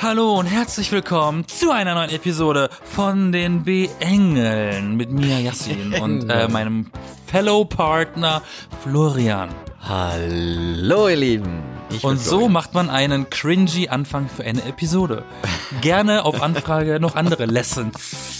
Hallo 0.00 0.38
und 0.38 0.46
herzlich 0.46 0.92
willkommen 0.92 1.46
zu 1.48 1.72
einer 1.72 1.94
neuen 1.94 2.10
Episode 2.10 2.70
von 2.84 3.32
den 3.32 3.64
B-Engeln 3.64 4.96
mit 4.96 5.10
mir, 5.10 5.40
Yassin, 5.40 5.94
und 6.00 6.30
äh, 6.30 6.46
meinem 6.46 6.90
Fellow-Partner 7.26 8.42
Florian. 8.82 9.48
Hallo 9.80 11.08
ihr 11.08 11.16
Lieben. 11.16 11.62
Ich 11.90 12.04
Und 12.04 12.18
so 12.20 12.30
Florian. 12.30 12.52
macht 12.52 12.74
man 12.74 12.90
einen 12.90 13.28
cringy 13.28 13.88
Anfang 13.88 14.28
für 14.28 14.44
eine 14.44 14.62
Episode. 14.66 15.24
Gerne 15.80 16.24
auf 16.24 16.42
Anfrage 16.42 17.00
noch 17.00 17.16
andere 17.16 17.46
Lessons. 17.46 18.37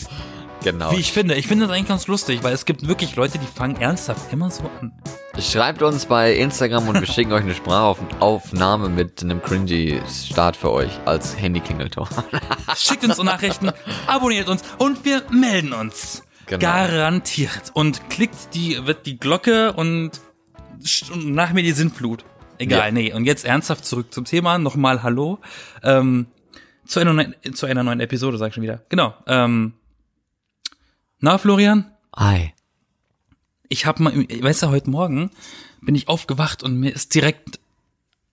Genau. 0.62 0.92
Wie 0.92 0.96
ich 0.96 1.12
finde. 1.12 1.34
Ich 1.34 1.46
finde 1.46 1.66
das 1.66 1.74
eigentlich 1.74 1.88
ganz 1.88 2.06
lustig, 2.06 2.42
weil 2.42 2.52
es 2.52 2.64
gibt 2.64 2.86
wirklich 2.86 3.16
Leute, 3.16 3.38
die 3.38 3.46
fangen 3.46 3.76
ernsthaft 3.76 4.32
immer 4.32 4.50
so 4.50 4.64
an. 4.80 4.92
Schreibt 5.40 5.82
uns 5.82 6.06
bei 6.06 6.34
Instagram 6.34 6.88
und 6.88 7.00
wir 7.00 7.06
schicken 7.06 7.32
euch 7.32 7.42
eine 7.42 7.54
Sprachaufnahme 7.54 8.88
mit 8.88 9.22
einem 9.22 9.40
cringy 9.42 10.00
Start 10.08 10.56
für 10.56 10.72
euch 10.72 10.90
als 11.04 11.38
Handyklingelton. 11.40 12.08
Schickt 12.76 13.04
uns 13.04 13.18
Nachrichten, 13.22 13.70
abonniert 14.06 14.48
uns 14.48 14.62
und 14.78 15.04
wir 15.04 15.22
melden 15.30 15.72
uns. 15.72 16.22
Genau. 16.46 16.60
Garantiert. 16.60 17.70
Und 17.74 18.08
klickt 18.10 18.54
die, 18.54 18.86
wird 18.86 19.04
die 19.06 19.18
Glocke 19.18 19.74
und, 19.74 20.12
nach 21.14 21.52
mir 21.52 21.62
die 21.62 21.72
Sinnflut. 21.72 22.24
Egal, 22.58 22.86
Ja. 22.86 22.90
nee. 22.90 23.12
Und 23.12 23.24
jetzt 23.26 23.44
ernsthaft 23.44 23.84
zurück 23.84 24.12
zum 24.12 24.24
Thema. 24.24 24.58
Nochmal 24.58 25.02
Hallo. 25.02 25.38
Ähm, 25.82 26.26
zu, 26.86 27.00
einer 27.00 27.12
neuen, 27.12 27.34
zu 27.54 27.66
einer 27.66 27.82
neuen 27.82 28.00
Episode, 28.00 28.38
sag 28.38 28.48
ich 28.48 28.54
schon 28.54 28.62
wieder. 28.62 28.80
Genau. 28.88 29.14
Ähm, 29.26 29.74
na, 31.20 31.38
Florian? 31.38 31.90
Hi. 32.16 32.52
Ich 33.68 33.86
habe 33.86 34.02
mal, 34.02 34.14
weißt 34.14 34.62
du, 34.62 34.68
heute 34.68 34.90
Morgen 34.90 35.30
bin 35.80 35.94
ich 35.94 36.08
aufgewacht 36.08 36.62
und 36.62 36.78
mir 36.78 36.94
ist 36.94 37.14
direkt 37.14 37.60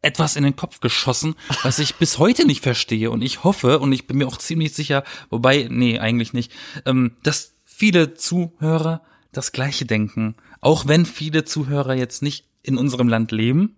etwas 0.02 0.35
in 0.35 0.44
den 0.44 0.55
Kopf 0.55 0.80
geschossen, 0.80 1.35
was 1.63 1.80
ich 1.80 1.95
bis 1.95 2.20
heute 2.20 2.45
nicht 2.45 2.61
verstehe. 2.61 3.09
Und 3.09 3.21
ich 3.23 3.44
hoffe, 3.44 3.80
und 3.80 3.91
ich 3.91 4.08
bin 4.08 4.17
mir 4.17 4.27
auch 4.27 4.38
ziemlich 4.38 4.73
sicher, 4.73 5.03
wobei, 5.30 5.67
nee, 5.70 5.99
eigentlich 5.99 6.31
nicht, 6.31 6.52
ähm, 6.85 7.16
dass 7.23 7.53
viele 7.66 8.14
Zuhörer 8.14 9.02
das 9.31 9.52
Gleiche 9.52 9.86
denken. 9.86 10.36
Auch 10.61 10.88
wenn 10.88 11.05
viele 11.05 11.44
Zuhörer 11.44 11.95
jetzt 11.95 12.22
nicht 12.22 12.45
in 12.61 12.77
unserem 12.77 13.08
Land 13.08 13.31
leben, 13.31 13.75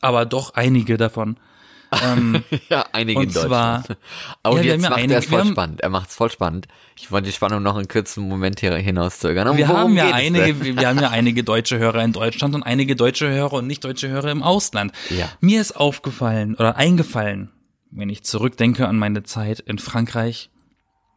aber 0.00 0.26
doch 0.26 0.54
einige 0.54 0.96
davon. 0.96 1.38
Ähm, 2.02 2.42
Ja, 2.68 2.86
einige 2.92 3.18
Und 3.20 3.26
in 3.28 3.32
Deutschland. 3.34 3.86
zwar- 3.86 3.96
Aber 4.42 4.56
Ja, 4.58 4.72
jetzt 4.74 4.82
macht 4.82 4.92
einige- 4.94 5.14
er 5.14 5.18
es 5.18 5.26
voll 5.26 5.40
haben- 5.40 5.52
spannend. 5.52 5.80
Er 5.80 5.88
macht 5.90 6.08
es 6.10 6.14
voll 6.16 6.30
spannend. 6.30 6.66
Ich 6.96 7.10
wollte 7.12 7.26
die 7.26 7.32
Spannung 7.32 7.62
noch 7.62 7.76
einen 7.76 7.88
kurzen 7.88 8.28
Moment 8.28 8.60
hier 8.60 8.74
hinauszögern. 8.76 9.56
Wir 9.56 9.68
haben 9.68 9.96
ja 9.96 10.10
einige, 10.12 10.60
wir 10.76 10.88
haben 10.88 11.00
ja 11.00 11.10
einige 11.10 11.44
deutsche 11.44 11.78
Hörer 11.78 12.02
in 12.04 12.12
Deutschland 12.12 12.54
und 12.54 12.62
einige 12.62 12.96
deutsche 12.96 13.28
Hörer 13.28 13.54
und 13.54 13.66
nicht 13.66 13.84
deutsche 13.84 14.08
Hörer 14.08 14.30
im 14.30 14.42
Ausland. 14.42 14.92
Ja. 15.10 15.28
Mir 15.40 15.60
ist 15.60 15.72
aufgefallen 15.76 16.54
oder 16.54 16.76
eingefallen, 16.76 17.50
wenn 17.90 18.08
ich 18.08 18.22
zurückdenke 18.24 18.88
an 18.88 18.96
meine 18.96 19.22
Zeit 19.24 19.60
in 19.60 19.78
Frankreich, 19.78 20.50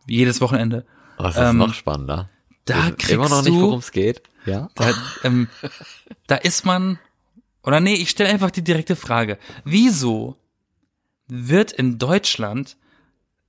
jedes 0.08 0.42
Wochenende, 0.42 0.86
Oh, 1.20 1.24
das 1.24 1.36
ist 1.36 1.42
ähm, 1.42 1.58
noch 1.58 1.74
spannender. 1.74 2.30
da 2.66 2.92
kriegst 2.92 3.10
immer 3.12 3.30
noch 3.30 3.42
nicht, 3.44 3.54
worum 3.54 3.80
es 3.80 3.92
geht. 3.92 4.22
Ja. 4.46 4.70
da, 4.76 4.94
ähm, 5.24 5.48
da 6.28 6.36
ist 6.36 6.66
man, 6.66 7.00
oder 7.64 7.80
nee, 7.80 7.96
ich 7.96 8.10
stelle 8.12 8.30
einfach 8.30 8.52
die 8.52 8.64
direkte 8.64 8.96
Frage. 8.96 9.38
Wieso 9.66 10.38
wird 11.28 11.72
in 11.72 11.98
Deutschland 11.98 12.78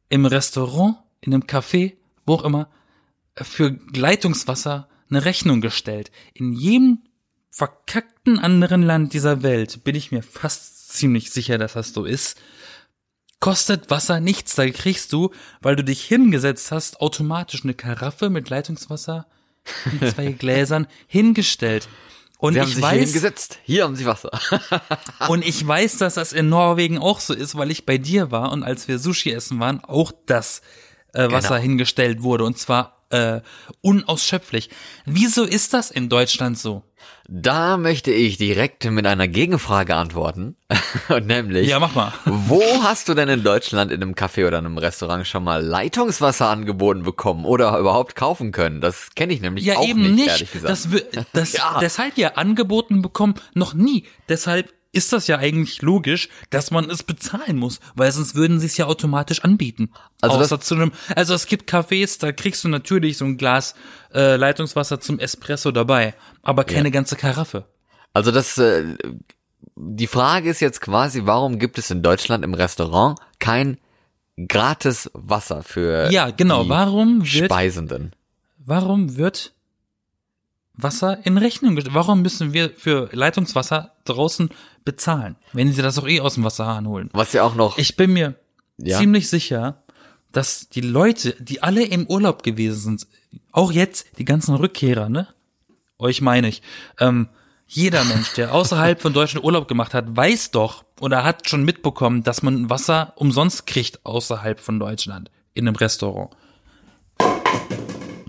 im 0.09 0.27
Restaurant, 0.27 0.97
in 1.21 1.35
einem 1.35 1.45
Café, 1.45 1.95
wo 2.27 2.35
auch 2.35 2.45
immer, 2.45 2.69
für 3.35 3.79
Leitungswasser 3.95 4.89
eine 5.11 5.25
Rechnung 5.25 5.61
gestellt? 5.61 6.11
In 6.35 6.53
jedem 6.53 7.03
verkackten 7.51 8.39
anderen 8.39 8.83
Land 8.83 9.13
dieser 9.13 9.43
Welt 9.43 9.85
bin 9.85 9.95
ich 9.95 10.13
mir 10.13 10.23
fast 10.23 10.93
ziemlich 10.93 11.31
sicher, 11.31 11.59
dass 11.59 11.75
das 11.75 11.93
so 11.93 12.05
ist. 12.05 12.41
Kostet 13.41 13.91
Wasser 13.91 14.21
nichts, 14.21 14.57
da 14.57 14.69
kriegst 14.69 15.13
du, 15.13 15.31
weil 15.61 15.77
du 15.77 15.85
dich 15.85 16.05
hingesetzt 16.05 16.73
hast, 16.73 17.01
automatisch 17.01 17.63
eine 17.63 17.75
Karaffe 17.75 18.31
mit 18.31 18.51
Leitungswasser 18.51 19.27
mit 19.93 20.15
zwei 20.15 20.33
Gläsern 20.39 20.87
hingestellt. 21.07 21.89
Und 22.39 22.55
Sie 22.55 22.61
haben 22.61 22.69
ich 22.69 22.77
sich 22.77 22.85
hier 22.85 23.01
weiß, 23.01 23.05
hingesetzt. 23.07 23.59
Hier 23.65 23.85
haben 23.85 23.97
sie 23.97 24.07
Wasser. 24.07 24.31
und 25.29 25.45
ich 25.45 25.67
weiß, 25.67 25.99
dass 25.99 26.15
das 26.15 26.33
in 26.33 26.49
Norwegen 26.49 26.97
auch 26.99 27.19
so 27.21 27.35
ist, 27.35 27.57
weil 27.57 27.71
ich 27.71 27.85
bei 27.85 27.99
dir 27.99 28.31
war 28.31 28.53
und 28.53 28.63
als 28.63 28.87
wir 28.89 28.99
Sushi 29.01 29.33
essen 29.33 29.59
waren, 29.59 29.83
auch 29.83 30.13
das 30.27 30.63
äh, 31.15 31.31
Wasser 31.33 31.57
Genau. 31.57 31.63
hingestellt 31.63 32.23
wurde 32.23 32.45
und 32.45 32.57
zwar 32.57 32.98
äh, 33.11 33.41
unausschöpflich. 33.81 34.71
Wieso 35.07 35.45
ist 35.45 35.75
das 35.75 35.91
in 35.91 36.09
Deutschland 36.09 36.59
so? 36.59 36.83
Da 37.31 37.77
möchte 37.77 38.11
ich 38.11 38.39
direkt 38.39 38.85
mit 38.91 39.07
einer 39.07 39.29
Gegenfrage 39.29 39.95
antworten. 39.97 40.57
Und 41.11 41.27
nämlich, 41.27 41.69
Ja, 41.69 41.79
mach 41.79 41.95
mal. 41.95 42.13
wo 42.25 42.63
hast 42.83 43.09
du 43.09 43.15
denn 43.15 43.29
in 43.29 43.43
Deutschland 43.43 43.93
in 43.93 44.03
einem 44.03 44.15
Café 44.15 44.47
oder 44.47 44.59
einem 44.59 44.79
Restaurant 44.79 45.27
schon 45.27 45.45
mal 45.45 45.63
Leitungswasser 45.63 46.49
angeboten 46.49 47.03
bekommen 47.03 47.45
oder 47.45 47.79
überhaupt 47.79 48.17
kaufen 48.17 48.51
können? 48.51 48.81
Das 48.81 49.11
kenne 49.15 49.35
ich 49.35 49.41
nämlich 49.43 49.65
Ja, 49.67 49.77
auch 49.77 49.87
eben 49.87 50.01
nicht, 50.03 50.15
nicht. 50.15 50.29
ehrlich 50.29 50.53
gesagt. 50.53 50.71
Das, 50.71 50.89
das, 51.33 51.53
Ja. 51.53 51.79
Deshalb 51.81 52.17
ja 52.17 52.35
angeboten 52.35 53.03
bekommen, 53.03 53.35
noch 53.55 53.75
nie. 53.75 54.05
Deshalb 54.31 54.73
ist 54.93 55.13
das 55.13 55.27
ja 55.27 55.37
eigentlich 55.39 55.83
logisch, 55.83 56.29
dass 56.51 56.71
man 56.71 56.89
es 56.89 57.03
bezahlen 57.03 57.57
muss, 57.59 57.79
weil 57.95 58.11
sonst 58.11 58.35
würden 58.35 58.59
sie 58.59 58.67
es 58.67 58.77
ja 58.79 58.87
automatisch 58.87 59.45
anbieten. 59.45 59.91
Also 60.23 60.37
Außer 60.39 60.57
das- 60.57 60.67
zu 60.67 60.75
einem, 60.75 60.93
also 61.15 61.35
es 61.35 61.47
gibt 61.47 61.71
Cafés, 61.71 62.19
da 62.19 62.33
kriegst 62.33 62.65
du 62.65 62.69
natürlich 62.69 63.19
so 63.19 63.25
ein 63.27 63.37
Glas 63.37 63.75
äh, 64.15 64.37
Leitungswasser 64.37 64.99
zum 65.01 65.19
Espresso 65.19 65.71
dabei, 65.73 66.15
aber 66.43 66.65
keine 66.65 66.91
ganze 66.91 67.17
Karaffe. 67.17 67.67
Also 68.15 68.31
das, 68.31 68.57
äh, 68.57 68.97
die 69.77 70.07
Frage 70.07 70.49
ist 70.51 70.61
jetzt 70.61 70.81
quasi, 70.81 71.23
warum 71.27 71.59
gibt 71.59 71.79
es 71.79 71.91
in 71.91 72.03
Deutschland 72.03 72.43
im 72.45 72.55
Restaurant 72.55 73.19
kein 73.39 73.79
gratis 74.49 75.11
Wasser 75.15 75.63
für 75.63 76.11
Ja, 76.11 76.31
genau. 76.31 76.63
die 76.65 76.71
Warum 76.71 77.21
wird, 77.21 77.47
Speisenden? 77.47 78.15
warum 78.59 79.17
wird 79.17 79.53
Wasser 80.79 81.19
in 81.27 81.37
Rechnung 81.39 81.75
gestellt? 81.75 81.95
Warum 81.95 82.23
müssen 82.23 82.53
wir 82.53 82.71
für 82.71 83.09
Leitungswasser 83.13 83.93
draußen 84.05 84.49
bezahlen, 84.85 85.37
wenn 85.53 85.73
sie 85.73 85.83
das 85.83 85.97
doch 85.97 86.07
eh 86.09 86.21
aus 86.21 86.35
dem 86.35 86.45
Wasserhahn 86.45 86.87
holen? 86.87 87.11
Was 87.13 87.33
ja 87.33 87.43
auch 87.43 87.55
noch, 87.55 87.77
Ich 87.79 87.97
bin 87.97 88.13
mir 88.13 88.35
Ja. 88.79 88.99
ziemlich 88.99 89.29
sicher, 89.29 89.83
dass 90.33 90.69
die 90.69 90.81
Leute, 90.83 91.35
die 91.41 91.63
alle 91.63 91.85
im 91.85 92.07
Urlaub 92.07 92.43
gewesen 92.43 92.99
sind, 92.99 93.07
auch 93.53 93.73
jetzt 93.73 94.07
die 94.19 94.25
ganzen 94.25 94.55
Rückkehrer, 94.55 95.09
ne? 95.09 95.27
Euch 95.99 96.21
meine 96.21 96.49
ich. 96.49 96.63
Ähm, 97.01 97.29
jeder 97.67 98.05
Mensch, 98.05 98.33
der 98.35 98.55
außerhalb 98.55 99.03
von 99.03 99.13
Deutschland 99.13 99.45
Urlaub 99.45 99.67
gemacht 99.69 99.95
hat, 99.95 100.17
weiß 100.17 100.53
doch 100.53 100.85
oder 101.01 101.25
hat 101.25 101.49
schon 101.49 101.65
mitbekommen, 101.65 102.23
dass 102.23 102.43
man 102.43 102.71
Wasser 102.71 103.13
umsonst 103.17 103.67
kriegt 103.67 104.07
außerhalb 104.07 104.61
von 104.61 104.79
Deutschland 104.79 105.31
in 105.55 105.67
einem 105.67 105.77
Restaurant. 105.77 106.31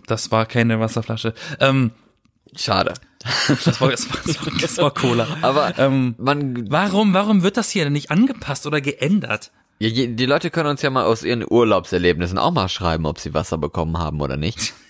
Das 0.08 0.32
war 0.32 0.46
keine 0.46 0.80
Wasserflasche. 0.80 1.34
Ähm, 1.60 1.92
schade. 2.58 2.94
das, 3.48 3.82
war, 3.82 3.90
das, 3.90 4.10
war, 4.10 4.18
das, 4.26 4.46
war, 4.46 4.54
das 4.62 4.78
war 4.78 4.94
Cola. 4.94 5.28
Aber 5.42 5.78
ähm, 5.78 6.16
man, 6.18 6.70
warum, 6.72 7.14
warum 7.14 7.44
wird 7.44 7.58
das 7.58 7.70
hier 7.70 7.84
denn 7.84 7.94
nicht 7.94 8.12
angepasst 8.12 8.66
oder 8.66 8.82
geändert? 8.82 9.52
ja, 9.80 9.90
die 9.90 10.26
Leute 10.26 10.52
können 10.52 10.70
uns 10.70 10.82
ja 10.82 10.90
mal 10.90 11.06
aus 11.06 11.24
ihren 11.24 11.46
Urlaubserlebnissen 11.50 12.38
auch 12.38 12.52
mal 12.52 12.68
schreiben, 12.68 13.06
ob 13.06 13.18
sie 13.20 13.34
Wasser 13.34 13.58
bekommen 13.58 13.98
haben 13.98 14.22
oder 14.22 14.38
nicht. 14.38 14.74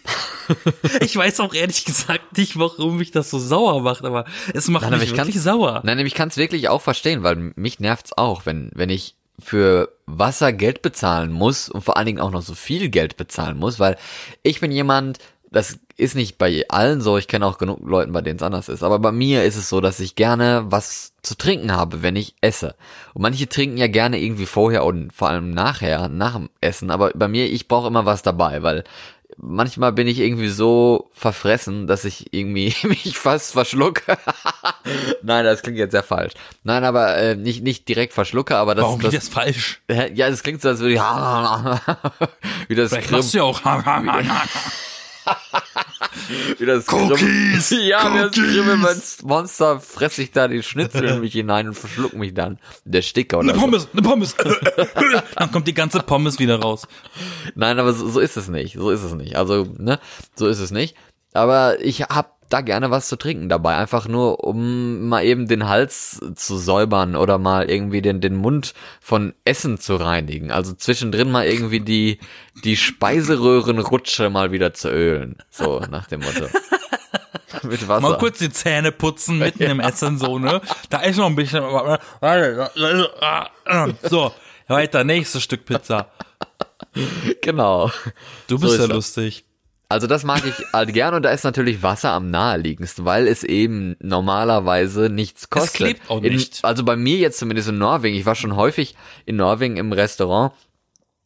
Ich 1.01 1.15
weiß 1.15 1.41
auch 1.41 1.53
ehrlich 1.53 1.85
gesagt 1.85 2.35
nicht, 2.35 2.57
warum 2.57 2.97
mich 2.97 3.11
das 3.11 3.29
so 3.29 3.37
sauer 3.37 3.83
macht, 3.83 4.03
aber 4.03 4.25
es 4.51 4.67
macht 4.67 4.89
Nein, 4.89 4.99
mich 4.99 5.11
ich 5.11 5.15
wirklich 5.15 5.39
sauer. 5.39 5.81
Nein, 5.83 5.99
ich 5.99 6.15
kann 6.15 6.29
es 6.29 6.37
wirklich 6.37 6.69
auch 6.69 6.81
verstehen, 6.81 7.21
weil 7.21 7.53
mich 7.55 7.79
nervt's 7.79 8.17
auch, 8.17 8.47
wenn, 8.47 8.71
wenn 8.73 8.89
ich 8.89 9.13
für 9.37 9.93
Wasser 10.07 10.51
Geld 10.51 10.81
bezahlen 10.81 11.31
muss 11.31 11.69
und 11.69 11.83
vor 11.83 11.97
allen 11.97 12.07
Dingen 12.07 12.19
auch 12.19 12.31
noch 12.31 12.41
so 12.41 12.55
viel 12.55 12.89
Geld 12.89 13.15
bezahlen 13.15 13.59
muss, 13.59 13.79
weil 13.79 13.97
ich 14.41 14.59
bin 14.59 14.71
jemand, 14.71 15.19
das 15.51 15.79
ist 15.97 16.15
nicht 16.15 16.37
bei 16.37 16.65
allen 16.69 17.01
so, 17.01 17.17
ich 17.17 17.27
kenne 17.27 17.45
auch 17.45 17.57
genug 17.57 17.79
Leuten, 17.83 18.11
bei 18.11 18.21
denen 18.21 18.37
es 18.37 18.43
anders 18.43 18.69
ist, 18.69 18.83
aber 18.83 18.99
bei 18.99 19.11
mir 19.11 19.43
ist 19.43 19.55
es 19.55 19.69
so, 19.69 19.81
dass 19.81 19.99
ich 19.99 20.15
gerne 20.15 20.65
was 20.67 21.13
zu 21.23 21.35
trinken 21.35 21.75
habe, 21.75 22.01
wenn 22.03 22.15
ich 22.15 22.35
esse. 22.41 22.75
Und 23.13 23.23
manche 23.23 23.49
trinken 23.49 23.77
ja 23.77 23.87
gerne 23.87 24.19
irgendwie 24.19 24.45
vorher 24.45 24.85
und 24.85 25.11
vor 25.11 25.29
allem 25.29 25.51
nachher, 25.51 26.07
nach 26.07 26.33
dem 26.33 26.49
Essen, 26.61 26.91
aber 26.91 27.11
bei 27.15 27.27
mir, 27.27 27.45
ich 27.45 27.67
brauche 27.67 27.87
immer 27.87 28.05
was 28.05 28.21
dabei, 28.21 28.63
weil 28.63 28.83
manchmal 29.37 29.91
bin 29.93 30.07
ich 30.07 30.19
irgendwie 30.19 30.49
so 30.49 31.09
verfressen, 31.13 31.87
dass 31.87 32.05
ich 32.05 32.33
irgendwie 32.33 32.73
mich 32.87 33.17
fast 33.17 33.53
verschlucke. 33.53 34.17
Nein, 35.23 35.45
das 35.45 35.61
klingt 35.61 35.77
jetzt 35.77 35.91
sehr 35.91 36.03
falsch. 36.03 36.33
Nein, 36.63 36.83
aber 36.83 37.15
äh, 37.17 37.35
nicht 37.35 37.63
nicht 37.63 37.87
direkt 37.87 38.13
verschlucke, 38.13 38.55
aber 38.55 38.75
das 38.75 38.83
Warum 38.83 39.01
das, 39.01 39.11
geht 39.11 39.21
das 39.21 39.29
falsch? 39.29 39.81
Ja, 39.89 40.27
es 40.27 40.43
klingt 40.43 40.61
so, 40.61 40.69
als 40.69 40.79
würde 40.79 40.93
ich 40.93 40.99
wie 42.67 42.75
das 42.75 42.89
Vielleicht 42.89 43.09
Grimm, 43.09 43.21
du 43.21 43.37
ja 43.37 43.43
auch. 43.43 43.61
Wie 46.57 46.65
das 46.65 46.87
Cookies, 46.87 47.69
Grimm, 47.69 47.79
ja, 47.81 48.13
wie 48.13 48.17
das 48.17 48.37
Cookies. 48.37 49.17
Grimme-Monster 49.17 49.79
fresse 49.79 50.21
ich 50.21 50.31
da 50.31 50.47
die 50.47 50.63
Schnitzel 50.63 51.05
in 51.05 51.19
mich 51.21 51.33
hinein 51.33 51.67
und 51.67 51.75
verschluck 51.75 52.13
mich 52.13 52.33
dann. 52.33 52.59
Der 52.85 53.01
Sticker 53.01 53.39
oder 53.39 53.49
Eine 53.49 53.59
so. 53.59 53.65
Pommes, 53.65 53.87
eine 53.91 54.01
Pommes. 54.01 54.35
Dann 55.35 55.51
kommt 55.51 55.67
die 55.67 55.73
ganze 55.73 55.99
Pommes 55.99 56.39
wieder 56.39 56.59
raus. 56.59 56.87
Nein, 57.55 57.79
aber 57.79 57.93
so, 57.93 58.09
so 58.09 58.19
ist 58.19 58.37
es 58.37 58.47
nicht. 58.47 58.75
So 58.75 58.89
ist 58.91 59.03
es 59.03 59.13
nicht. 59.13 59.35
Also, 59.35 59.67
ne, 59.77 59.99
so 60.35 60.47
ist 60.47 60.59
es 60.59 60.71
nicht. 60.71 60.95
Aber 61.33 61.79
ich 61.81 62.01
hab 62.03 62.38
da 62.49 62.61
gerne 62.61 62.91
was 62.91 63.07
zu 63.07 63.15
trinken 63.15 63.47
dabei. 63.47 63.75
Einfach 63.77 64.07
nur, 64.07 64.43
um 64.43 65.07
mal 65.07 65.23
eben 65.23 65.47
den 65.47 65.67
Hals 65.67 66.19
zu 66.35 66.57
säubern 66.57 67.15
oder 67.15 67.37
mal 67.37 67.69
irgendwie 67.69 68.01
den, 68.01 68.21
den 68.21 68.35
Mund 68.35 68.73
von 68.99 69.33
Essen 69.45 69.77
zu 69.77 69.95
reinigen. 69.95 70.51
Also 70.51 70.73
zwischendrin 70.73 71.31
mal 71.31 71.45
irgendwie 71.45 71.79
die, 71.79 72.19
die 72.63 72.75
Speiseröhrenrutsche 72.75 74.29
mal 74.29 74.51
wieder 74.51 74.73
zu 74.73 74.89
ölen. 74.89 75.37
So, 75.51 75.79
nach 75.89 76.07
dem 76.07 76.21
Motto. 76.21 76.47
Mit 77.63 77.87
Wasser. 77.87 78.01
Mal 78.01 78.17
kurz 78.17 78.39
die 78.39 78.51
Zähne 78.51 78.91
putzen 78.91 79.37
mitten 79.37 79.63
im 79.63 79.79
Essen, 79.79 80.17
so, 80.17 80.39
ne? 80.39 80.61
Da 80.89 80.99
ist 80.99 81.17
noch 81.17 81.27
ein 81.27 81.35
bisschen. 81.35 81.63
So, 84.03 84.33
weiter, 84.67 85.03
nächstes 85.03 85.43
Stück 85.43 85.65
Pizza. 85.65 86.09
Genau. 87.41 87.91
Du 88.47 88.57
So 88.57 88.61
bist 88.61 88.73
ist 88.75 88.87
ja 88.87 88.93
lustig. 88.93 89.45
Also 89.89 90.05
das 90.05 90.23
mag 90.23 90.43
ich 90.45 90.53
halt 90.73 90.93
gern 90.93 91.15
und 91.15 91.23
da 91.23 91.31
ist 91.31 91.43
natürlich 91.43 91.81
Wasser 91.81 92.11
am 92.11 92.29
naheliegendsten, 92.29 93.05
weil 93.05 93.27
es 93.27 93.43
eben 93.43 93.95
normalerweise 93.99 95.09
nichts 95.09 95.49
kostet. 95.49 95.73
klebt 95.75 96.09
auch 96.09 96.21
In, 96.21 96.33
nicht. 96.33 96.63
also 96.63 96.83
bei 96.85 96.95
mir 96.95 97.17
jetzt 97.17 97.39
zumindest 97.39 97.69
in 97.69 97.79
Norwegen, 97.79 98.15
ich 98.15 98.25
war 98.25 98.35
schon 98.35 98.55
häufig 98.55 98.95
in 99.25 99.35
Norwegen 99.37 99.77
im 99.77 99.91
Restaurant, 99.91 100.53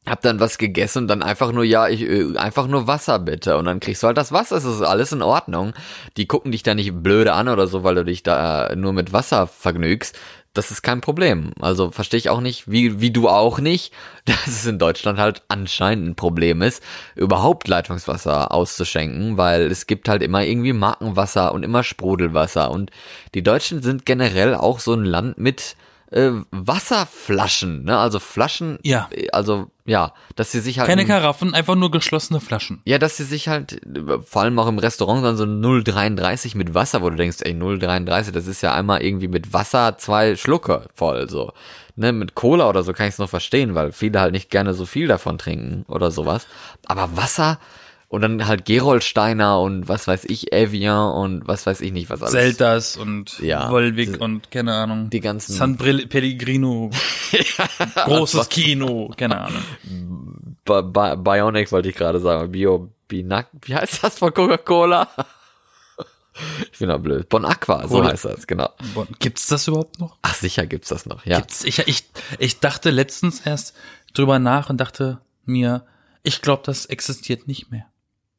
hab 0.05 0.21
dann 0.21 0.39
was 0.39 0.57
gegessen 0.57 0.99
und 1.03 1.07
dann 1.07 1.23
einfach 1.23 1.51
nur, 1.53 1.63
ja, 1.63 1.87
ich, 1.87 2.01
äh, 2.01 2.35
einfach 2.37 2.67
nur 2.67 2.87
Wasser 2.87 3.19
bitte. 3.19 3.57
Und 3.57 3.65
dann 3.65 3.79
kriegst 3.79 4.03
du 4.03 4.07
halt 4.07 4.17
das 4.17 4.33
Wasser, 4.33 4.57
es 4.57 4.65
ist 4.65 4.81
alles 4.81 5.13
in 5.13 5.21
Ordnung. 5.21 5.73
Die 6.17 6.25
gucken 6.25 6.51
dich 6.51 6.61
da 6.63 6.73
nicht 6.75 6.93
blöde 7.03 7.33
an 7.33 7.47
oder 7.47 7.67
so, 7.67 7.83
weil 7.83 7.95
du 7.95 8.03
dich 8.03 8.21
da 8.23 8.73
nur 8.75 8.91
mit 8.91 9.13
Wasser 9.13 9.47
vergnügst. 9.47 10.17
Das 10.53 10.69
ist 10.69 10.83
kein 10.83 11.01
Problem. 11.01 11.51
Also 11.59 11.89
verstehe 11.89 12.19
ich 12.19 12.29
auch 12.29 12.39
nicht, 12.39 12.69
wie, 12.69 13.01
wie 13.01 13.09
du 13.09 13.27
auch 13.27 13.59
nicht, 13.59 13.91
dass 14.25 14.45
es 14.45 14.65
in 14.67 14.77
Deutschland 14.77 15.19
halt 15.19 15.41
anscheinend 15.47 16.09
ein 16.09 16.15
Problem 16.15 16.61
ist, 16.61 16.83
überhaupt 17.15 17.67
Leitungswasser 17.67 18.51
auszuschenken, 18.51 19.37
weil 19.37 19.63
es 19.63 19.87
gibt 19.87 20.07
halt 20.07 20.21
immer 20.21 20.43
irgendwie 20.43 20.73
Markenwasser 20.73 21.53
und 21.53 21.63
immer 21.63 21.83
Sprudelwasser. 21.83 22.69
Und 22.69 22.91
die 23.33 23.41
Deutschen 23.43 23.81
sind 23.81 24.05
generell 24.05 24.53
auch 24.53 24.79
so 24.79 24.93
ein 24.93 25.05
Land 25.05 25.39
mit 25.39 25.75
äh, 26.13 26.31
Wasserflaschen, 26.51 27.83
ne? 27.83 27.97
Also 27.97 28.19
Flaschen, 28.19 28.79
Ja. 28.83 29.09
äh, 29.11 29.29
also 29.31 29.67
ja, 29.85 30.13
dass 30.35 30.51
sie 30.51 30.59
sich 30.61 30.79
halt 30.79 30.87
Keine 30.87 31.05
Karaffen, 31.05 31.53
einfach 31.53 31.75
nur 31.75 31.91
geschlossene 31.91 32.39
Flaschen. 32.39 32.81
ja, 32.85 32.97
dass 32.99 33.17
sie 33.17 33.23
sich 33.25 33.47
halt, 33.49 33.85
äh, 33.85 34.19
vor 34.23 34.43
allem 34.43 34.57
auch 34.59 34.67
im 34.67 34.79
Restaurant, 34.79 35.23
dann 35.25 35.35
so 35.35 35.43
0,33 35.45 36.55
mit 36.55 36.73
Wasser, 36.73 37.01
wo 37.01 37.09
du 37.09 37.15
denkst, 37.17 37.37
ey, 37.41 37.53
0,33, 37.53 38.31
das 38.31 38.47
ist 38.47 38.61
ja 38.61 38.73
einmal 38.73 39.01
irgendwie 39.03 39.27
mit 39.27 39.51
Wasser 39.53 39.97
zwei 39.97 40.35
Schlucke 40.35 40.87
voll, 40.93 41.29
so. 41.29 41.51
Ne, 41.95 42.11
mit 42.11 42.33
Cola 42.33 42.69
oder 42.69 42.81
so 42.83 42.91
kann 42.93 43.07
ich 43.07 43.13
es 43.13 43.19
noch 43.19 43.29
verstehen, 43.29 43.75
weil 43.75 43.91
viele 43.91 44.19
halt 44.19 44.31
nicht 44.31 44.49
gerne 44.49 44.73
so 44.73 44.85
viel 44.87 45.07
davon 45.07 45.37
trinken 45.37 45.85
oder 45.87 46.09
sowas. 46.09 46.47
Aber 46.87 47.15
Wasser 47.17 47.59
und 48.13 48.21
dann 48.21 48.45
halt 48.45 48.65
Gerolsteiner 48.65 49.59
und 49.59 49.87
was 49.87 50.05
weiß 50.07 50.25
ich, 50.25 50.53
Evian 50.53 51.13
und 51.13 51.47
was 51.47 51.65
weiß 51.65 51.81
ich 51.81 51.91
nicht, 51.91 52.11
was 52.11 52.21
alles. 52.21 52.31
Zeldas 52.31 52.95
und 52.95 53.39
Ja. 53.39 53.71
Volvic 53.71 54.21
und 54.21 54.51
keine 54.51 54.75
Ahnung. 54.75 55.09
Die 55.09 55.19
ganzen- 55.19 55.53
San 55.53 55.77
Pellegrino. 55.77 56.91
Großes 57.95 58.49
Kino, 58.49 59.11
keine 59.17 59.41
Ahnung. 59.41 59.63
Bi 60.63 60.81
Bi 60.83 61.15
Bionic 61.17 61.71
wollte 61.71 61.89
ich 61.89 61.95
gerade 61.95 62.19
sagen, 62.19 62.51
Bio, 62.51 62.91
Binak, 63.07 63.47
wie 63.63 63.73
heißt 63.75 64.03
das 64.03 64.19
von 64.19 64.31
Coca-Cola? 64.31 65.07
ich 66.71 66.77
bin 66.77 66.89
da 66.89 66.97
blöd. 66.97 67.27
Bon 67.29 67.43
Aqua, 67.45 67.81
so 67.87 67.95
Cola. 67.97 68.11
heißt 68.11 68.25
das, 68.25 68.45
genau. 68.45 68.69
Boah, 68.93 69.07
Gibt's 69.17 69.47
das 69.47 69.67
überhaupt 69.67 69.99
noch? 69.99 70.17
Ach, 70.21 70.35
sicher 70.35 70.67
gibt's 70.67 70.89
das 70.89 71.07
noch, 71.07 71.25
ja. 71.25 71.37
Gibt's, 71.39 71.63
ich, 71.63 71.79
ich, 71.87 72.03
ich 72.37 72.59
dachte 72.59 72.91
letztens 72.91 73.41
erst 73.41 73.73
drüber 74.13 74.37
nach 74.37 74.69
und 74.69 74.77
dachte 74.77 75.19
mir, 75.45 75.83
ich 76.21 76.41
glaube, 76.43 76.61
das 76.65 76.85
existiert 76.85 77.47
nicht 77.47 77.71
mehr. 77.71 77.85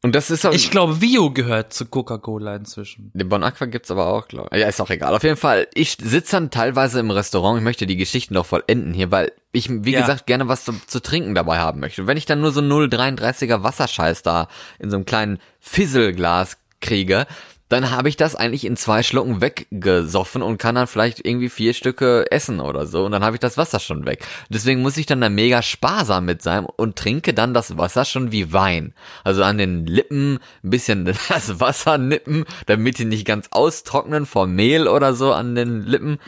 Und 0.04 0.14
das 0.14 0.30
ist 0.30 0.44
auch, 0.44 0.52
Ich 0.52 0.70
glaube, 0.70 1.00
Vio 1.00 1.30
gehört 1.30 1.72
zu 1.72 1.86
Coca-Cola 1.86 2.54
inzwischen. 2.56 3.10
den 3.14 3.26
Bon 3.30 3.42
Aqua 3.42 3.64
gibt's 3.64 3.90
aber 3.90 4.06
auch, 4.08 4.28
glaube 4.28 4.50
ich. 4.52 4.60
Ja, 4.60 4.68
ist 4.68 4.78
auch 4.82 4.90
egal. 4.90 5.14
Auf 5.14 5.22
jeden 5.22 5.38
Fall, 5.38 5.66
ich 5.72 5.96
sitze 5.98 6.32
dann 6.32 6.50
teilweise 6.50 7.00
im 7.00 7.10
Restaurant, 7.10 7.56
ich 7.56 7.64
möchte 7.64 7.86
die 7.86 7.96
Geschichten 7.96 8.34
noch 8.34 8.44
vollenden 8.44 8.92
hier, 8.92 9.10
weil 9.10 9.32
ich, 9.52 9.70
wie 9.70 9.92
Ja. 9.92 10.02
gesagt, 10.02 10.26
gerne 10.26 10.46
was 10.46 10.66
zu, 10.66 10.74
zu 10.86 11.00
trinken 11.00 11.34
dabei 11.34 11.56
haben 11.58 11.80
möchte. 11.80 12.02
Und 12.02 12.06
wenn 12.08 12.18
ich 12.18 12.26
dann 12.26 12.42
nur 12.42 12.52
so 12.52 12.60
0,33er 12.60 13.62
Wasserscheiß 13.62 14.20
da 14.22 14.48
in 14.78 14.90
so 14.90 14.96
einem 14.96 15.06
kleinen 15.06 15.38
Fisselglas 15.58 16.58
kriege, 16.82 17.26
dann 17.74 17.90
habe 17.90 18.08
ich 18.08 18.16
das 18.16 18.36
eigentlich 18.36 18.64
in 18.64 18.76
zwei 18.76 19.02
Schlucken 19.02 19.40
weggesoffen 19.40 20.42
und 20.42 20.58
kann 20.58 20.76
dann 20.76 20.86
vielleicht 20.86 21.26
irgendwie 21.26 21.48
vier 21.48 21.74
Stücke 21.74 22.30
essen 22.30 22.60
oder 22.60 22.86
so 22.86 23.04
und 23.04 23.10
dann 23.10 23.24
habe 23.24 23.34
ich 23.34 23.40
das 23.40 23.58
Wasser 23.58 23.80
schon 23.80 24.06
weg. 24.06 24.24
Deswegen 24.48 24.80
muss 24.80 24.96
ich 24.96 25.06
dann 25.06 25.20
da 25.20 25.28
mega 25.28 25.60
sparsam 25.60 26.24
mit 26.24 26.40
sein 26.40 26.64
und 26.64 26.96
trinke 26.96 27.34
dann 27.34 27.52
das 27.52 27.76
Wasser 27.76 28.04
schon 28.04 28.30
wie 28.30 28.52
Wein. 28.52 28.94
Also 29.24 29.42
an 29.42 29.58
den 29.58 29.86
Lippen 29.86 30.38
ein 30.62 30.70
bisschen 30.70 31.04
das 31.28 31.58
Wasser 31.58 31.98
nippen, 31.98 32.44
damit 32.66 32.98
die 32.98 33.06
nicht 33.06 33.26
ganz 33.26 33.48
austrocknen 33.50 34.24
vor 34.24 34.46
Mehl 34.46 34.86
oder 34.86 35.14
so 35.14 35.32
an 35.32 35.56
den 35.56 35.82
Lippen. 35.82 36.18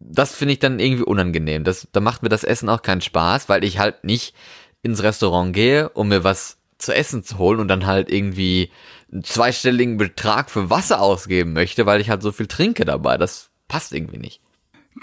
Das 0.00 0.34
finde 0.34 0.54
ich 0.54 0.58
dann 0.58 0.80
irgendwie 0.80 1.04
unangenehm. 1.04 1.64
Das, 1.64 1.86
da 1.92 2.00
macht 2.00 2.22
mir 2.22 2.30
das 2.30 2.44
Essen 2.44 2.70
auch 2.70 2.80
keinen 2.80 3.02
Spaß, 3.02 3.48
weil 3.50 3.62
ich 3.62 3.78
halt 3.78 4.04
nicht 4.04 4.34
ins 4.82 5.02
Restaurant 5.02 5.52
gehe, 5.52 5.90
um 5.90 6.08
mir 6.08 6.24
was 6.24 6.56
zu 6.78 6.94
essen 6.94 7.22
zu 7.22 7.38
holen 7.38 7.60
und 7.60 7.68
dann 7.68 7.86
halt 7.86 8.10
irgendwie 8.10 8.70
einen 9.12 9.24
zweistelligen 9.24 9.98
Betrag 9.98 10.50
für 10.50 10.70
Wasser 10.70 11.00
ausgeben 11.00 11.52
möchte, 11.52 11.86
weil 11.86 12.00
ich 12.00 12.10
halt 12.10 12.22
so 12.22 12.32
viel 12.32 12.46
trinke 12.46 12.84
dabei. 12.84 13.18
Das 13.18 13.50
passt 13.68 13.92
irgendwie 13.92 14.18
nicht. 14.18 14.40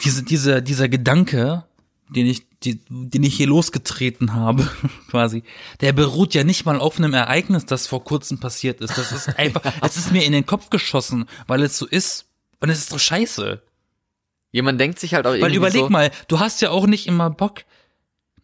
Diese, 0.03 0.23
diese, 0.23 0.61
dieser 0.61 0.89
Gedanke, 0.89 1.65
den 2.09 2.25
ich, 2.25 2.47
die, 2.63 2.81
den 2.89 3.23
ich 3.23 3.35
hier 3.35 3.47
losgetreten 3.47 4.33
habe, 4.33 4.67
quasi, 5.09 5.43
der 5.81 5.93
beruht 5.93 6.33
ja 6.33 6.43
nicht 6.43 6.65
mal 6.65 6.79
auf 6.79 6.97
einem 6.97 7.13
Ereignis, 7.13 7.65
das 7.65 7.87
vor 7.87 8.03
kurzem 8.03 8.39
passiert 8.39 8.81
ist. 8.81 8.97
Das 8.97 9.11
ist 9.11 9.37
einfach, 9.37 9.61
es 9.81 9.97
ist 9.97 10.11
mir 10.11 10.25
in 10.25 10.31
den 10.31 10.45
Kopf 10.45 10.69
geschossen, 10.69 11.25
weil 11.47 11.61
es 11.61 11.77
so 11.77 11.85
ist. 11.85 12.25
Und 12.59 12.69
es 12.69 12.79
ist 12.79 12.91
doch 12.91 12.99
scheiße. 12.99 13.61
Jemand 14.51 14.81
denkt 14.81 14.99
sich 14.99 15.13
halt 15.13 15.27
auch 15.27 15.31
Weil 15.31 15.39
irgendwie 15.39 15.57
überleg 15.57 15.81
so, 15.81 15.89
mal, 15.89 16.11
du 16.27 16.39
hast 16.39 16.61
ja 16.61 16.71
auch 16.71 16.87
nicht 16.87 17.07
immer 17.07 17.29
Bock, 17.29 17.61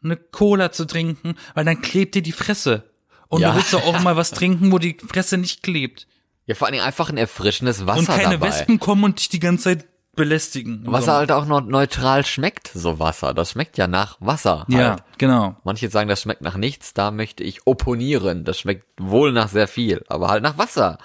eine 0.03 0.15
Cola 0.15 0.71
zu 0.71 0.85
trinken, 0.85 1.35
weil 1.55 1.65
dann 1.65 1.81
klebt 1.81 2.13
dir 2.13 2.21
die 2.21 2.31
Fresse. 2.31 2.83
Und 3.27 3.41
Ja. 3.41 3.51
du 3.51 3.57
willst 3.57 3.73
doch 3.73 3.85
auch 3.85 3.99
mal 4.01 4.15
was 4.15 4.31
trinken, 4.31 4.71
wo 4.71 4.77
die 4.79 4.97
Fresse 5.05 5.37
nicht 5.37 5.63
klebt. 5.63 6.07
ja 6.47 6.53
vor 6.55 6.67
allen 6.67 6.73
Dingen 6.73 6.85
einfach 6.85 7.09
ein 7.09 7.17
erfrischendes 7.17 7.87
Wasser 7.87 7.99
Und 7.99 8.07
keine 8.07 8.37
dabei. 8.37 8.47
Wespen 8.49 8.79
kommen 8.79 9.03
und 9.03 9.19
dich 9.19 9.29
die 9.29 9.39
ganze 9.39 9.63
Zeit 9.63 9.85
belästigen. 10.15 10.83
Wasser 10.85 11.05
Sommer. 11.07 11.17
halt 11.17 11.31
auch 11.31 11.45
noch 11.45 11.61
neutral 11.61 12.25
schmeckt, 12.25 12.69
so 12.73 12.99
Wasser. 12.99 13.33
Das 13.33 13.51
schmeckt 13.51 13.77
ja 13.77 13.87
nach 13.87 14.17
Wasser. 14.21 14.65
Ja, 14.69 14.91
Halt. 14.91 15.03
genau. 15.17 15.57
Manche 15.63 15.89
sagen, 15.89 16.07
das 16.07 16.21
schmeckt 16.21 16.41
nach 16.41 16.55
nichts, 16.55 16.93
da 16.93 17.11
möchte 17.11 17.43
ich 17.43 17.65
opponieren. 17.67 18.45
Das 18.45 18.59
schmeckt 18.59 18.85
wohl 18.97 19.31
nach 19.33 19.49
sehr 19.49 19.67
viel, 19.67 20.03
aber 20.07 20.29
halt 20.29 20.43
nach 20.43 20.57
Wasser. 20.57 20.99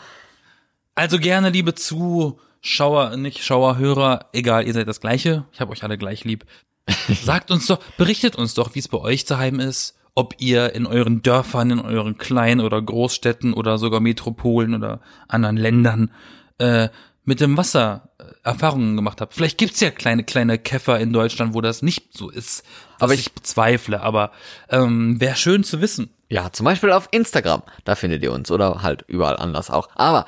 Also 0.95 1.19
gerne, 1.19 1.49
liebe 1.51 1.75
Zuschauer, 1.75 3.17
nicht 3.17 3.43
Schauerhörer, 3.43 4.27
egal, 4.33 4.67
ihr 4.67 4.75
seid 4.75 4.87
das 4.89 5.01
Gleiche. 5.01 5.45
Ich 5.53 5.61
habe 5.61 5.73
euch 5.73 5.83
alle 5.83 5.99
gleich 5.99 6.25
lieb. 6.25 6.45
Sagt 7.25 7.51
uns 7.51 7.67
doch, 7.67 7.79
berichtet 7.97 8.37
uns 8.37 8.55
doch, 8.55 8.75
wie 8.75 8.79
es 8.81 8.89
bei 8.89 8.99
euch 8.99 9.25
daheim 9.25 9.59
ist, 9.61 9.95
ob 10.15 10.35
ihr 10.39 10.75
in 10.75 10.87
euren 10.87 11.23
Dörfern, 11.23 11.71
in 11.71 11.81
euren 11.81 12.19
kleinen 12.19 12.61
oder 12.61 12.81
Großstädten 12.83 13.53
oder 13.55 13.79
sogar 13.79 14.01
Metropolen 14.01 14.75
oder 14.75 15.01
anderen 15.29 15.57
Ländern 15.57 16.11
äh, 16.59 16.89
mit 17.25 17.41
dem 17.41 17.57
Wasser 17.57 18.09
äh, 18.19 18.25
Erfahrungen 18.43 18.97
gemacht 18.97 19.21
habt. 19.21 19.35
Vielleicht 19.35 19.59
gibt's 19.59 19.81
ja 19.81 19.91
kleine, 19.91 20.25
kleine 20.25 20.59
Käfer 20.59 20.99
in 20.99 21.13
Deutschland, 21.13 21.55
wo 21.55 21.61
das 21.61 21.83
nicht 21.83 22.17
so 22.17 22.29
ist, 22.31 22.65
Aber 22.99 23.15
ich, 23.15 23.21
ich- 23.21 23.33
bezweifle, 23.33 24.01
aber 24.01 24.33
ähm, 24.69 25.21
wäre 25.21 25.37
schön 25.37 25.63
zu 25.65 25.81
wissen. 25.81 26.11
Ja, 26.29 26.53
zum 26.53 26.65
Beispiel 26.65 26.93
auf 26.93 27.09
Instagram, 27.11 27.63
da 27.85 27.95
findet 27.95 28.23
ihr 28.23 28.33
uns 28.33 28.51
oder 28.51 28.83
halt 28.83 29.05
überall 29.09 29.37
anders 29.37 29.71
auch. 29.71 29.89
Aber 29.97 30.27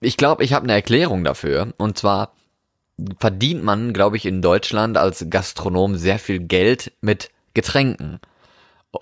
ich 0.00 0.16
glaube, 0.16 0.44
ich 0.44 0.52
habe 0.52 0.64
eine 0.64 0.72
Erklärung 0.72 1.24
dafür. 1.24 1.72
Und 1.78 1.96
zwar 1.98 2.32
verdient 3.18 3.64
man, 3.64 3.92
glaube 3.92 4.16
ich, 4.16 4.26
in 4.26 4.42
Deutschland 4.42 4.96
als 4.96 5.26
Gastronom 5.30 5.96
sehr 5.96 6.18
viel 6.18 6.40
Geld 6.40 6.92
mit 7.00 7.30
Getränken. 7.54 8.20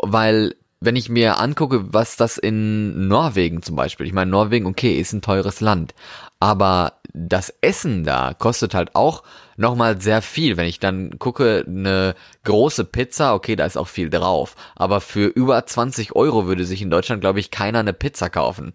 Weil, 0.03 0.55
wenn 0.81 0.97
ich 0.97 1.09
mir 1.09 1.39
angucke, 1.39 1.93
was 1.93 2.17
das 2.17 2.39
in 2.39 3.09
Norwegen 3.09 3.63
zum 3.63 3.77
Beispiel, 3.77 4.07
ich 4.07 4.13
meine, 4.13 4.31
Norwegen, 4.31 4.67
okay, 4.67 4.99
ist 4.99 5.13
ein 5.13 5.23
teures 5.23 5.61
Land, 5.61 5.95
aber 6.41 6.95
das 7.15 7.53
Essen 7.61 8.05
da 8.05 8.35
kostet 8.35 8.75
halt 8.75 8.95
auch 8.95 9.23
nochmal 9.57 10.01
sehr 10.01 10.23
viel. 10.23 10.57
Wenn 10.57 10.67
ich 10.67 10.81
dann 10.81 11.19
gucke, 11.19 11.65
eine 11.67 12.15
große 12.45 12.85
Pizza, 12.85 13.35
okay, 13.35 13.55
da 13.55 13.67
ist 13.67 13.77
auch 13.77 13.89
viel 13.89 14.11
drauf, 14.11 14.57
aber 14.75 15.01
für 15.01 15.27
über 15.27 15.65
20 15.65 16.17
Euro 16.17 16.47
würde 16.47 16.65
sich 16.65 16.83
in 16.83 16.91
Deutschland, 16.91 17.21
glaube 17.21 17.41
ich, 17.41 17.51
keiner 17.51 17.81
eine 17.81 17.93
Pizza 17.93 18.31
kaufen. 18.31 18.73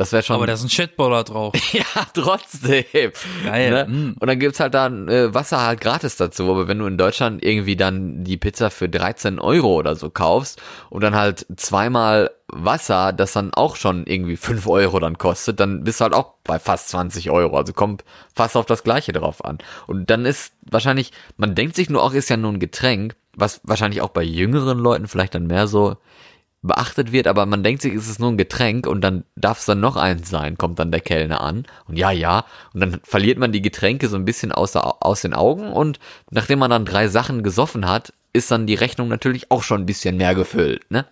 Das 0.00 0.12
wäre 0.12 0.22
schon. 0.22 0.36
Aber 0.36 0.46
da 0.46 0.54
ist 0.54 0.62
ein 0.62 0.70
Chatballer 0.70 1.24
drauf. 1.24 1.52
Ja, 1.74 1.84
trotzdem. 2.14 3.12
Geil, 3.44 3.70
Ne? 3.70 3.86
mm. 3.86 4.16
Und 4.18 4.26
dann 4.26 4.38
gibt's 4.38 4.58
halt 4.58 4.72
dann 4.72 5.08
äh, 5.08 5.34
Wasser 5.34 5.60
halt 5.60 5.82
gratis 5.82 6.16
dazu. 6.16 6.50
Aber 6.50 6.68
wenn 6.68 6.78
du 6.78 6.86
in 6.86 6.96
Deutschland 6.96 7.44
irgendwie 7.44 7.76
dann 7.76 8.24
die 8.24 8.38
Pizza 8.38 8.70
für 8.70 8.88
13 8.88 9.38
Euro 9.38 9.74
oder 9.74 9.96
so 9.96 10.08
kaufst 10.08 10.58
und 10.88 11.02
dann 11.02 11.14
halt 11.14 11.44
zweimal 11.56 12.30
Wasser, 12.48 13.12
das 13.12 13.34
dann 13.34 13.52
auch 13.52 13.76
schon 13.76 14.06
irgendwie 14.06 14.38
5 14.38 14.66
Euro 14.68 15.00
dann 15.00 15.18
kostet, 15.18 15.60
dann 15.60 15.84
bist 15.84 16.00
du 16.00 16.04
halt 16.04 16.14
auch 16.14 16.32
bei 16.44 16.58
fast 16.58 16.88
20 16.88 17.30
Euro. 17.30 17.58
Also 17.58 17.74
kommt 17.74 18.02
fast 18.34 18.56
auf 18.56 18.64
das 18.64 18.82
Gleiche 18.82 19.12
drauf 19.12 19.44
an. 19.44 19.58
Und 19.86 20.08
dann 20.08 20.24
ist 20.24 20.54
wahrscheinlich, 20.62 21.12
man 21.36 21.54
denkt 21.54 21.76
sich 21.76 21.90
nur 21.90 22.02
auch, 22.02 22.14
ist 22.14 22.30
ja 22.30 22.38
nur 22.38 22.52
ein 22.52 22.58
Getränk, 22.58 23.16
was 23.36 23.60
wahrscheinlich 23.64 24.00
auch 24.00 24.08
bei 24.08 24.22
jüngeren 24.22 24.78
Leuten 24.78 25.08
vielleicht 25.08 25.34
dann 25.34 25.46
mehr 25.46 25.66
so 25.66 25.98
beachtet 26.62 27.12
wird, 27.12 27.26
aber 27.26 27.46
man 27.46 27.62
denkt 27.62 27.82
sich, 27.82 27.94
es 27.94 28.08
ist 28.08 28.20
nur 28.20 28.30
ein 28.30 28.36
Getränk 28.36 28.86
und 28.86 29.00
dann 29.00 29.24
darf 29.34 29.60
es 29.60 29.66
dann 29.66 29.80
noch 29.80 29.96
eins 29.96 30.28
sein, 30.28 30.58
kommt 30.58 30.78
dann 30.78 30.90
der 30.90 31.00
Kellner 31.00 31.40
an 31.40 31.64
und 31.88 31.98
ja, 31.98 32.10
ja, 32.10 32.44
und 32.74 32.80
dann 32.80 33.00
verliert 33.02 33.38
man 33.38 33.52
die 33.52 33.62
Getränke 33.62 34.08
so 34.08 34.16
ein 34.16 34.26
bisschen 34.26 34.52
aus, 34.52 34.76
aus 34.76 35.22
den 35.22 35.32
Augen 35.32 35.72
und 35.72 35.98
nachdem 36.30 36.58
man 36.58 36.70
dann 36.70 36.84
drei 36.84 37.08
Sachen 37.08 37.42
gesoffen 37.42 37.88
hat, 37.88 38.12
ist 38.32 38.50
dann 38.50 38.66
die 38.66 38.74
Rechnung 38.74 39.08
natürlich 39.08 39.50
auch 39.50 39.62
schon 39.62 39.82
ein 39.82 39.86
bisschen 39.86 40.16
mehr 40.16 40.34
gefüllt, 40.34 40.90
ne? 40.90 41.06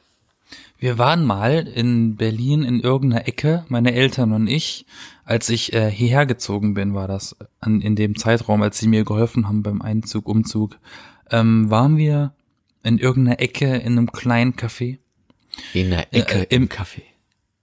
Wir 0.81 0.97
waren 0.97 1.25
mal 1.25 1.67
in 1.67 2.15
Berlin 2.15 2.63
in 2.63 2.79
irgendeiner 2.79 3.27
Ecke, 3.27 3.65
meine 3.69 3.95
Eltern 3.95 4.33
und 4.33 4.47
ich, 4.47 4.87
als 5.25 5.49
ich 5.49 5.73
äh, 5.73 5.91
hierher 5.91 6.25
gezogen 6.25 6.75
bin, 6.75 6.95
war 6.95 7.09
das 7.09 7.37
an, 7.59 7.81
in 7.81 7.97
dem 7.97 8.17
Zeitraum, 8.17 8.63
als 8.63 8.79
sie 8.79 8.87
mir 8.87 9.05
geholfen 9.05 9.49
haben 9.49 9.65
beim 9.65 9.83
Einzug, 9.83 10.29
Umzug, 10.29 10.79
ähm, 11.33 11.69
waren 11.69 11.97
wir 11.97 12.33
in 12.85 12.99
irgendeiner 12.99 13.41
Ecke 13.41 13.77
in 13.77 13.99
einem 13.99 14.13
kleinen 14.13 14.55
Café. 14.55 14.99
In 15.75 15.91
der 15.91 16.13
Ecke 16.15 16.41
Äh, 16.41 16.55
im- 16.55 16.63
im 16.65 16.69
Kaffee. 16.69 17.05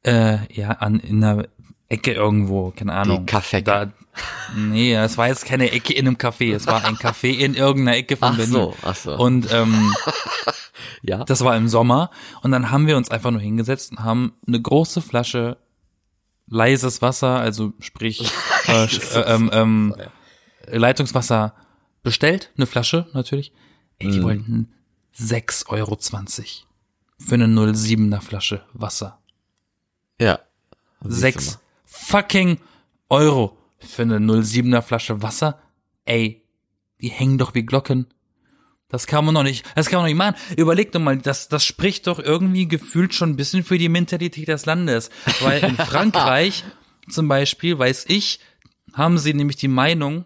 Äh, 0.04 0.38
ja, 0.54 0.70
an 0.72 1.00
in 1.00 1.24
einer 1.24 1.48
Ecke 1.90 2.14
irgendwo, 2.14 2.72
keine 2.72 2.94
Ahnung. 2.94 3.25
Die 3.25 3.32
Kaffeecke. 3.32 3.64
Da, 3.64 3.92
nee, 4.56 4.94
es 4.96 5.18
war 5.18 5.28
jetzt 5.28 5.46
keine 5.46 5.72
Ecke 5.72 5.94
in 5.94 6.08
einem 6.08 6.18
Café, 6.18 6.54
es 6.56 6.68
war 6.68 6.84
ein 6.86 6.96
Café 6.96 7.30
in 7.38 7.54
irgendeiner 7.56 7.98
Ecke 7.98 8.18
von 8.18 8.30
Ach 8.30 8.36
Berlin. 8.38 8.52
so, 8.54 8.75
ach 8.84 8.96
so. 8.96 9.16
Und 9.18 9.52
ähm, 9.52 9.94
Ja. 11.02 11.24
das 11.24 11.44
war 11.44 11.56
im 11.56 11.68
Sommer 11.68 12.10
und 12.42 12.52
dann 12.52 12.72
haben 12.72 12.88
wir 12.88 12.98
uns 12.98 13.10
einfach 13.12 13.32
nur 13.32 13.42
hingesetzt 13.42 13.92
und 13.92 14.04
haben 14.04 14.34
eine 14.48 14.60
große 14.62 15.02
Flasche 15.02 15.58
leises 16.48 17.02
Wasser, 17.02 17.40
also 17.40 17.74
sprich 17.80 18.30
äh, 18.68 18.86
äh, 18.86 19.20
ähm, 19.34 19.50
ähm, 19.54 19.96
Leitungswasser 20.68 21.54
bestellt, 22.04 22.52
eine 22.58 22.66
Flasche 22.68 23.08
natürlich. 23.14 23.52
Ey, 24.00 24.10
die 24.12 24.24
wollten 24.24 24.72
6,20 25.18 25.68
Euro 25.70 25.98
für 27.17 27.36
eine 27.36 27.48
07er 27.48 28.22
Flasche 28.22 28.65
Wasser. 28.74 29.19
ja. 30.19 30.39
Sechs 31.07 31.60
fucking 31.86 32.57
Euro 33.10 33.57
für 33.77 34.01
eine 34.01 34.17
07er 34.17 34.81
Flasche 34.81 35.22
Wasser. 35.22 35.62
Ey, 36.05 36.43
die 37.00 37.10
hängen 37.10 37.38
doch 37.38 37.53
wie 37.53 37.63
Glocken. 37.63 38.07
Das 38.88 39.05
kann 39.05 39.25
man 39.25 39.34
noch 39.34 39.43
nicht, 39.43 39.65
das 39.75 39.88
kann 39.88 39.98
man 39.98 40.03
noch 40.03 40.10
nicht 40.10 40.17
machen. 40.17 40.57
Überleg 40.57 40.91
doch 40.91 41.00
mal, 41.00 41.17
das, 41.17 41.48
das 41.48 41.65
spricht 41.65 42.07
doch 42.07 42.17
irgendwie 42.19 42.67
gefühlt 42.67 43.13
schon 43.13 43.31
ein 43.31 43.36
bisschen 43.36 43.63
für 43.63 43.77
die 43.77 43.89
Mentalität 43.89 44.48
des 44.48 44.65
Landes. 44.65 45.10
Weil 45.41 45.63
in 45.63 45.75
Frankreich 45.75 46.63
zum 47.10 47.27
Beispiel, 47.27 47.77
weiß 47.77 48.05
ich, 48.07 48.39
haben 48.93 49.17
sie 49.17 49.34
nämlich 49.34 49.57
die 49.57 49.67
Meinung 49.67 50.25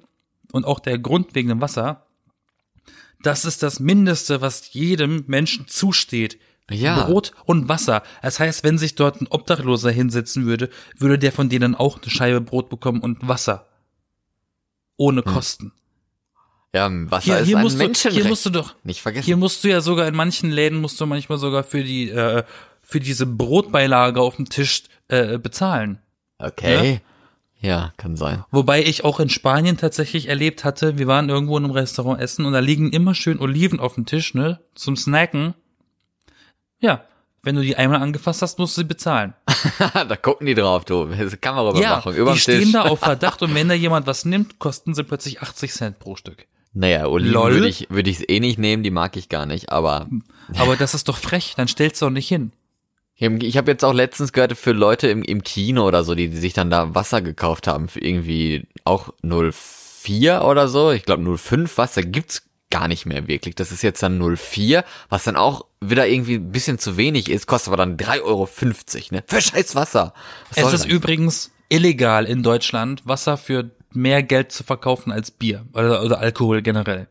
und 0.51 0.65
auch 0.65 0.79
der 0.79 0.99
Grund 0.99 1.35
wegen 1.35 1.49
dem 1.49 1.61
Wasser, 1.61 2.05
das 3.21 3.43
ist 3.43 3.63
das 3.63 3.79
Mindeste, 3.79 4.41
was 4.41 4.73
jedem 4.73 5.25
Menschen 5.27 5.67
zusteht. 5.67 6.39
Ja. 6.69 7.05
Brot 7.05 7.33
und 7.45 7.69
Wasser. 7.69 8.03
Das 8.21 8.39
heißt, 8.39 8.63
wenn 8.63 8.77
sich 8.77 8.95
dort 8.95 9.21
ein 9.21 9.27
Obdachloser 9.29 9.91
hinsetzen 9.91 10.45
würde, 10.45 10.69
würde 10.97 11.19
der 11.19 11.31
von 11.31 11.49
denen 11.49 11.75
auch 11.75 12.01
eine 12.01 12.09
Scheibe 12.11 12.41
Brot 12.41 12.69
bekommen 12.69 13.01
und 13.01 13.27
Wasser. 13.27 13.67
Ohne 14.97 15.23
Kosten. 15.23 15.71
Ja, 16.73 16.89
Wasser 16.91 17.23
Hier, 17.25 17.39
ist 17.39 17.47
hier, 17.47 17.57
ein 17.57 17.63
musst 17.63 17.79
du, 17.79 17.83
Menschenrecht. 17.83 18.21
hier 18.21 18.29
musst 18.29 18.45
du 18.45 18.49
doch, 18.51 18.75
nicht 18.83 19.01
vergessen. 19.01 19.25
hier 19.25 19.37
musst 19.37 19.63
du 19.63 19.69
ja 19.69 19.81
sogar 19.81 20.07
in 20.07 20.15
manchen 20.15 20.51
Läden 20.51 20.79
musst 20.79 21.01
du 21.01 21.05
manchmal 21.07 21.39
sogar 21.39 21.63
für 21.63 21.83
die, 21.83 22.09
äh, 22.09 22.43
für 22.83 22.99
diese 22.99 23.25
Brotbeilage 23.25 24.21
auf 24.21 24.35
dem 24.35 24.49
Tisch 24.49 24.83
äh, 25.07 25.37
bezahlen. 25.39 25.99
okay. 26.37 27.01
Ja, 27.61 27.91
kann 27.97 28.15
sein. 28.15 28.45
Wobei 28.51 28.81
ich 28.83 29.03
auch 29.03 29.19
in 29.19 29.27
Spanien 29.29 29.75
tatsächlich 29.75 30.29
erlebt 30.29 30.63
hatte, 30.63 30.97
wir 30.97 31.07
waren 31.07 31.27
irgendwo 31.27 31.57
in 31.57 31.65
einem 31.65 31.73
Restaurant 31.73 32.21
essen 32.21 32.45
und 32.45 32.53
da 32.53 32.59
liegen 32.59 32.93
immer 32.93 33.13
schön 33.13 33.37
Oliven 33.39 33.81
auf 33.81 33.95
dem 33.95 34.05
Tisch, 34.05 34.33
ne, 34.33 34.61
zum 34.75 34.95
Snacken. 34.95 35.55
Ja, 36.79 37.03
wenn 37.41 37.55
du 37.55 37.61
die 37.61 37.75
einmal 37.75 38.01
angefasst 38.01 38.41
hast, 38.41 38.59
musst 38.59 38.77
du 38.77 38.81
sie 38.81 38.87
bezahlen. 38.87 39.33
da 39.93 40.15
gucken 40.15 40.45
die 40.45 40.55
drauf, 40.55 40.83
du. 40.85 41.07
Ja, 41.07 41.27
Kameraüberwachung. 41.29 42.13
überm 42.13 42.33
die 42.33 42.39
stehen 42.39 42.63
Tisch. 42.63 42.71
da 42.73 42.83
auf 42.83 42.99
Verdacht 42.99 43.41
und 43.41 43.55
wenn 43.55 43.69
da 43.69 43.75
jemand 43.75 44.07
was 44.07 44.25
nimmt, 44.25 44.59
kosten 44.59 44.93
sie 44.93 45.03
plötzlich 45.03 45.41
80 45.41 45.71
Cent 45.71 45.99
pro 45.99 46.15
Stück. 46.15 46.47
Naja, 46.73 47.07
Oliven 47.07 47.33
Lol. 47.33 47.53
würde 47.53 47.67
ich, 47.67 47.87
würde 47.89 48.09
ich 48.09 48.29
eh 48.29 48.39
nicht 48.39 48.59
nehmen, 48.59 48.83
die 48.83 48.91
mag 48.91 49.15
ich 49.15 49.29
gar 49.29 49.45
nicht, 49.45 49.71
aber 49.71 50.07
Aber 50.57 50.75
das 50.77 50.93
ist 50.93 51.07
doch 51.07 51.17
frech, 51.17 51.53
dann 51.55 51.67
stellst 51.67 52.01
du 52.01 52.07
doch 52.07 52.11
nicht 52.11 52.27
hin. 52.27 52.51
ich 53.15 53.57
habe 53.57 53.71
jetzt 53.71 53.83
auch 53.85 53.93
letztens 53.93 54.33
gehört 54.33 54.57
für 54.57 54.73
Leute 54.73 55.07
im, 55.07 55.23
im 55.23 55.43
Kino 55.43 55.87
oder 55.87 56.03
so, 56.03 56.15
die, 56.15 56.29
die 56.29 56.37
sich 56.37 56.53
dann 56.53 56.69
da 56.69 56.93
Wasser 56.93 57.21
gekauft 57.21 57.67
haben 57.67 57.87
für 57.87 58.01
irgendwie 58.01 58.67
auch 58.83 59.13
04 59.23 60.43
oder 60.43 60.67
so. 60.67 60.91
Ich 60.91 61.03
glaube 61.03 61.37
05 61.37 61.77
Wasser 61.77 62.03
gibt's 62.03 62.48
gar 62.71 62.87
nicht 62.87 63.05
mehr 63.05 63.27
wirklich. 63.27 63.55
Das 63.55 63.71
ist 63.71 63.81
jetzt 63.81 64.03
dann 64.03 64.19
04, 64.19 64.83
was 65.09 65.23
dann 65.23 65.35
auch 65.35 65.65
wieder 65.81 66.07
irgendwie 66.07 66.35
ein 66.35 66.51
bisschen 66.51 66.77
zu 66.79 66.97
wenig 66.97 67.29
ist, 67.29 67.47
kostet 67.47 67.69
aber 67.69 67.77
dann 67.77 67.97
3,50 67.97 68.21
Euro, 68.23 68.47
ne? 69.11 69.23
Für 69.27 69.41
scheiß 69.41 69.75
Wasser. 69.75 70.13
Was 70.49 70.57
Es 70.57 70.73
ist 70.73 70.83
das? 70.83 70.85
übrigens 70.85 71.51
illegal 71.69 72.25
in 72.25 72.43
Deutschland, 72.43 73.05
Wasser 73.07 73.37
für 73.37 73.71
mehr 73.91 74.21
Geld 74.23 74.51
zu 74.51 74.63
verkaufen 74.63 75.11
als 75.11 75.31
Bier 75.31 75.65
oder, 75.73 76.03
oder 76.03 76.19
Alkohol 76.19 76.61
generell. 76.61 77.07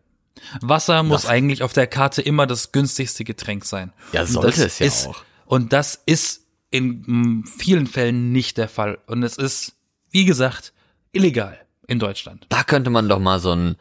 Wasser 0.60 1.02
muss 1.02 1.22
Das- 1.22 1.30
eigentlich 1.30 1.62
auf 1.62 1.72
der 1.72 1.86
Karte 1.88 2.22
immer 2.22 2.46
das 2.46 2.70
günstigste 2.72 3.24
Getränk 3.24 3.64
sein. 3.64 3.92
Ja, 4.12 4.24
sollte 4.26 4.64
es 4.64 4.78
ja 4.78 4.86
ist, 4.86 5.08
auch. 5.08 5.22
Und 5.46 5.72
das 5.72 6.00
ist 6.06 6.44
in 6.70 7.44
vielen 7.58 7.86
Fällen 7.86 8.30
nicht 8.30 8.58
der 8.58 8.68
Fall. 8.68 8.98
Und 9.06 9.22
es 9.22 9.36
ist, 9.38 9.72
wie 10.10 10.24
gesagt, 10.26 10.72
illegal 11.12 11.58
in 11.86 11.98
Deutschland. 11.98 12.46
Da 12.50 12.62
könnte 12.62 12.90
man 12.90 13.08
doch 13.08 13.18
mal 13.18 13.40
so 13.40 13.50
einen 13.52 13.76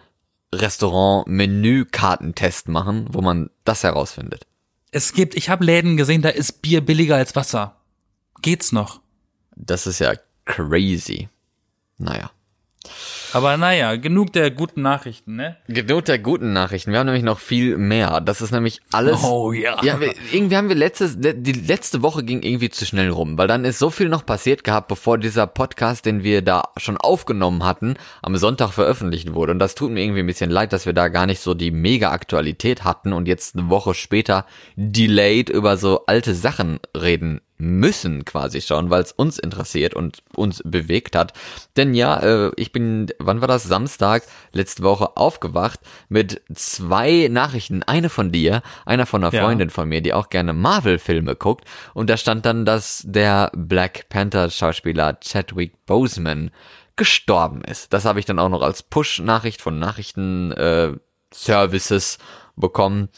Restaurant-Menü-Kartentest 0.62 2.68
machen, 2.68 3.08
wo 3.12 3.22
man 3.22 3.50
das 3.64 3.84
herausfindet. 3.84 4.46
Es 4.92 5.14
gibt, 5.14 5.36
ich 5.36 5.50
habe 5.50 5.66
Läden 5.66 5.98
gesehen, 5.98 6.22
da 6.22 6.30
ist 6.30 6.62
Bier 6.62 6.82
billiger 6.82 7.16
als 7.16 7.36
Wasser. 7.36 7.76
Geht's 8.42 8.72
noch? 8.72 9.02
Das 9.56 9.88
ist 9.88 10.00
ja 10.00 10.14
crazy. 10.46 11.30
Naja. 11.98 12.30
Aber 13.34 13.58
naja, 13.58 13.96
genug 13.98 14.34
der 14.34 14.52
guten 14.52 14.82
Nachrichten, 14.82 15.36
ne? 15.36 15.58
Genug 15.68 16.06
der 16.06 16.20
guten 16.20 16.54
Nachrichten. 16.54 16.92
Wir 16.92 17.00
haben 17.00 17.06
nämlich 17.08 17.24
noch 17.24 17.40
viel 17.40 17.78
mehr. 17.78 18.22
Das 18.22 18.42
ist 18.42 18.52
nämlich 18.52 18.82
alles. 18.92 19.24
Oh 19.24 19.52
ja. 19.52 19.84
Ja, 19.84 20.00
wir, 20.00 20.14
irgendwie 20.32 20.56
haben 20.56 20.70
wir 20.70 20.76
letztes, 20.76 21.16
le- 21.18 21.36
die 21.36 21.52
letzte 21.52 22.02
Woche 22.02 22.24
ging 22.24 22.42
irgendwie 22.42 22.70
zu 22.70 22.86
schnell 22.86 23.10
rum, 23.10 23.38
weil 23.38 23.48
dann 23.48 23.66
ist 23.66 23.80
so 23.80 23.90
viel 23.90 24.10
noch 24.10 24.26
passiert 24.26 24.64
gehabt, 24.64 24.88
bevor 24.88 25.18
dieser 25.18 25.48
Podcast, 25.48 26.06
den 26.06 26.24
wir 26.24 26.42
da 26.42 26.64
schon 26.78 26.98
aufgenommen 26.98 27.64
hatten, 27.66 27.96
am 28.22 28.36
Sonntag 28.38 28.72
veröffentlicht 28.72 29.34
wurde. 29.34 29.52
Und 29.52 29.60
das 29.60 29.76
tut 29.76 29.92
mir 29.92 30.02
irgendwie 30.04 30.22
ein 30.22 30.28
bisschen 30.28 30.50
leid, 30.50 30.74
dass 30.74 30.86
wir 30.86 30.94
da 30.94 31.08
gar 31.10 31.26
nicht 31.26 31.42
so 31.42 31.54
die 31.54 31.72
mega 31.72 32.12
Aktualität 32.12 32.84
hatten 32.84 33.14
und 33.14 33.28
jetzt 33.28 33.56
eine 33.58 33.70
Woche 33.70 33.94
später 33.94 34.46
delayed 34.76 35.50
über 35.50 35.78
so 35.78 36.06
alte 36.06 36.34
Sachen 36.34 36.80
reden 36.96 37.42
müssen 37.58 38.24
quasi 38.26 38.62
schon, 38.62 38.90
weil 38.90 39.02
es 39.02 39.12
uns 39.12 39.40
interessiert 39.40 39.94
und 39.94 40.20
uns 40.36 40.62
bewegt 40.64 41.16
hat. 41.16 41.34
Denn 41.76 41.94
ja, 41.94 42.20
äh, 42.20 42.52
ich 42.56 42.72
bin, 42.72 43.08
wann 43.20 43.42
war 43.42 43.48
das? 43.48 43.64
Samstag 43.64 44.24
letzte 44.54 44.84
Woche 44.84 45.18
aufgewacht 45.18 45.80
mit 46.10 46.42
zwei 46.54 47.28
Nachrichten. 47.32 47.84
Eine 47.84 48.10
von 48.10 48.32
dir, 48.32 48.62
einer 48.86 49.06
von 49.06 49.24
einer 49.24 49.34
Ja. 49.34 49.44
Freundin 49.44 49.70
von 49.70 49.90
mir, 49.90 50.02
die 50.02 50.14
auch 50.14 50.30
gerne 50.30 50.54
Marvel-Filme 50.54 51.36
guckt. 51.36 51.66
Und 51.94 52.10
da 52.10 52.18
stand 52.18 52.46
dann, 52.46 52.66
dass 52.66 53.04
der 53.06 53.52
Black 53.56 54.08
Panther-Schauspieler 54.10 55.20
Chadwick 55.20 55.86
Boseman 55.86 56.52
gestorben 56.96 57.62
ist. 57.64 57.94
Das 57.94 58.06
habe 58.06 58.20
ich 58.20 58.26
dann 58.26 58.40
auch 58.40 58.50
noch 58.50 58.62
als 58.62 58.84
Push-Nachricht 58.84 59.62
von 59.62 59.80
Nachrichten 59.80 60.52
äh, 60.52 60.94
bekommen. 62.56 63.10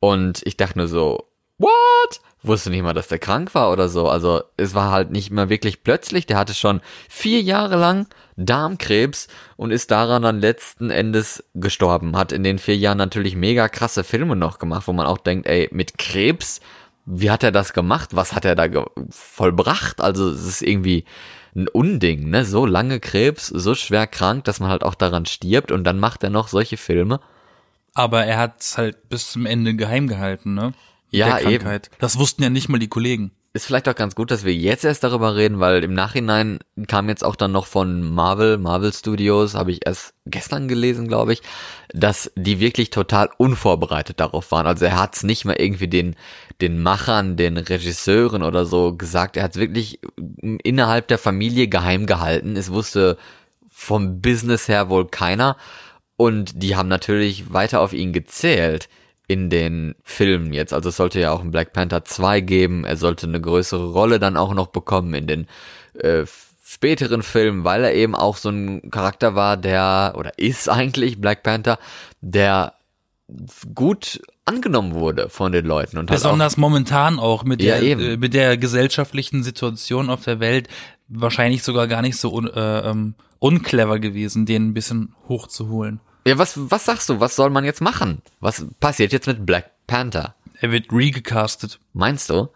Und 0.00 0.42
ich 0.44 0.56
dachte 0.56 0.78
nur 0.78 0.88
so, 0.88 1.28
what? 1.58 2.20
Wusste 2.46 2.68
nicht 2.68 2.82
mal, 2.82 2.92
dass 2.92 3.08
der 3.08 3.18
krank 3.18 3.54
war 3.54 3.72
oder 3.72 3.88
so. 3.88 4.06
Also 4.06 4.42
es 4.58 4.74
war 4.74 4.92
halt 4.92 5.10
nicht 5.10 5.30
mehr 5.30 5.48
wirklich 5.48 5.82
plötzlich. 5.82 6.26
Der 6.26 6.36
hatte 6.36 6.52
schon 6.52 6.82
vier 7.08 7.40
Jahre 7.40 7.76
lang 7.76 8.06
Darmkrebs 8.36 9.28
und 9.56 9.70
ist 9.70 9.90
daran 9.90 10.22
dann 10.22 10.40
letzten 10.40 10.90
Endes 10.90 11.42
gestorben. 11.54 12.18
Hat 12.18 12.32
in 12.32 12.44
den 12.44 12.58
vier 12.58 12.76
Jahren 12.76 12.98
natürlich 12.98 13.34
mega 13.34 13.70
krasse 13.70 14.04
Filme 14.04 14.36
noch 14.36 14.58
gemacht, 14.58 14.86
wo 14.86 14.92
man 14.92 15.06
auch 15.06 15.16
denkt, 15.16 15.46
ey, 15.46 15.70
mit 15.72 15.96
Krebs, 15.96 16.60
wie 17.06 17.30
hat 17.30 17.42
er 17.42 17.52
das 17.52 17.72
gemacht? 17.72 18.10
Was 18.12 18.34
hat 18.34 18.44
er 18.44 18.54
da 18.54 18.68
vollbracht? 19.08 20.02
Also 20.02 20.28
es 20.28 20.44
ist 20.44 20.60
irgendwie 20.60 21.06
ein 21.56 21.68
Unding, 21.68 22.28
ne? 22.28 22.44
So 22.44 22.66
lange 22.66 23.00
Krebs, 23.00 23.46
so 23.46 23.74
schwer 23.74 24.06
krank, 24.06 24.44
dass 24.44 24.60
man 24.60 24.68
halt 24.68 24.84
auch 24.84 24.94
daran 24.94 25.24
stirbt 25.24 25.72
und 25.72 25.84
dann 25.84 25.98
macht 25.98 26.22
er 26.22 26.30
noch 26.30 26.48
solche 26.48 26.76
Filme. 26.76 27.20
Aber 27.94 28.24
er 28.24 28.38
hat's 28.38 28.76
halt 28.76 29.08
bis 29.08 29.32
zum 29.32 29.46
Ende 29.46 29.74
geheim 29.74 30.08
gehalten, 30.08 30.52
ne? 30.54 30.74
Ja, 31.16 31.38
der 31.38 31.58
Krankheit. 31.58 31.90
Das 31.98 32.18
wussten 32.18 32.42
ja 32.42 32.50
nicht 32.50 32.68
mal 32.68 32.78
die 32.78 32.88
Kollegen. 32.88 33.32
Ist 33.56 33.66
vielleicht 33.66 33.88
auch 33.88 33.94
ganz 33.94 34.16
gut, 34.16 34.32
dass 34.32 34.44
wir 34.44 34.52
jetzt 34.52 34.84
erst 34.84 35.04
darüber 35.04 35.36
reden, 35.36 35.60
weil 35.60 35.84
im 35.84 35.94
Nachhinein 35.94 36.58
kam 36.88 37.08
jetzt 37.08 37.22
auch 37.22 37.36
dann 37.36 37.52
noch 37.52 37.66
von 37.66 38.02
Marvel, 38.02 38.58
Marvel 38.58 38.92
Studios, 38.92 39.54
habe 39.54 39.70
ich 39.70 39.86
erst 39.86 40.12
gestern 40.26 40.66
gelesen, 40.66 41.06
glaube 41.06 41.34
ich, 41.34 41.42
dass 41.92 42.32
die 42.34 42.58
wirklich 42.58 42.90
total 42.90 43.30
unvorbereitet 43.38 44.18
darauf 44.18 44.50
waren. 44.50 44.66
Also 44.66 44.86
er 44.86 44.98
hat's 44.98 45.22
nicht 45.22 45.44
mal 45.44 45.54
irgendwie 45.54 45.86
den, 45.86 46.16
den 46.60 46.82
Machern, 46.82 47.36
den 47.36 47.56
Regisseuren 47.56 48.42
oder 48.42 48.66
so 48.66 48.96
gesagt. 48.96 49.36
Er 49.36 49.44
hat's 49.44 49.56
wirklich 49.56 50.00
innerhalb 50.40 51.06
der 51.06 51.18
Familie 51.18 51.68
geheim 51.68 52.06
gehalten. 52.06 52.56
Es 52.56 52.72
wusste 52.72 53.18
vom 53.70 54.20
Business 54.20 54.66
her 54.66 54.88
wohl 54.88 55.06
keiner. 55.06 55.56
Und 56.16 56.60
die 56.60 56.74
haben 56.74 56.88
natürlich 56.88 57.52
weiter 57.52 57.82
auf 57.82 57.92
ihn 57.92 58.12
gezählt 58.12 58.88
in 59.34 59.50
den 59.50 59.96
Filmen 60.04 60.52
jetzt. 60.52 60.72
Also 60.72 60.90
es 60.90 60.96
sollte 60.96 61.18
ja 61.18 61.32
auch 61.32 61.40
einen 61.40 61.50
Black 61.50 61.72
Panther 61.72 62.04
2 62.04 62.40
geben. 62.40 62.84
Er 62.84 62.96
sollte 62.96 63.26
eine 63.26 63.40
größere 63.40 63.90
Rolle 63.90 64.20
dann 64.20 64.36
auch 64.36 64.54
noch 64.54 64.68
bekommen 64.68 65.12
in 65.12 65.26
den 65.26 65.46
äh, 65.98 66.24
späteren 66.64 67.24
Filmen, 67.24 67.64
weil 67.64 67.82
er 67.82 67.94
eben 67.94 68.14
auch 68.14 68.36
so 68.36 68.50
ein 68.50 68.92
Charakter 68.92 69.34
war, 69.34 69.56
der, 69.56 70.14
oder 70.16 70.38
ist 70.38 70.68
eigentlich 70.68 71.20
Black 71.20 71.42
Panther, 71.42 71.80
der 72.20 72.74
gut 73.74 74.22
angenommen 74.44 74.94
wurde 74.94 75.28
von 75.28 75.50
den 75.50 75.66
Leuten. 75.66 75.98
Und 75.98 76.10
Besonders 76.10 76.54
auch, 76.54 76.58
momentan 76.58 77.18
auch 77.18 77.42
mit 77.42 77.60
der, 77.60 77.82
ja, 77.82 77.98
äh, 77.98 78.16
mit 78.16 78.34
der 78.34 78.56
gesellschaftlichen 78.56 79.42
Situation 79.42 80.10
auf 80.10 80.22
der 80.22 80.38
Welt 80.38 80.68
wahrscheinlich 81.08 81.64
sogar 81.64 81.88
gar 81.88 82.02
nicht 82.02 82.18
so 82.18 82.32
un, 82.32 82.46
äh, 82.46 82.88
ähm, 82.88 83.16
unclever 83.40 83.98
gewesen, 83.98 84.46
den 84.46 84.68
ein 84.68 84.74
bisschen 84.74 85.12
hochzuholen. 85.28 85.98
Ja, 86.26 86.38
was, 86.38 86.54
was 86.56 86.84
sagst 86.84 87.08
du? 87.08 87.20
Was 87.20 87.36
soll 87.36 87.50
man 87.50 87.64
jetzt 87.64 87.80
machen? 87.80 88.22
Was 88.40 88.66
passiert 88.80 89.12
jetzt 89.12 89.26
mit 89.26 89.44
Black 89.44 89.70
Panther? 89.86 90.34
Er 90.60 90.70
wird 90.70 90.92
regecastet. 90.92 91.78
Meinst 91.92 92.30
du? 92.30 92.48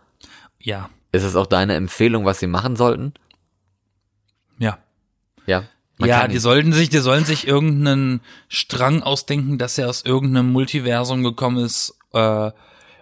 Ja. 0.59 0.89
Ist 1.13 1.25
es 1.25 1.37
auch 1.37 1.47
deine 1.47 1.75
Empfehlung, 1.75 2.25
was 2.25 2.41
sie 2.41 2.47
machen 2.47 2.77
sollten? 2.77 3.15
Ja. 4.59 4.79
Ja. 5.47 5.65
ja, 5.99 6.29
die 6.29 6.39
sollten 6.39 6.73
sich, 6.73 6.91
die 6.91 6.99
sollen 6.99 7.25
sich 7.25 7.47
irgendeinen 7.47 8.21
Strang 8.49 9.03
ausdenken, 9.03 9.59
dass 9.59 9.79
er 9.79 9.89
aus 9.89 10.05
irgendeinem 10.05 10.53
Multiversum 10.53 11.23
gekommen 11.23 11.65
ist 11.65 11.99
äh, 12.13 12.51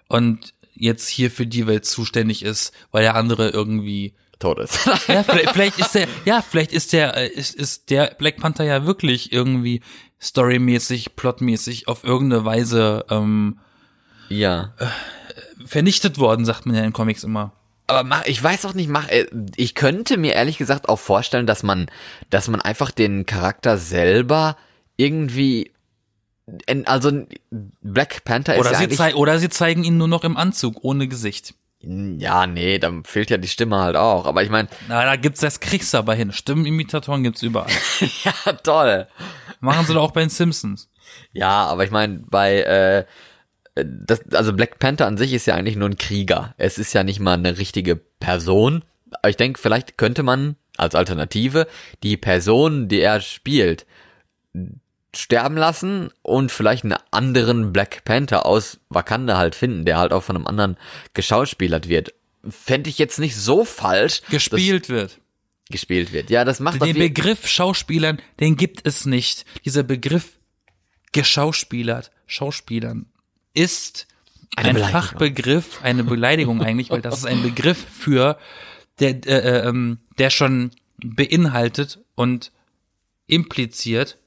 und 0.08 0.54
jetzt 0.74 1.08
hier 1.08 1.30
für 1.30 1.46
die 1.46 1.66
Welt 1.66 1.86
zuständig 1.86 2.42
ist, 2.42 2.72
weil 2.92 3.02
der 3.02 3.16
andere 3.16 3.50
irgendwie 3.50 4.14
tot 4.38 4.58
ist. 4.58 4.86
ja, 5.08 5.22
vielleicht, 5.24 5.50
vielleicht 5.50 5.78
ist 5.78 5.94
der, 5.94 6.08
ja, 6.24 6.42
vielleicht 6.42 6.72
ist 6.72 6.92
der, 6.92 7.16
äh, 7.16 7.28
ist, 7.28 7.54
ist 7.54 7.90
der 7.90 8.14
Black 8.18 8.36
Panther 8.36 8.64
ja 8.64 8.86
wirklich 8.86 9.32
irgendwie 9.32 9.82
storymäßig, 10.20 11.16
plotmäßig 11.16 11.88
auf 11.88 12.04
irgendeine 12.04 12.44
Weise 12.44 13.04
ähm, 13.10 13.58
ja 14.28 14.74
äh, 14.78 14.86
vernichtet 15.66 16.18
worden, 16.18 16.44
sagt 16.44 16.66
man 16.66 16.76
ja 16.76 16.84
in 16.84 16.92
Comics 16.92 17.24
immer. 17.24 17.52
Aber 17.88 18.02
mach, 18.02 18.26
ich 18.26 18.42
weiß 18.42 18.64
auch 18.66 18.74
nicht, 18.74 18.88
mach, 18.88 19.08
äh, 19.08 19.26
ich 19.56 19.74
könnte 19.74 20.16
mir 20.16 20.32
ehrlich 20.34 20.58
gesagt 20.58 20.88
auch 20.88 20.98
vorstellen, 20.98 21.46
dass 21.46 21.62
man, 21.62 21.86
dass 22.30 22.48
man 22.48 22.60
einfach 22.60 22.90
den 22.90 23.26
Charakter 23.26 23.78
selber 23.78 24.56
irgendwie 24.96 25.72
also 26.84 27.26
Black 27.82 28.24
Panther 28.24 28.58
oder 28.58 28.70
ist 28.70 28.80
ja 28.80 29.08
sie 29.08 29.14
oder 29.14 29.38
sie 29.38 29.48
zeigen 29.48 29.82
ihn 29.82 29.96
nur 29.96 30.06
noch 30.06 30.22
im 30.22 30.36
Anzug 30.36 30.76
ohne 30.82 31.08
Gesicht. 31.08 31.54
Ja, 31.88 32.46
nee, 32.46 32.78
dann 32.78 33.04
fehlt 33.04 33.30
ja 33.30 33.36
die 33.36 33.48
Stimme 33.48 33.78
halt 33.78 33.96
auch. 33.96 34.26
Aber 34.26 34.42
ich 34.42 34.50
meine. 34.50 34.68
Na, 34.88 35.04
da 35.04 35.16
gibt's 35.16 35.40
das 35.40 35.60
kriegst 35.60 35.94
du 35.94 35.98
aber 35.98 36.14
hin. 36.14 36.32
Stimmenimitatoren 36.32 37.22
gibt's 37.22 37.42
überall. 37.42 37.70
ja, 38.24 38.52
toll. 38.54 39.06
Machen 39.60 39.86
sie 39.86 39.94
doch 39.94 40.02
auch 40.02 40.10
bei 40.10 40.20
den 40.20 40.30
Simpsons. 40.30 40.90
Ja, 41.32 41.66
aber 41.66 41.84
ich 41.84 41.92
meine, 41.92 42.24
bei 42.28 42.60
äh, 42.62 43.04
das, 43.76 44.20
also 44.32 44.52
Black 44.52 44.78
Panther 44.78 45.06
an 45.06 45.16
sich 45.16 45.32
ist 45.32 45.46
ja 45.46 45.54
eigentlich 45.54 45.76
nur 45.76 45.88
ein 45.88 45.98
Krieger. 45.98 46.54
Es 46.56 46.78
ist 46.78 46.92
ja 46.92 47.04
nicht 47.04 47.20
mal 47.20 47.34
eine 47.34 47.58
richtige 47.58 47.96
Person. 47.96 48.84
Aber 49.12 49.30
ich 49.30 49.36
denke, 49.36 49.60
vielleicht 49.60 49.96
könnte 49.96 50.24
man 50.24 50.56
als 50.76 50.94
Alternative 50.94 51.68
die 52.02 52.16
Person, 52.16 52.88
die 52.88 53.00
er 53.00 53.20
spielt, 53.20 53.86
sterben 55.18 55.56
lassen 55.56 56.10
und 56.22 56.52
vielleicht 56.52 56.84
einen 56.84 56.98
anderen 57.10 57.72
Black 57.72 58.04
Panther 58.04 58.46
aus 58.46 58.78
Wakanda 58.88 59.36
halt 59.36 59.54
finden, 59.54 59.84
der 59.84 59.98
halt 59.98 60.12
auch 60.12 60.22
von 60.22 60.36
einem 60.36 60.46
anderen 60.46 60.76
geschauspielert 61.14 61.88
wird. 61.88 62.14
Fände 62.48 62.90
ich 62.90 62.98
jetzt 62.98 63.18
nicht 63.18 63.36
so 63.36 63.64
falsch. 63.64 64.22
Gespielt 64.30 64.88
wird. 64.88 65.18
Gespielt 65.68 66.12
wird. 66.12 66.30
Ja, 66.30 66.44
das 66.44 66.60
macht 66.60 66.80
Den 66.82 66.96
Begriff 66.96 67.48
Schauspielern, 67.48 68.20
den 68.38 68.56
gibt 68.56 68.86
es 68.86 69.04
nicht. 69.04 69.44
Dieser 69.64 69.82
Begriff 69.82 70.38
geschauspielert, 71.12 72.12
Schauspielern 72.26 73.06
ist 73.52 74.06
ein 74.54 74.76
Fachbegriff, 74.76 75.80
eine 75.82 76.04
Beleidigung 76.04 76.62
eigentlich, 76.62 76.90
weil 76.90 77.02
das 77.02 77.18
ist 77.18 77.26
ein 77.26 77.42
Begriff 77.42 77.78
für, 77.78 78.38
der, 79.00 79.10
äh, 79.26 79.38
äh, 79.38 79.68
ähm, 79.68 79.98
der 80.18 80.30
schon 80.30 80.70
beinhaltet 80.98 82.00
und 82.14 82.52
impliziert, 83.26 84.18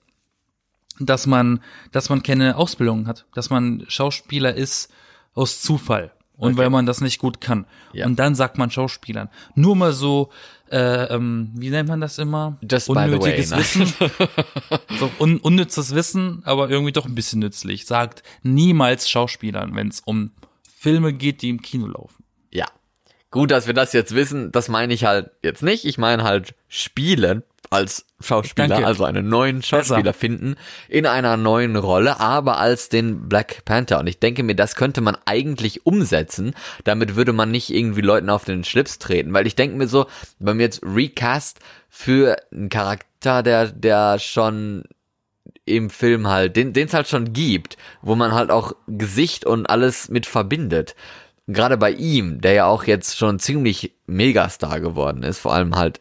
dass 0.99 1.27
man, 1.27 1.61
dass 1.91 2.09
man 2.09 2.23
keine 2.23 2.57
Ausbildung 2.57 3.07
hat, 3.07 3.25
dass 3.33 3.49
man 3.49 3.85
Schauspieler 3.87 4.53
ist 4.53 4.91
aus 5.33 5.61
Zufall 5.61 6.11
und 6.39 6.53
okay. 6.53 6.61
weil 6.61 6.69
man 6.69 6.85
das 6.85 7.01
nicht 7.01 7.19
gut 7.19 7.41
kann. 7.41 7.65
Ja. 7.91 8.05
Und 8.05 8.17
dann 8.17 8.33
sagt 8.33 8.57
man 8.57 8.71
Schauspielern. 8.71 9.29
Nur 9.55 9.75
mal 9.75 9.91
so, 9.91 10.29
äh, 10.71 11.13
ähm, 11.13 11.51
wie 11.55 11.69
nennt 11.69 11.89
man 11.89 11.99
das 11.99 12.17
immer? 12.17 12.57
Just 12.61 12.89
Unnötiges 12.89 13.51
way, 13.51 13.59
Wissen. 13.59 13.85
so 14.99 15.11
un 15.19 15.37
unnützes 15.37 15.93
Wissen, 15.93 16.41
aber 16.45 16.69
irgendwie 16.69 16.93
doch 16.93 17.05
ein 17.05 17.15
bisschen 17.15 17.39
nützlich. 17.39 17.85
Sagt 17.85 18.23
niemals 18.41 19.09
Schauspielern, 19.09 19.75
wenn 19.75 19.89
es 19.89 19.99
um 19.99 20.31
Filme 20.77 21.11
geht, 21.11 21.41
die 21.41 21.49
im 21.49 21.61
Kino 21.61 21.87
laufen. 21.87 22.23
Gut, 23.31 23.51
dass 23.51 23.67
wir 23.67 23.73
das 23.73 23.93
jetzt 23.93 24.15
wissen, 24.15 24.51
das 24.51 24.69
meine 24.69 24.93
ich 24.93 25.05
halt 25.05 25.29
jetzt 25.43 25.61
nicht. 25.61 25.85
Ich 25.85 25.97
meine 25.97 26.23
halt 26.23 26.55
spielen 26.67 27.43
als 27.69 28.05
Schauspieler, 28.19 28.67
Danke. 28.67 28.87
also 28.87 29.03
einen 29.03 29.29
neuen 29.29 29.61
Schauspieler 29.61 30.01
Besser. 30.01 30.13
finden 30.19 30.55
in 30.87 31.05
einer 31.05 31.37
neuen 31.37 31.75
Rolle, 31.75 32.19
aber 32.19 32.57
als 32.57 32.89
den 32.89 33.29
Black 33.29 33.63
Panther. 33.65 33.99
Und 33.99 34.07
ich 34.07 34.19
denke 34.19 34.41
mir, 34.41 34.55
das 34.55 34.75
könnte 34.75 35.01
man 35.01 35.17
eigentlich 35.25 35.85
umsetzen. 35.85 36.55
Damit 36.83 37.15
würde 37.15 37.33
man 37.33 37.51
nicht 37.51 37.69
irgendwie 37.71 38.01
Leuten 38.01 38.29
auf 38.31 38.45
den 38.45 38.63
Schlips 38.63 38.97
treten, 38.97 39.33
weil 39.33 39.45
ich 39.45 39.55
denke 39.55 39.77
mir 39.77 39.87
so, 39.87 40.07
wenn 40.39 40.57
wir 40.57 40.65
jetzt 40.65 40.81
recast 40.83 41.59
für 41.89 42.37
einen 42.51 42.69
Charakter, 42.69 43.43
der 43.43 43.67
der 43.67 44.17
schon 44.17 44.83
im 45.65 45.91
Film 45.91 46.27
halt, 46.27 46.55
den 46.55 46.73
es 46.75 46.93
halt 46.93 47.07
schon 47.07 47.31
gibt, 47.31 47.77
wo 48.01 48.15
man 48.15 48.31
halt 48.31 48.49
auch 48.49 48.73
Gesicht 48.87 49.45
und 49.45 49.67
alles 49.69 50.09
mit 50.09 50.25
verbindet. 50.25 50.95
Gerade 51.51 51.77
bei 51.77 51.91
ihm, 51.91 52.41
der 52.41 52.53
ja 52.53 52.65
auch 52.67 52.83
jetzt 52.83 53.17
schon 53.17 53.39
ziemlich 53.39 53.93
Megastar 54.05 54.79
geworden 54.79 55.23
ist, 55.23 55.39
vor 55.39 55.53
allem 55.53 55.75
halt 55.75 55.99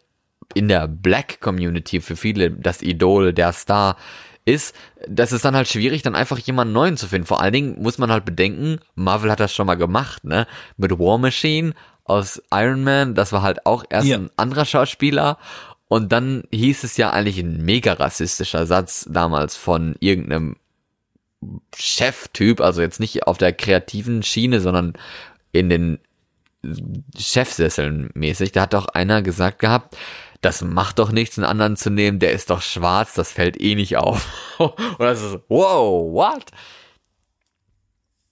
in 0.55 0.69
der 0.69 0.87
Black 0.89 1.41
Community 1.41 2.01
für 2.01 2.17
viele 2.17 2.51
das 2.51 2.83
Idol, 2.83 3.33
der 3.33 3.53
Star 3.53 3.97
ist, 4.45 4.75
das 5.07 5.33
ist 5.33 5.45
dann 5.45 5.57
halt 5.57 5.69
schwierig, 5.69 6.03
dann 6.03 6.15
einfach 6.15 6.39
jemanden 6.39 6.75
neuen 6.75 6.97
zu 6.97 7.07
finden. 7.07 7.27
Vor 7.27 7.41
allen 7.41 7.53
Dingen 7.53 7.83
muss 7.83 7.99
man 7.99 8.11
halt 8.11 8.25
bedenken, 8.25 8.79
Marvel 8.95 9.31
hat 9.31 9.41
das 9.41 9.55
schon 9.55 9.67
mal 9.67 9.77
gemacht, 9.77 10.25
ne? 10.25 10.47
Mit 10.77 10.99
War 10.99 11.19
Machine 11.19 11.75
aus 12.05 12.43
Iron 12.51 12.85
Man, 12.85 13.15
das 13.15 13.33
war 13.33 13.43
halt 13.43 13.67
auch 13.67 13.85
erst 13.89 14.09
ja. 14.09 14.17
ein 14.17 14.31
anderer 14.37 14.65
Schauspieler. 14.65 15.39
Und 15.89 16.13
dann 16.13 16.45
hieß 16.51 16.85
es 16.85 16.97
ja 16.99 17.11
eigentlich 17.11 17.39
ein 17.39 17.65
mega 17.65 17.95
rassistischer 17.95 18.67
Satz 18.67 19.07
damals 19.11 19.57
von 19.57 19.97
irgendeinem 20.01 20.57
Cheftyp, 21.75 22.61
also 22.61 22.83
jetzt 22.83 23.01
nicht 23.01 23.27
auf 23.27 23.39
der 23.39 23.53
kreativen 23.53 24.23
Schiene, 24.23 24.61
sondern 24.61 24.95
in 25.53 25.69
den 25.69 25.99
Chefsesseln 27.17 28.11
mäßig. 28.15 28.53
Da 28.53 28.63
hat 28.63 28.75
doch 28.75 28.87
einer 28.89 29.23
gesagt 29.23 29.59
gehabt, 29.59 29.97
das 30.41 30.63
macht 30.63 30.99
doch 30.99 31.11
nichts, 31.11 31.39
einen 31.39 31.47
anderen 31.47 31.77
zu 31.77 31.91
nehmen, 31.91 32.19
der 32.21 32.33
ist 32.33 32.51
doch 32.51 32.63
schwarz, 32.63 33.15
das 33.15 33.33
fällt 33.33 33.61
eh 33.61 33.75
nicht 33.75 33.97
auf. 33.97 34.27
Und 34.59 34.99
das 34.99 35.23
ist, 35.23 35.39
wow, 35.49 36.13
what? 36.13 36.45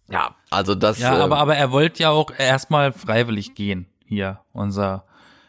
Ja, 0.09 0.37
also 0.51 0.75
das. 0.75 0.99
Ja, 0.99 1.15
aber, 1.15 1.25
ähm, 1.25 1.33
aber 1.33 1.57
er 1.57 1.73
wollte 1.73 2.05
ja 2.05 2.11
auch 2.11 2.31
erstmal 2.37 2.93
freiwillig 2.93 3.55
gehen. 3.55 3.87
Hier, 4.05 4.41
unser 4.53 5.05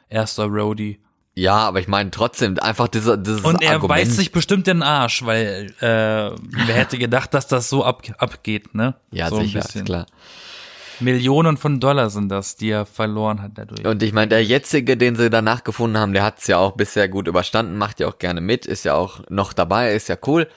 erster 0.09 0.45
Roadie. 0.45 0.99
Ja, 1.35 1.57
aber 1.57 1.79
ich 1.79 1.87
meine 1.87 2.09
trotzdem 2.09 2.57
einfach 2.59 2.87
dieser 2.87 3.15
dieses 3.17 3.41
Und 3.41 3.61
er 3.61 3.73
Argument. 3.73 3.99
beißt 3.99 4.15
sich 4.15 4.31
bestimmt 4.31 4.65
den 4.65 4.81
Arsch, 4.81 5.23
weil 5.23 5.71
äh, 5.79 5.83
wer 6.65 6.75
hätte 6.75 6.97
gedacht, 6.97 7.35
dass 7.35 7.45
das 7.45 7.69
so 7.69 7.85
ab, 7.85 8.01
abgeht, 8.17 8.73
ne? 8.73 8.95
Ja, 9.11 9.29
so 9.29 9.41
sicher, 9.41 9.59
ist 9.59 9.85
klar. 9.85 10.07
Millionen 10.99 11.57
von 11.57 11.79
Dollar 11.79 12.09
sind 12.09 12.29
das, 12.29 12.55
die 12.55 12.69
er 12.69 12.85
verloren 12.85 13.41
hat 13.41 13.51
dadurch. 13.55 13.85
Und 13.85 14.01
ich 14.03 14.13
meine, 14.13 14.29
der 14.29 14.43
jetzige, 14.43 14.97
den 14.97 15.15
sie 15.15 15.29
danach 15.29 15.63
gefunden 15.63 15.97
haben, 15.97 16.13
der 16.13 16.23
hat 16.23 16.39
es 16.39 16.47
ja 16.47 16.57
auch 16.57 16.73
bisher 16.73 17.07
gut 17.09 17.27
überstanden, 17.27 17.77
macht 17.77 17.99
ja 17.99 18.07
auch 18.07 18.17
gerne 18.17 18.41
mit, 18.41 18.65
ist 18.65 18.85
ja 18.85 18.95
auch 18.95 19.21
noch 19.29 19.53
dabei, 19.53 19.93
ist 19.93 20.09
ja 20.09 20.17
cool. 20.25 20.47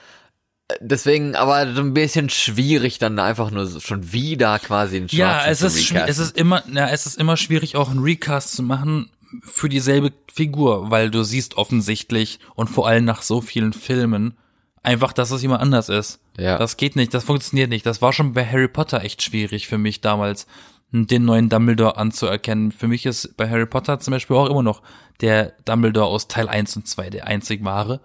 Deswegen 0.79 1.35
aber 1.35 1.73
so 1.73 1.81
ein 1.81 1.93
bisschen 1.93 2.29
schwierig, 2.29 2.97
dann 2.97 3.19
einfach 3.19 3.51
nur 3.51 3.67
schon 3.81 4.13
wieder 4.13 4.57
quasi 4.59 4.97
einen 4.97 5.07
Ja, 5.09 5.45
es 5.47 5.61
ist, 5.61 5.91
es 5.91 6.17
ist 6.17 6.37
immer, 6.37 6.63
ja, 6.71 6.87
es 6.89 7.05
ist 7.05 7.17
immer 7.17 7.35
schwierig, 7.35 7.75
auch 7.75 7.89
einen 7.89 8.03
Recast 8.03 8.53
zu 8.55 8.63
machen 8.63 9.09
für 9.43 9.69
dieselbe 9.69 10.11
Figur, 10.31 10.89
weil 10.89 11.09
du 11.11 11.23
siehst 11.23 11.57
offensichtlich 11.57 12.39
und 12.55 12.69
vor 12.69 12.87
allem 12.87 13.05
nach 13.05 13.21
so 13.21 13.41
vielen 13.41 13.73
Filmen, 13.73 14.37
einfach, 14.83 15.13
dass 15.13 15.31
es 15.31 15.41
jemand 15.41 15.61
anders 15.61 15.89
ist. 15.89 16.19
Ja. 16.37 16.57
Das 16.57 16.77
geht 16.77 16.95
nicht, 16.95 17.13
das 17.13 17.23
funktioniert 17.23 17.69
nicht. 17.69 17.85
Das 17.85 18.01
war 18.01 18.13
schon 18.13 18.33
bei 18.33 18.45
Harry 18.45 18.67
Potter 18.67 19.03
echt 19.03 19.21
schwierig 19.21 19.67
für 19.67 19.77
mich 19.77 20.01
damals, 20.01 20.47
den 20.91 21.25
neuen 21.25 21.49
Dumbledore 21.49 21.97
anzuerkennen. 21.97 22.71
Für 22.71 22.87
mich 22.87 23.05
ist 23.05 23.37
bei 23.37 23.49
Harry 23.49 23.65
Potter 23.65 23.99
zum 23.99 24.11
Beispiel 24.11 24.35
auch 24.35 24.49
immer 24.49 24.63
noch 24.63 24.81
der 25.21 25.53
Dumbledore 25.65 26.07
aus 26.07 26.27
Teil 26.27 26.49
1 26.49 26.75
und 26.75 26.87
2 26.87 27.09
der 27.09 27.27
einzig 27.27 27.63
wahre. 27.63 28.01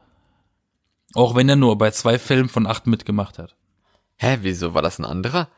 Auch 1.15 1.35
wenn 1.35 1.49
er 1.49 1.57
nur 1.57 1.79
bei 1.79 1.91
zwei 1.91 2.19
Filmen 2.19 2.49
von 2.49 2.67
acht 2.67 2.87
mitgemacht 2.87 3.39
hat. 3.39 3.57
Hä, 4.17 4.39
wieso? 4.43 4.75
War 4.75 4.83
das 4.83 4.99
ein 4.99 5.05
anderer? 5.05 5.49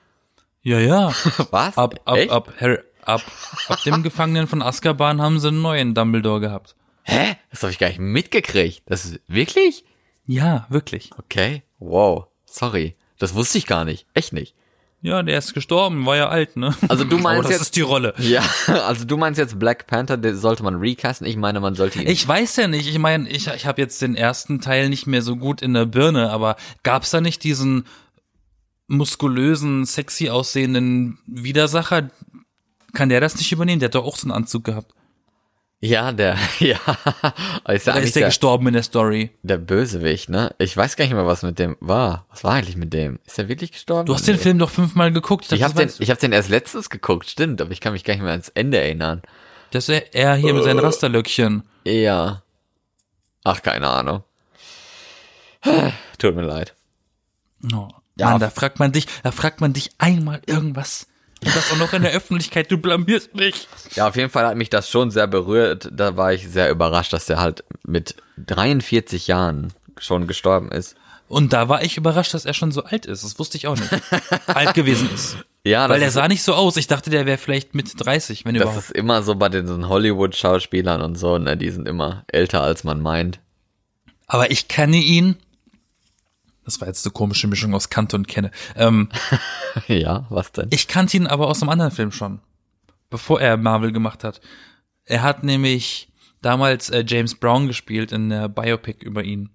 Ja, 0.63 0.79
ja. 0.79 1.09
Was? 1.51 1.77
Ab, 1.77 2.01
ab, 2.05 2.17
Echt? 2.17 2.31
ab, 2.31 2.53
Harry, 2.61 2.79
ab, 3.03 3.23
ab 3.69 3.83
dem 3.85 4.03
Gefangenen 4.03 4.47
von 4.47 4.63
Azkaban 4.63 5.21
haben 5.21 5.41
sie 5.41 5.49
einen 5.49 5.63
neuen 5.63 5.95
Dumbledore 5.95 6.41
gehabt. 6.41 6.77
Hä? 7.03 7.37
Das 7.51 7.63
habe 7.63 7.73
ich 7.73 7.79
gar 7.79 7.89
nicht 7.89 8.01
mitgekriegt. 8.01 8.83
Das 8.87 9.05
ist 9.05 9.21
wirklich? 9.27 9.85
Ja, 10.29 10.67
wirklich. 10.69 11.11
Okay. 11.19 11.63
Wow. 11.81 12.27
Sorry. 12.45 12.95
Das 13.19 13.35
wusste 13.35 13.59
ich 13.59 13.67
gar 13.67 13.85
nicht. 13.85 14.07
Echt 14.15 14.33
nicht. 14.33 14.55
Ja, 15.01 15.23
der 15.23 15.39
ist 15.39 15.55
gestorben, 15.55 16.05
war 16.07 16.17
ja 16.17 16.29
alt, 16.29 16.57
ne? 16.57 16.75
Also 16.89 17.05
du 17.05 17.17
meinst 17.19 17.27
Aber 17.39 17.43
das 17.45 17.51
jetzt- 17.53 17.61
ist 17.63 17.77
die 17.77 17.81
Rolle. 17.81 18.15
Ja, 18.19 18.43
also 18.67 19.05
du 19.05 19.17
meinst 19.17 19.39
jetzt 19.39 19.59
Black 19.59 19.87
Panther, 19.87 20.17
den 20.17 20.37
sollte 20.37 20.63
man 20.63 20.77
recasten. 20.77 21.27
Ich 21.27 21.37
meine, 21.37 21.61
man 21.61 21.75
sollte 21.75 22.01
ihn. 22.03 22.09
Ich 22.09 22.27
weiß 22.29 22.57
ja 22.57 22.69
nicht, 22.69 22.87
ich 22.89 22.99
meine, 22.99 23.29
ich, 23.29 23.47
ich 23.49 23.65
habe 23.67 23.81
jetzt 23.81 24.03
den 24.03 24.15
ersten 24.17 24.61
Teil 24.61 24.89
nicht 24.89 25.07
mehr 25.07 25.23
so 25.23 25.37
gut 25.37 25.63
in 25.63 25.73
der 25.75 25.87
Birne, 25.87 26.31
aber 26.31 26.57
gab's 26.83 27.11
da 27.11 27.21
nicht 27.21 27.43
diesen 27.43 27.85
muskulösen, 28.89 29.85
sexy 29.85 30.29
aussehenden 30.31 31.19
Widersacher? 31.27 32.09
Kann 32.95 33.09
der 33.09 33.21
das 33.21 33.37
nicht 33.37 33.53
übernehmen? 33.53 33.81
Der 33.81 33.89
hat 33.89 33.95
doch 33.95 34.05
auch 34.05 34.17
so 34.17 34.27
einen 34.27 34.33
Anzug 34.33 34.65
gehabt. 34.65 34.95
Ja, 35.81 36.13
der, 36.13 36.37
ja, 36.59 36.77
ist 37.69 37.89
eigentlich 37.89 38.05
ist 38.05 38.17
der 38.17 38.21
der, 38.23 38.29
gestorben 38.29 38.67
in 38.69 38.75
der 38.75 38.83
Story? 38.83 39.31
der 39.43 39.59
Bösewicht, 39.59 40.29
ne? 40.29 40.55
Ich 40.59 40.77
weiß 40.77 40.97
gar 40.97 41.05
nicht 41.05 41.15
mehr, 41.15 41.27
was 41.27 41.43
mit 41.43 41.59
dem 41.59 41.77
war. 41.81 42.27
Was 42.31 42.43
war 42.45 42.55
eigentlich 42.55 42.77
mit 42.77 42.93
dem? 42.93 43.19
Ist 43.27 43.39
er 43.39 43.49
wirklich 43.49 43.73
gestorben? 43.73 44.07
Du 44.07 44.15
hast 44.15 44.27
den 44.27 44.37
Nee. 44.37 44.41
Film 44.43 44.59
doch 44.59 44.71
fünfmal 44.71 45.13
geguckt. 45.13 45.45
Ich 45.45 45.61
dachte, 45.61 45.65
habe 45.65 45.85
das 45.87 45.97
den, 45.97 46.03
ich 46.03 46.11
hab 46.11 46.19
den 46.19 46.33
erst 46.33 46.49
letztens 46.49 46.91
geguckt, 46.91 47.29
stimmt, 47.31 47.61
aber 47.61 47.71
ich 47.71 47.81
kann 47.81 47.93
mich 47.93 48.05
gar 48.05 48.15
nicht 48.15 48.23
mehr 48.23 48.33
ans 48.33 48.49
Ende 48.49 48.79
erinnern. 48.81 49.23
Das 49.71 49.89
ist 49.89 50.15
er 50.15 50.35
hier 50.37 50.53
mit 50.55 50.63
Äh. 50.63 50.65
seinen 50.67 50.79
Rasterlöckchen. 50.81 51.63
Ja. 51.85 52.43
Ach, 53.45 53.63
keine 53.63 53.89
Ahnung. 53.89 54.25
Tut 56.19 56.35
mir 56.35 56.43
leid. 56.43 56.75
Oh, 57.73 57.89
Ja, 58.17 58.31
Mann, 58.31 58.41
da 58.41 58.51
fragt 58.51 58.79
man 58.79 58.93
dich, 58.93 59.07
da 59.23 59.31
fragt 59.31 59.61
man 59.61 59.73
dich 59.73 59.91
einmal 59.99 60.41
irgendwas. 60.47 61.07
Und 61.45 61.55
das 61.55 61.71
auch 61.73 61.77
noch 61.77 61.93
in 61.93 62.03
der 62.03 62.13
Öffentlichkeit, 62.13 62.71
du 62.71 62.79
blamierst 62.79 63.35
mich. 63.35 63.69
Ja, 63.95 64.09
auf 64.09 64.17
jeden 64.17 64.31
Fall 64.31 64.47
hat 64.47 64.57
mich 64.57 64.71
das 64.71 64.91
schon 64.91 65.11
sehr 65.11 65.27
berührt. 65.27 65.89
Da 65.93 66.17
war 66.17 66.33
ich 66.33 66.49
sehr 66.49 66.71
überrascht, 66.71 67.13
dass 67.13 67.27
der 67.27 67.39
halt 67.41 67.65
mit 67.87 68.17
43 68.39 69.29
Jahren 69.29 69.73
schon 69.99 70.27
gestorben 70.27 70.71
ist. 70.73 70.97
Und 71.29 71.53
da 71.53 71.69
war 71.69 71.83
ich 71.83 71.97
überrascht, 71.97 72.33
dass 72.35 72.45
er 72.47 72.55
schon 72.55 72.73
so 72.73 72.85
alt 72.85 73.07
ist. 73.07 73.23
Das 73.23 73.39
wusste 73.39 73.57
ich 73.59 73.67
auch 73.67 73.77
nicht. 73.77 73.91
alt 74.47 74.75
gewesen 74.75 75.09
ist. 75.15 75.37
Ja, 75.65 75.83
Weil 75.89 75.97
das, 75.97 76.01
er 76.01 76.09
ist, 76.09 76.15
sah 76.15 76.29
nicht 76.29 76.43
so 76.45 76.55
aus. 76.55 76.77
Ich 76.79 76.87
dachte, 76.87 77.11
der 77.11 77.27
wäre 77.27 77.37
vielleicht 77.37 77.75
mit 77.75 77.93
30, 77.99 78.47
wenn 78.47 78.55
das 78.55 78.63
überhaupt. 78.63 78.85
ist 78.85 78.91
immer 78.93 79.23
so 79.23 79.35
bei 79.35 79.51
den 79.51 79.89
Hollywood-Schauspielern 79.89 81.03
und 81.03 81.17
so, 81.17 81.37
ne? 81.37 81.59
Die 81.59 81.69
sind 81.69 81.87
immer 81.87 82.25
älter, 82.29 82.63
als 82.63 82.85
man 82.85 83.03
meint. 83.03 83.41
Aber 84.27 84.51
ich 84.51 84.69
kenne 84.69 84.97
ihn. 84.97 85.37
Das 86.69 86.83
war 86.83 86.89
jetzt 86.89 87.07
eine 87.07 87.13
komische 87.15 87.47
Mischung 87.47 87.73
aus 87.73 87.89
Kante 87.89 88.15
und 88.15 88.29
Kenne. 88.29 88.51
Ähm, 88.77 89.09
ja, 89.89 90.27
was 90.29 90.53
denn? 90.53 90.69
ich 90.71 90.87
kannte 90.87 91.17
ihn 91.17 91.27
aber 91.27 91.47
aus 91.47 91.63
einem 91.63 91.71
anderen 91.71 91.93
Film 91.93 92.13
schon. 92.13 92.41
Bevor 93.09 93.41
er 93.41 93.57
Marvel 93.57 93.91
gemacht 93.91 94.23
hat. 94.23 94.43
Er 95.07 95.23
hat 95.23 95.45
nämlich 95.45 96.11
damals 96.43 96.91
äh, 96.91 97.05
James 97.07 97.37
Brown 97.37 97.69
gespielt 97.69 98.13
in 98.13 98.29
der 98.29 98.51
Biopic 98.51 99.03
über 99.03 99.25
ihn. 99.25 99.49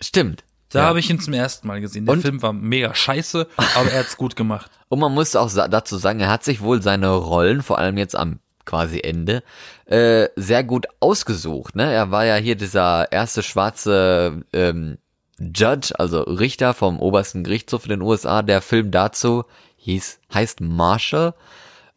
Stimmt. 0.00 0.44
Da 0.68 0.82
ja. 0.82 0.86
habe 0.86 1.00
ich 1.00 1.10
ihn 1.10 1.18
zum 1.18 1.32
ersten 1.32 1.66
Mal 1.66 1.80
gesehen. 1.80 2.06
Der 2.06 2.14
Und? 2.14 2.20
Film 2.20 2.40
war 2.40 2.52
mega 2.52 2.94
scheiße, 2.94 3.48
aber 3.74 3.90
er 3.90 3.98
hat's 3.98 4.16
gut 4.16 4.36
gemacht. 4.36 4.70
Und 4.88 5.00
man 5.00 5.12
muss 5.12 5.34
auch 5.34 5.52
dazu 5.52 5.96
sagen, 5.96 6.20
er 6.20 6.30
hat 6.30 6.44
sich 6.44 6.60
wohl 6.60 6.82
seine 6.82 7.10
Rollen, 7.10 7.62
vor 7.64 7.78
allem 7.78 7.98
jetzt 7.98 8.14
am 8.14 8.38
quasi 8.64 9.00
Ende, 9.00 9.42
äh, 9.86 10.28
sehr 10.36 10.62
gut 10.62 10.86
ausgesucht. 11.00 11.74
Ne? 11.74 11.92
Er 11.92 12.12
war 12.12 12.24
ja 12.24 12.36
hier 12.36 12.54
dieser 12.54 13.10
erste 13.10 13.42
schwarze 13.42 14.44
ähm, 14.52 14.98
Judge, 15.38 15.92
also 15.98 16.22
Richter 16.22 16.74
vom 16.74 17.00
obersten 17.00 17.44
Gerichtshof 17.44 17.84
in 17.84 17.90
den 17.90 18.02
USA. 18.02 18.42
Der 18.42 18.60
Film 18.60 18.90
dazu 18.90 19.44
hieß, 19.76 20.20
heißt 20.32 20.60
Marshall. 20.60 21.34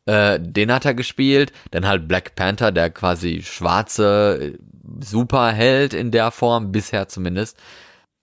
Äh, 0.06 0.40
den 0.40 0.72
hat 0.72 0.86
er 0.86 0.94
gespielt. 0.94 1.52
Dann 1.72 1.88
halt 1.88 2.08
Black 2.08 2.36
Panther, 2.36 2.72
der 2.72 2.90
quasi 2.90 3.42
schwarze 3.44 4.58
Superheld 5.02 5.94
in 5.94 6.12
der 6.12 6.32
Form, 6.32 6.72
bisher 6.72 7.08
zumindest. 7.08 7.58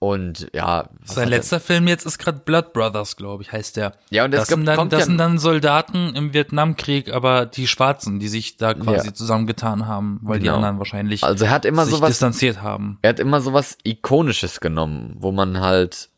Und 0.06 0.48
ja, 0.52 0.90
Sein 1.04 1.24
er- 1.24 1.30
letzter 1.30 1.60
Film 1.60 1.88
jetzt 1.88 2.04
ist 2.04 2.18
gerade 2.18 2.38
Blood 2.44 2.74
Brothers, 2.74 3.16
glaube 3.16 3.42
ich, 3.42 3.52
heißt 3.52 3.78
der. 3.78 3.92
Ja, 4.10 4.26
und 4.26 4.32
das 4.32 4.48
sind, 4.48 4.58
gibt- 4.58 4.68
dann, 4.68 4.76
kommt 4.76 4.92
das 4.92 5.00
ja- 5.00 5.06
sind 5.06 5.16
dann 5.18 5.38
Soldaten 5.38 6.14
im 6.14 6.34
Vietnamkrieg, 6.34 7.10
aber 7.10 7.46
die 7.46 7.66
Schwarzen, 7.66 8.18
die 8.20 8.28
sich 8.28 8.58
da 8.58 8.74
quasi 8.74 9.06
Ja. 9.08 9.14
zusammengetan 9.14 9.86
haben, 9.86 10.20
weil 10.22 10.40
die 10.40 10.44
Genau. 10.44 10.56
anderen 10.56 10.78
wahrscheinlich 10.78 11.24
Also 11.24 11.46
er 11.46 11.50
hat 11.52 11.64
immer 11.64 11.86
sich 11.86 11.94
sowas 11.94 12.10
distanziert 12.10 12.60
haben. 12.60 12.98
er 13.00 13.08
hat 13.10 13.18
immer 13.18 13.40
sowas 13.40 13.78
Ikonisches 13.82 14.60
genommen, 14.60 15.16
wo 15.20 15.32
man 15.32 15.60
halt 15.60 16.10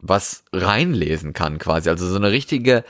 was 0.00 0.44
reinlesen 0.52 1.34
kann 1.34 1.58
quasi. 1.58 1.90
Also 1.90 2.08
so 2.08 2.16
eine 2.16 2.30
richtige 2.30 2.84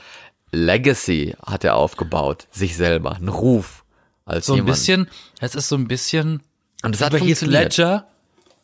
Legacy 0.51 1.35
hat 1.45 1.63
er 1.65 1.75
aufgebaut, 1.75 2.47
sich 2.51 2.77
selber, 2.77 3.15
ein 3.17 3.27
Ruf 3.27 3.83
als 4.25 4.45
So 4.45 4.53
ein 4.53 4.57
jemand. 4.57 4.75
bisschen, 4.75 5.09
es 5.41 5.55
ist 5.55 5.67
so 5.67 5.75
ein 5.75 5.87
bisschen 5.87 6.41
und 6.83 6.95
es 6.95 7.01
hat 7.01 7.13
Heath. 7.13 7.41
Ledger, 7.41 8.07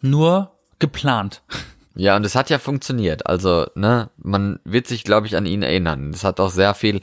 nur 0.02 0.52
geplant. 0.82 1.42
Ja, 1.96 2.16
und 2.18 2.26
es 2.26 2.36
hat 2.36 2.50
ja 2.50 2.60
funktioniert. 2.60 3.26
Also, 3.28 3.68
ne, 3.76 4.10
man 4.18 4.60
wird 4.66 4.88
sich, 4.88 5.04
glaube 5.04 5.28
ich, 5.28 5.36
an 5.38 5.46
ihn 5.46 5.62
erinnern. 5.64 6.12
Es 6.14 6.24
hat 6.26 6.40
auch 6.40 6.50
sehr 6.52 6.74
viel, 6.74 7.00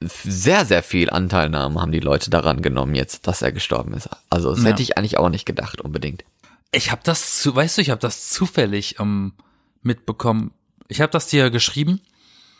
sehr, 0.00 0.64
sehr 0.64 0.82
viel 0.82 1.10
Anteilnahme 1.10 1.80
haben 1.80 1.92
die 1.92 2.00
Leute 2.00 2.30
daran 2.30 2.62
genommen 2.62 2.94
jetzt, 2.94 3.26
dass 3.26 3.42
er 3.42 3.52
gestorben 3.52 3.92
ist. 3.94 4.08
Also, 4.30 4.50
das 4.54 4.62
Ja. 4.62 4.70
hätte 4.70 4.82
ich 4.82 4.96
eigentlich 4.96 5.18
auch 5.18 5.28
nicht 5.28 5.46
gedacht, 5.46 5.80
unbedingt. 5.80 6.24
Ich 6.72 6.90
habe 6.90 7.02
das, 7.04 7.40
zu, 7.40 7.54
weißt 7.54 7.78
du, 7.78 7.82
ich 7.82 7.90
habe 7.90 8.00
das 8.00 8.30
zufällig 8.30 8.98
ähm, 9.00 9.32
mitbekommen. 9.82 10.52
Ich 10.88 11.00
habe 11.00 11.10
das 11.12 11.26
dir 11.26 11.50
geschrieben. 11.50 12.00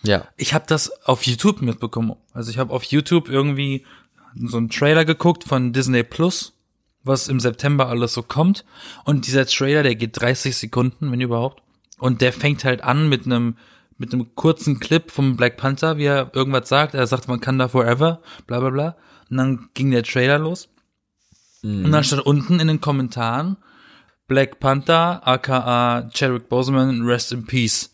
Ja. 0.03 0.27
Ich 0.37 0.55
habe 0.55 0.65
das 0.67 0.91
auf 1.07 1.23
YouTube 1.25 1.63
mitbekommen. 1.63 2.17
Also 2.33 2.51
ich 2.51 2.59
habe 2.59 2.73
auf 2.73 2.83
YouTube 2.85 3.29
irgendwie 3.29 3.85
so 4.35 4.57
einen 4.57 4.71
Trailer 4.71 5.05
geguckt 5.05 5.45
von 5.45 5.73
Disney 5.73 6.03
Plus, 6.03 6.53
was 7.03 7.29
im 7.29 7.41
September 7.41 7.89
alles 7.89 8.15
so 8.15 8.23
kommt. 8.23 8.65
Und 9.05 9.27
dieser 9.27 9.47
Trailer, 9.47 9.83
der 9.83 9.97
geht 9.97 10.21
30 10.21 10.57
Sekunden, 10.57 11.11
wenn 11.11 11.21
überhaupt. 11.21 11.63
Und 11.99 12.21
der 12.21 12.33
fängt 12.33 12.65
halt 12.65 12.83
an 12.83 13.09
mit 13.09 13.27
einem 13.27 13.57
mit 13.99 14.15
einem 14.15 14.35
kurzen 14.35 14.81
Clip 14.81 15.11
vom 15.11 15.37
Black 15.37 15.59
Panther, 15.59 15.99
wie 15.99 16.07
er 16.07 16.31
irgendwas 16.35 16.71
sagt. 16.71 16.95
Er 16.95 17.07
sagt, 17.07 17.29
man 17.29 17.43
kann 17.43 17.59
da 17.59 17.69
forever, 17.69 18.23
bla 18.47 18.59
bla 18.61 18.71
bla. 18.71 18.97
Und 19.29 19.37
dann 19.37 19.69
ging 19.75 19.91
der 19.91 20.03
Trailer 20.03 20.39
los. 20.39 20.71
Und 21.85 21.93
dann 21.93 22.03
stand 22.03 22.25
unten 22.25 22.61
in 22.61 22.69
den 22.69 22.81
Kommentaren 22.81 23.59
Black 24.27 24.59
Panther, 24.59 25.27
aka 25.27 26.09
Chadwick 26.15 26.49
Boseman, 26.49 27.03
Rest 27.03 27.33
in 27.33 27.45
Peace. 27.45 27.91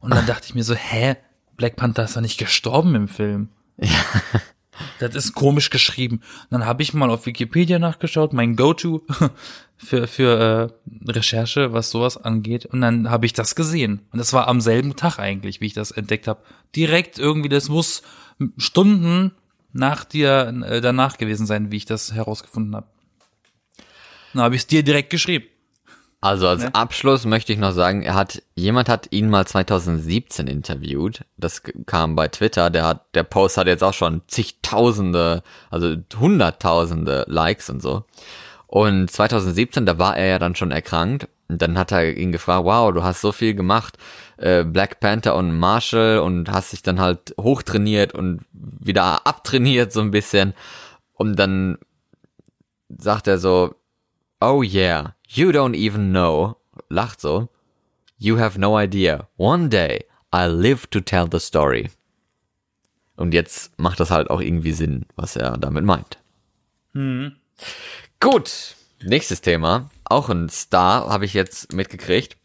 Und 0.00 0.14
dann 0.14 0.26
dachte 0.28 0.46
ich 0.46 0.54
mir 0.54 0.62
so, 0.62 0.74
hä? 0.74 1.16
Black 1.56 1.74
Panther 1.76 2.04
ist 2.04 2.16
doch 2.16 2.20
nicht 2.20 2.38
gestorben 2.38 2.94
im 2.94 3.08
Film. 3.08 3.48
Das 4.98 5.14
ist 5.14 5.34
komisch 5.34 5.70
geschrieben. 5.70 6.16
Und 6.16 6.50
dann 6.50 6.66
habe 6.66 6.82
ich 6.82 6.94
mal 6.94 7.10
auf 7.10 7.26
Wikipedia 7.26 7.78
nachgeschaut, 7.78 8.32
mein 8.32 8.56
Go-To 8.56 9.02
für, 9.76 10.06
für 10.06 10.72
äh, 11.06 11.10
Recherche, 11.10 11.72
was 11.72 11.90
sowas 11.90 12.16
angeht. 12.16 12.66
Und 12.66 12.80
dann 12.80 13.10
habe 13.10 13.26
ich 13.26 13.32
das 13.32 13.54
gesehen. 13.54 14.00
Und 14.12 14.18
das 14.18 14.32
war 14.32 14.48
am 14.48 14.60
selben 14.60 14.96
Tag 14.96 15.18
eigentlich, 15.18 15.60
wie 15.60 15.66
ich 15.66 15.74
das 15.74 15.90
entdeckt 15.90 16.26
habe. 16.26 16.42
Direkt 16.74 17.18
irgendwie, 17.18 17.48
das 17.48 17.68
muss 17.68 18.02
Stunden 18.56 19.32
nach 19.72 20.04
dir 20.04 20.54
äh, 20.66 20.80
danach 20.80 21.18
gewesen 21.18 21.46
sein, 21.46 21.70
wie 21.70 21.76
ich 21.76 21.86
das 21.86 22.12
herausgefunden 22.12 22.74
habe. 22.74 22.86
Dann 24.32 24.42
habe 24.42 24.54
ich 24.54 24.62
es 24.62 24.66
dir 24.66 24.82
direkt 24.82 25.10
geschrieben. 25.10 25.46
Also 26.22 26.46
als 26.46 26.62
Ne? 26.62 26.74
Abschluss 26.74 27.24
möchte 27.24 27.52
ich 27.52 27.58
noch 27.58 27.72
sagen, 27.72 28.02
er 28.02 28.14
hat 28.14 28.42
jemand 28.54 28.88
hat 28.88 29.08
ihn 29.10 29.28
mal 29.28 29.44
2017 29.44 30.46
interviewt. 30.46 31.24
Das 31.36 31.62
kam 31.86 32.14
bei 32.14 32.28
Twitter. 32.28 32.70
Der 32.70 32.86
hat 32.86 33.06
der 33.14 33.24
Post 33.24 33.56
hat 33.58 33.66
jetzt 33.66 33.82
auch 33.82 33.92
schon 33.92 34.22
zigtausende, 34.28 35.42
also 35.68 35.96
hunderttausende 36.18 37.24
Likes 37.26 37.68
und 37.70 37.82
so. 37.82 38.04
Und 38.68 39.10
2017, 39.10 39.84
da 39.84 39.98
war 39.98 40.16
er 40.16 40.26
ja 40.26 40.38
dann 40.38 40.54
schon 40.54 40.70
erkrankt. 40.70 41.28
Und 41.48 41.60
dann 41.60 41.76
hat 41.76 41.90
er 41.90 42.16
ihn 42.16 42.30
gefragt, 42.30 42.64
wow, 42.64 42.92
du 42.94 43.02
hast 43.02 43.20
so 43.20 43.32
viel 43.32 43.54
gemacht, 43.54 43.98
äh, 44.36 44.62
Black 44.62 45.00
Panther 45.00 45.34
und 45.34 45.58
Marshall 45.58 46.20
und 46.20 46.48
hast 46.50 46.72
dich 46.72 46.82
dann 46.82 47.00
halt 47.00 47.34
hochtrainiert 47.38 48.14
und 48.14 48.42
wieder 48.52 49.26
abtrainiert 49.26 49.92
so 49.92 50.00
ein 50.00 50.12
bisschen. 50.12 50.54
Und 51.14 51.36
dann 51.36 51.78
sagt 52.88 53.26
er 53.26 53.38
so, 53.38 53.74
Oh 54.40 54.62
yeah, 54.62 55.14
you 55.36 55.50
don't 55.50 55.74
even 55.74 56.10
know, 56.12 56.56
lacht 56.88 57.20
so. 57.20 57.48
You 58.18 58.38
have 58.38 58.58
no 58.58 58.78
idea. 58.78 59.28
One 59.36 59.68
day 59.68 60.04
I'll 60.32 60.52
live 60.54 60.86
to 60.90 61.00
tell 61.00 61.28
the 61.30 61.40
story. 61.40 61.90
Und 63.16 63.34
jetzt 63.34 63.78
macht 63.78 64.00
das 64.00 64.10
halt 64.10 64.30
auch 64.30 64.40
irgendwie 64.40 64.72
Sinn, 64.72 65.06
was 65.16 65.36
er 65.36 65.58
damit 65.58 65.84
meint. 65.84 66.18
Gut, 68.20 68.76
nächstes 69.02 69.40
Thema. 69.40 69.90
Auch 70.04 70.28
ein 70.28 70.48
Star 70.48 71.08
habe 71.08 71.24
ich 71.24 71.34
jetzt 71.34 71.72
mitgekriegt. 71.72 72.36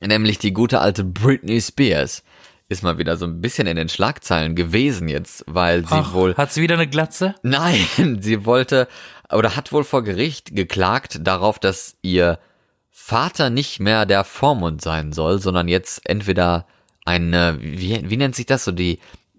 Nämlich 0.00 0.38
die 0.38 0.52
gute 0.52 0.80
alte 0.80 1.04
Britney 1.04 1.60
Spears. 1.60 2.22
Ist 2.70 2.82
mal 2.82 2.98
wieder 2.98 3.16
so 3.16 3.24
ein 3.24 3.40
bisschen 3.40 3.66
in 3.66 3.76
den 3.76 3.88
Schlagzeilen 3.88 4.54
gewesen 4.54 5.08
jetzt, 5.08 5.42
weil 5.46 5.82
sie 5.86 5.94
Ach, 5.94 6.12
wohl 6.12 6.34
hat 6.36 6.52
sie 6.52 6.60
wieder 6.60 6.74
eine 6.74 6.86
Glatze? 6.86 7.34
Nein, 7.42 7.86
sie 8.20 8.44
wollte 8.44 8.88
oder 9.32 9.56
hat 9.56 9.72
wohl 9.72 9.84
vor 9.84 10.02
Gericht 10.02 10.54
geklagt 10.54 11.20
darauf, 11.22 11.58
dass 11.58 11.96
ihr 12.02 12.38
Vater 12.90 13.50
nicht 13.50 13.80
mehr 13.80 14.06
der 14.06 14.24
Vormund 14.24 14.82
sein 14.82 15.12
soll, 15.12 15.38
sondern 15.40 15.68
jetzt 15.68 16.08
entweder 16.08 16.66
eine, 17.04 17.58
wie, 17.60 18.10
wie 18.10 18.16
nennt 18.16 18.34
sich 18.34 18.46
das 18.46 18.64
so, 18.64 18.72
die, 18.72 18.98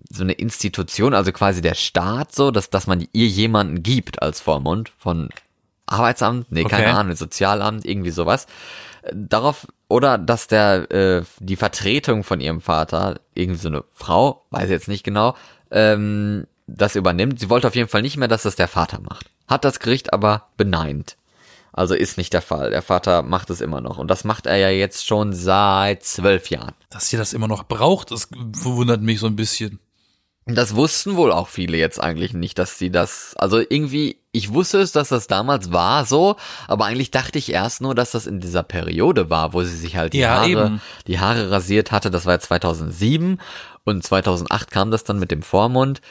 so 0.10 0.23
eine 0.23 0.34
Institution, 0.34 1.13
also 1.13 1.32
quasi 1.32 1.62
der 1.62 1.75
Staat 1.75 2.34
so, 2.34 2.52
dass, 2.52 2.69
dass 2.69 2.88
man 2.88 3.08
ihr 3.12 3.28
jemanden 3.28 3.84
gibt 3.84 4.21
als 4.21 4.41
Vormund 4.41 4.91
von 4.97 5.30
Arbeitsamt, 5.86 6.52
nee, 6.52 6.63
keine 6.63 6.88
Okay. 6.88 6.95
Ahnung, 6.95 7.15
Sozialamt, 7.15 7.86
irgendwie 7.86 8.12
sowas. 8.12 8.47
Darauf, 9.13 9.67
oder 9.88 10.17
dass 10.17 10.47
der, 10.47 10.91
äh, 10.91 11.23
die 11.39 11.56
Vertretung 11.56 12.23
von 12.23 12.41
ihrem 12.41 12.62
Vater, 12.62 13.19
irgendwie 13.34 13.60
so 13.60 13.69
eine 13.69 13.84
Frau, 13.93 14.45
weiß 14.52 14.65
ich 14.65 14.71
jetzt 14.71 14.88
nicht 14.88 15.04
genau, 15.04 15.36
ähm, 15.71 16.47
das 16.75 16.95
übernimmt. 16.95 17.39
Sie 17.39 17.49
wollte 17.49 17.67
auf 17.67 17.75
jeden 17.75 17.89
Fall 17.89 18.01
nicht 18.01 18.17
mehr, 18.17 18.27
dass 18.27 18.43
das 18.43 18.55
der 18.55 18.67
Vater 18.67 18.99
macht. 19.01 19.25
Hat 19.47 19.65
das 19.65 19.79
Gericht 19.79 20.13
aber 20.13 20.47
beneint. 20.58 21.17
Also 21.71 21.93
ist 21.93 22.17
nicht 22.17 22.34
der 22.34 22.41
Fall. 22.41 22.71
Der 22.71 22.82
Vater 22.82 23.21
macht 23.21 23.49
es 23.49 23.62
immer 23.62 23.79
noch. 23.82 23.97
Und 23.97 24.10
das 24.10 24.23
macht 24.23 24.47
er 24.47 24.58
ja 24.58 24.69
jetzt 24.69 25.05
schon 25.05 25.34
seit 25.34 26.03
zwölf 26.03 26.49
Jahren. 26.49 26.73
Dass 26.89 27.12
ihr 27.13 27.19
das 27.19 27.34
immer 27.34 27.47
noch 27.47 27.63
braucht, 27.63 28.12
das 28.12 28.29
verwundert 28.53 29.01
mich 29.01 29.19
so 29.19 29.27
ein 29.27 29.36
bisschen. 29.36 29.79
Das 30.45 30.75
wussten 30.75 31.15
wohl 31.15 31.32
auch 31.32 31.47
viele 31.47 31.77
jetzt 31.77 32.01
eigentlich 32.01 32.34
nicht, 32.34 32.58
dass 32.58 32.79
sie 32.79 32.89
das, 32.89 33.36
also 33.38 33.60
irgendwie, 33.60 34.17
ich 34.32 34.51
wusste 34.51 34.79
es, 34.79 34.91
dass 34.91 35.10
das 35.10 35.27
damals 35.27 35.71
war 35.71 36.05
so, 36.05 36.38
aber 36.67 36.86
eigentlich 36.86 37.12
dachte 37.12 37.38
ich 37.38 37.51
erst 37.51 37.82
nur, 37.82 37.93
dass 37.93 38.12
das 38.12 38.25
in 38.25 38.39
dieser 38.39 38.63
Periode 38.63 39.29
war, 39.29 39.53
wo 39.53 39.62
sie 39.62 39.77
sich 39.77 39.95
halt 39.95 40.13
die 40.13 40.19
Ja, 40.19 40.38
Haare, 40.38 40.49
eben. 40.49 40.82
die 41.05 41.19
Haare 41.19 41.51
rasiert 41.51 41.91
hatte, 41.91 42.10
das 42.10 42.25
war 42.25 42.34
ja 42.34 42.39
2007 42.39 43.39
und 43.84 44.03
2008 44.03 44.71
kam 44.71 44.89
das 44.89 45.03
dann 45.03 45.19
mit 45.19 45.29
dem 45.29 45.43
Vormund, 45.43 46.01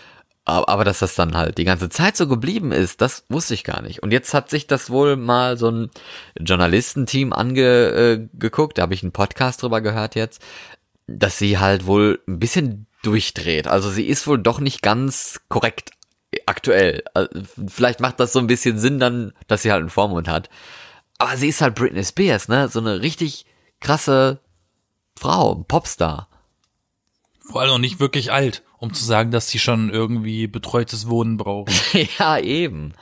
aber, 0.48 0.84
dass 0.84 1.00
das 1.00 1.14
dann 1.14 1.37
halt 1.37 1.58
die 1.58 1.64
ganze 1.64 1.90
Zeit 1.90 2.16
so 2.16 2.26
geblieben 2.26 2.72
ist, 2.72 3.00
das 3.02 3.24
wusste 3.28 3.54
ich 3.54 3.64
gar 3.64 3.82
nicht. 3.82 4.02
Und 4.02 4.12
jetzt 4.12 4.32
hat 4.32 4.48
sich 4.48 4.66
das 4.66 4.88
wohl 4.88 5.16
mal 5.16 5.58
so 5.58 5.70
ein 5.70 5.90
Journalistenteam 6.40 7.32
angeguckt, 7.34 8.72
äh, 8.72 8.76
da 8.76 8.82
habe 8.82 8.94
ich 8.94 9.02
einen 9.02 9.12
Podcast 9.12 9.62
drüber 9.62 9.82
gehört 9.82 10.14
jetzt, 10.14 10.42
dass 11.06 11.38
sie 11.38 11.58
halt 11.58 11.87
wohl 11.87 12.20
ein 12.26 12.38
bisschen 12.38 12.87
durchdreht. 13.02 13.66
Also 13.66 13.90
sie 13.90 14.06
ist 14.06 14.26
wohl 14.26 14.38
doch 14.38 14.58
nicht 14.58 14.80
ganz 14.80 15.40
korrekt 15.48 15.90
aktuell. 16.46 17.02
Also 17.12 17.28
Vielleicht 17.66 18.00
macht 18.00 18.18
das 18.18 18.32
so 18.32 18.38
ein 18.38 18.46
bisschen 18.46 18.78
Sinn 18.78 18.98
dann, 18.98 19.32
dass 19.48 19.62
sie 19.62 19.70
halt 19.70 19.80
einen 19.80 19.90
Vormund 19.90 20.28
hat. 20.28 20.48
Aber 21.18 21.37
sie 21.37 21.48
ist 21.48 21.61
halt 21.61 21.74
Britney 21.74 22.04
Spears, 22.04 22.48
ne? 22.48 22.68
So 22.68 22.80
eine 22.80 23.02
richtig 23.02 23.44
krasse 23.80 24.40
Frau, 25.18 25.56
Popstar. 25.66 26.28
Vor 27.40 27.61
allem 27.61 27.72
auch 27.72 27.78
nicht 27.78 28.00
wirklich 28.00 28.32
alt, 28.32 28.62
um 28.78 28.94
zu 28.94 29.04
sagen, 29.04 29.30
dass 29.30 29.48
sie 29.48 29.58
schon 29.58 29.90
irgendwie 29.90 30.46
betreutes 30.46 31.08
Wohnen 31.08 31.36
braucht. 31.36 31.72
ja, 32.18 32.38
eben. 32.38 32.92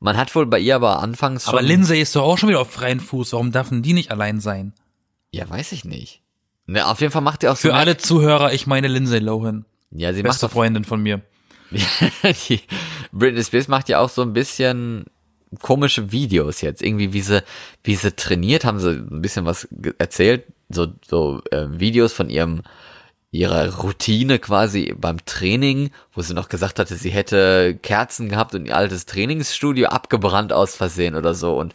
Man 0.00 0.16
hat 0.16 0.34
wohl 0.34 0.46
bei 0.46 0.58
ihr 0.58 0.76
aber 0.76 1.00
anfangs 1.02 1.44
schon. 1.44 1.54
Aber 1.54 1.62
Lindsay 1.62 2.00
ist 2.00 2.14
doch 2.14 2.22
auch 2.22 2.38
schon 2.38 2.48
wieder 2.48 2.60
auf 2.60 2.70
freien 2.70 3.00
Fuß. 3.00 3.32
Warum 3.32 3.52
dürfen 3.52 3.82
die 3.82 3.92
nicht 3.92 4.10
allein 4.10 4.40
sein? 4.40 4.72
Ja, 5.30 5.48
weiß 5.48 5.72
ich 5.72 5.84
nicht. 5.84 6.22
Ne, 6.66 6.86
auf 6.86 7.00
jeden 7.00 7.12
Fall 7.12 7.22
macht 7.22 7.42
ihr 7.42 7.52
auch 7.52 7.56
so. 7.56 7.68
Für 7.68 7.74
alle 7.74 7.96
Zuhörer, 7.96 8.52
ich 8.52 8.66
meine 8.66 8.88
Lindsay 8.88 9.18
Lohan. 9.18 9.64
Ja, 9.90 10.12
sie 10.12 10.22
macht 10.22 10.32
Beste 10.32 10.46
auf 10.46 10.52
Freundin 10.52 10.84
von 10.84 11.02
mir. 11.02 11.22
die 12.48 12.60
Britney 13.12 13.42
Spears 13.42 13.68
macht 13.68 13.88
ja 13.88 14.00
auch 14.00 14.08
so 14.08 14.22
ein 14.22 14.32
bisschen 14.32 15.06
komische 15.62 16.12
Videos 16.12 16.60
jetzt. 16.60 16.82
Irgendwie, 16.82 17.12
wie 17.12 17.22
sie, 17.22 17.42
wie 17.82 17.94
sie 17.94 18.14
trainiert, 18.14 18.64
haben 18.64 18.78
sie 18.78 18.90
ein 18.90 19.22
bisschen 19.22 19.46
was 19.46 19.68
erzählt. 19.98 20.44
So, 20.68 20.88
so 21.06 21.40
äh, 21.50 21.66
Videos 21.70 22.12
von 22.12 22.28
ihrem 22.28 22.62
ihrer 23.30 23.74
Routine 23.76 24.38
quasi 24.38 24.94
beim 24.96 25.24
Training, 25.24 25.90
wo 26.12 26.22
sie 26.22 26.34
noch 26.34 26.48
gesagt 26.48 26.78
hatte, 26.78 26.94
sie 26.96 27.10
hätte 27.10 27.78
Kerzen 27.82 28.28
gehabt 28.28 28.54
und 28.54 28.66
ihr 28.66 28.76
altes 28.76 29.06
Trainingsstudio 29.06 29.88
abgebrannt 29.88 30.52
aus 30.52 30.76
Versehen 30.76 31.16
oder 31.16 31.34
so 31.34 31.58
und 31.58 31.74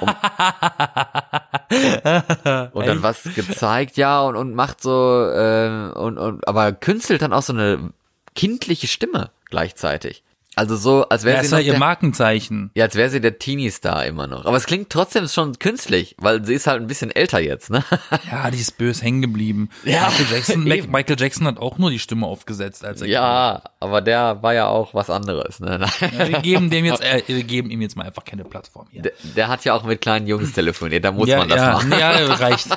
um, 0.00 0.08
und 2.72 2.86
dann 2.86 3.02
was 3.02 3.24
gezeigt, 3.34 3.96
ja 3.96 4.22
und 4.22 4.36
und 4.36 4.54
macht 4.54 4.82
so 4.82 5.28
äh, 5.28 5.90
und 5.94 6.18
und 6.18 6.46
aber 6.46 6.72
künstelt 6.72 7.22
dann 7.22 7.32
auch 7.32 7.42
so 7.42 7.52
eine 7.52 7.90
kindliche 8.34 8.86
Stimme 8.86 9.30
gleichzeitig. 9.50 10.22
Also 10.54 10.76
so, 10.76 11.08
als 11.08 11.24
wäre 11.24 11.36
Wer 11.36 11.40
sie 11.40 11.46
ist 11.46 11.52
noch 11.52 11.58
ja 11.58 11.64
ihr 11.64 11.72
der, 11.72 11.78
Markenzeichen? 11.78 12.70
ja, 12.74 12.84
als 12.84 12.94
wäre 12.94 13.08
sie 13.08 13.22
der 13.22 13.38
Teenie-Star 13.38 14.04
immer 14.04 14.26
noch. 14.26 14.44
Aber 14.44 14.56
es 14.58 14.66
klingt 14.66 14.90
trotzdem 14.90 15.26
schon 15.26 15.58
künstlich, 15.58 16.14
weil 16.18 16.44
sie 16.44 16.52
ist 16.52 16.66
halt 16.66 16.82
ein 16.82 16.86
bisschen 16.86 17.10
älter 17.10 17.40
jetzt, 17.40 17.70
ne? 17.70 17.82
Ja, 18.30 18.50
die 18.50 18.58
ist 18.58 18.76
bös 18.76 19.02
hängen 19.02 19.22
geblieben. 19.22 19.70
Ja, 19.84 20.08
Michael 20.08 20.26
Jackson. 20.30 20.64
Michael 20.90 21.16
Jackson 21.18 21.46
hat 21.46 21.58
auch 21.58 21.78
nur 21.78 21.90
die 21.90 21.98
Stimme 21.98 22.26
aufgesetzt, 22.26 22.84
als 22.84 23.00
er 23.00 23.08
Ja, 23.08 23.62
aber 23.80 24.02
der 24.02 24.42
war 24.42 24.52
ja 24.52 24.66
auch 24.66 24.92
was 24.92 25.08
anderes, 25.08 25.58
ne? 25.60 25.86
Ja, 26.00 26.28
wir 26.28 26.40
geben 26.40 26.68
dem 26.68 26.84
jetzt, 26.84 27.02
äh, 27.02 27.22
wir 27.26 27.44
geben 27.44 27.70
ihm 27.70 27.80
jetzt 27.80 27.96
mal 27.96 28.04
einfach 28.04 28.24
keine 28.24 28.44
Plattform 28.44 28.86
hier. 28.90 29.02
Der, 29.02 29.12
der 29.36 29.48
hat 29.48 29.64
ja 29.64 29.72
auch 29.72 29.84
mit 29.84 30.02
kleinen 30.02 30.26
Jungs 30.26 30.52
telefoniert, 30.52 31.04
da 31.04 31.12
muss 31.12 31.28
ja, 31.28 31.38
man 31.38 31.48
das 31.48 31.58
ja, 31.58 31.72
machen. 31.72 31.92
ja, 31.92 32.10
reicht, 32.34 32.68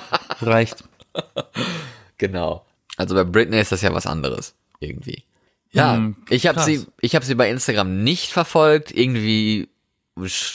reicht. 0.42 0.84
Genau. 2.18 2.66
Also 2.96 3.16
bei 3.16 3.26
Britney 3.26 3.60
ist 3.60 3.74
das 3.74 3.82
ja 3.82 3.94
was 3.94 4.08
anderes 4.08 4.56
irgendwie. 4.80 5.26
Ja, 5.76 5.96
Hm, 5.96 6.16
ich 6.30 6.48
habe 6.48 6.60
sie, 6.62 6.86
ich 7.02 7.16
habe 7.16 7.26
sie 7.26 7.36
bei 7.36 7.50
Instagram 7.50 8.04
nicht 8.04 8.32
verfolgt. 8.32 8.92
Irgendwie 8.92 9.68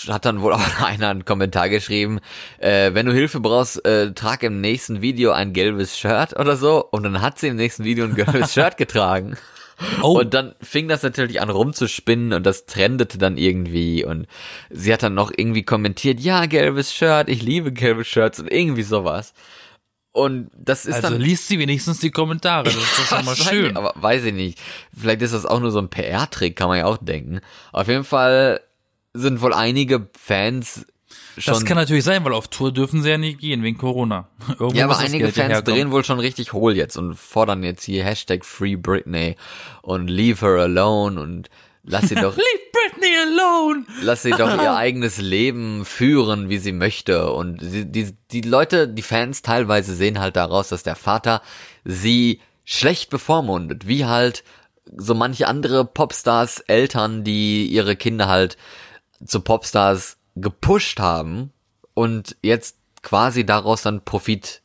hat 0.09 0.25
dann 0.25 0.41
wohl 0.41 0.53
auch 0.55 0.81
einer 0.81 1.09
einen 1.11 1.25
Kommentar 1.25 1.69
geschrieben, 1.69 2.21
äh, 2.59 2.95
wenn 2.95 3.07
du 3.07 3.13
Hilfe 3.13 3.41
brauchst, 3.41 3.85
äh, 3.85 4.13
trag 4.13 4.43
im 4.43 4.61
nächsten 4.61 5.03
Video 5.03 5.33
ein 5.33 5.53
gelbes 5.53 5.99
Shirt 5.99 6.39
oder 6.39 6.57
so. 6.57 6.85
Und 6.91 7.03
dann 7.03 7.21
hat 7.21 7.39
sie 7.39 7.49
im 7.49 7.57
nächsten 7.57 7.85
Video 7.85 8.07
ein 8.07 8.15
gelbes 8.15 8.55
Shirt 8.55 8.77
getragen. 8.77 9.37
Oh, 10.03 10.19
Und 10.21 10.35
dann 10.35 10.55
fing 10.61 10.89
das 10.89 11.03
natürlich 11.03 11.41
an 11.41 11.49
rumzuspinnen 11.49 12.35
und 12.35 12.45
das 12.45 12.67
trendete 12.67 13.17
dann 13.17 13.39
irgendwie 13.39 14.05
und 14.05 14.27
sie 14.69 14.93
hat 14.93 15.03
dann 15.03 15.15
noch 15.15 15.33
irgendwie 15.35 15.63
kommentiert, 15.63 16.21
ja, 16.21 16.45
gelbes 16.45 16.93
Shirt, 16.95 17.31
ich 17.31 17.43
liebe 17.43 17.73
gelbe 17.73 18.05
Shirts 18.05 18.41
und 18.41 18.53
irgendwie 18.53 18.83
sowas. 18.83 19.33
Und 20.13 20.51
das 20.57 20.87
ist 20.87 20.97
also 20.97 21.09
dann 21.11 21.21
liest 21.21 21.47
sie 21.47 21.59
wenigstens 21.59 22.01
die 22.01 22.11
Kommentare, 22.11 22.65
das 22.65 22.75
ist 22.75 22.99
doch 22.99 23.17
schon 23.17 23.25
mal 23.25 23.37
schön. 23.37 23.77
Aber 23.77 23.93
weiß 23.95 24.25
ich 24.25 24.35
nicht. 24.35 24.59
Vielleicht 24.97 25.23
ist 25.23 25.33
das 25.33 25.47
auch 25.47 25.61
nur 25.61 25.71
so 25.71 25.79
ein 25.79 25.89
PR-Trick, 25.89 26.57
kann 26.57 26.69
man 26.69 26.79
ja 26.79 26.87
auch 26.87 26.99
denken. 26.99 27.41
Auf 27.73 27.87
jeden 27.87 28.05
Fall 28.05 28.61
sind 29.15 29.41
wohl 29.41 29.55
einige 29.55 30.09
Fans 30.19 30.87
schon. 31.39 31.55
Das 31.55 31.65
kann 31.65 31.77
natürlich 31.77 32.05
sein, 32.05 32.25
weil 32.25 32.33
auf 32.33 32.49
Tour 32.49 32.73
dürfen 32.73 33.03
sie 33.03 33.11
ja 33.11 33.19
nicht 33.19 33.39
gehen, 33.39 33.63
wegen 33.63 33.79
Corona. 33.79 34.29
Irgendwo 34.49 34.77
ja, 34.77 34.85
aber 34.85 34.99
einige 34.99 35.31
Geld 35.31 35.35
Fans 35.35 35.65
drehen 35.65 35.91
wohl 35.93 36.05
schon 36.05 36.19
richtig 36.19 36.53
hohl 36.53 36.77
jetzt 36.77 36.97
und 36.97 37.15
fordern 37.15 37.63
jetzt 37.63 37.85
hier 37.85 38.05
Hashtag 38.05 38.45
Free 38.45 38.77
Britney 38.77 39.37
und 39.83 40.09
Leave 40.09 40.41
her 40.45 40.63
alone 40.63 41.21
und 41.21 41.51
lass 41.83 42.09
sie 42.09 42.15
doch, 42.15 42.37
Leave 42.37 42.61
Britney 42.73 43.17
alone! 43.23 43.85
lass 44.03 44.23
sie 44.23 44.31
doch 44.31 44.61
ihr 44.61 44.75
eigenes 44.77 45.19
Leben 45.19 45.85
führen, 45.85 46.49
wie 46.49 46.59
sie 46.59 46.73
möchte. 46.73 47.33
Und 47.33 47.61
sie, 47.61 47.85
die, 47.87 48.15
die 48.31 48.43
Leute, 48.43 48.89
die 48.89 49.03
Fans 49.03 49.43
teilweise 49.43 49.95
sehen 49.95 50.21
halt 50.21 50.37
daraus, 50.37 50.69
dass 50.69 50.83
der 50.83 50.97
Vater 50.97 51.43
sie 51.85 52.41
schlecht 52.65 53.11
bevormundet, 53.11 53.87
wie 53.89 54.05
halt 54.05 54.45
so 54.97 55.15
manche 55.15 55.47
andere 55.47 55.85
Popstars 55.85 56.61
Eltern, 56.61 57.25
die 57.25 57.67
ihre 57.67 57.97
Kinder 57.97 58.29
halt 58.29 58.57
zu 59.25 59.41
Popstars 59.41 60.17
gepusht 60.37 61.01
haben 61.01 61.53
und 61.95 62.37
jetzt 62.43 62.77
quasi 63.03 63.45
daraus 63.45 63.83
dann 63.83 64.05
Profit 64.05 64.63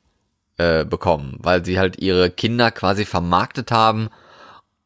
äh, 0.58 0.86
bekommen, 0.86 1.38
weil 1.40 1.66
sie 1.66 1.80
halt 1.80 2.02
ihre 2.02 2.30
Kinder 2.30 2.72
quasi 2.72 3.06
vermarktet 3.06 3.72
haben 3.72 4.10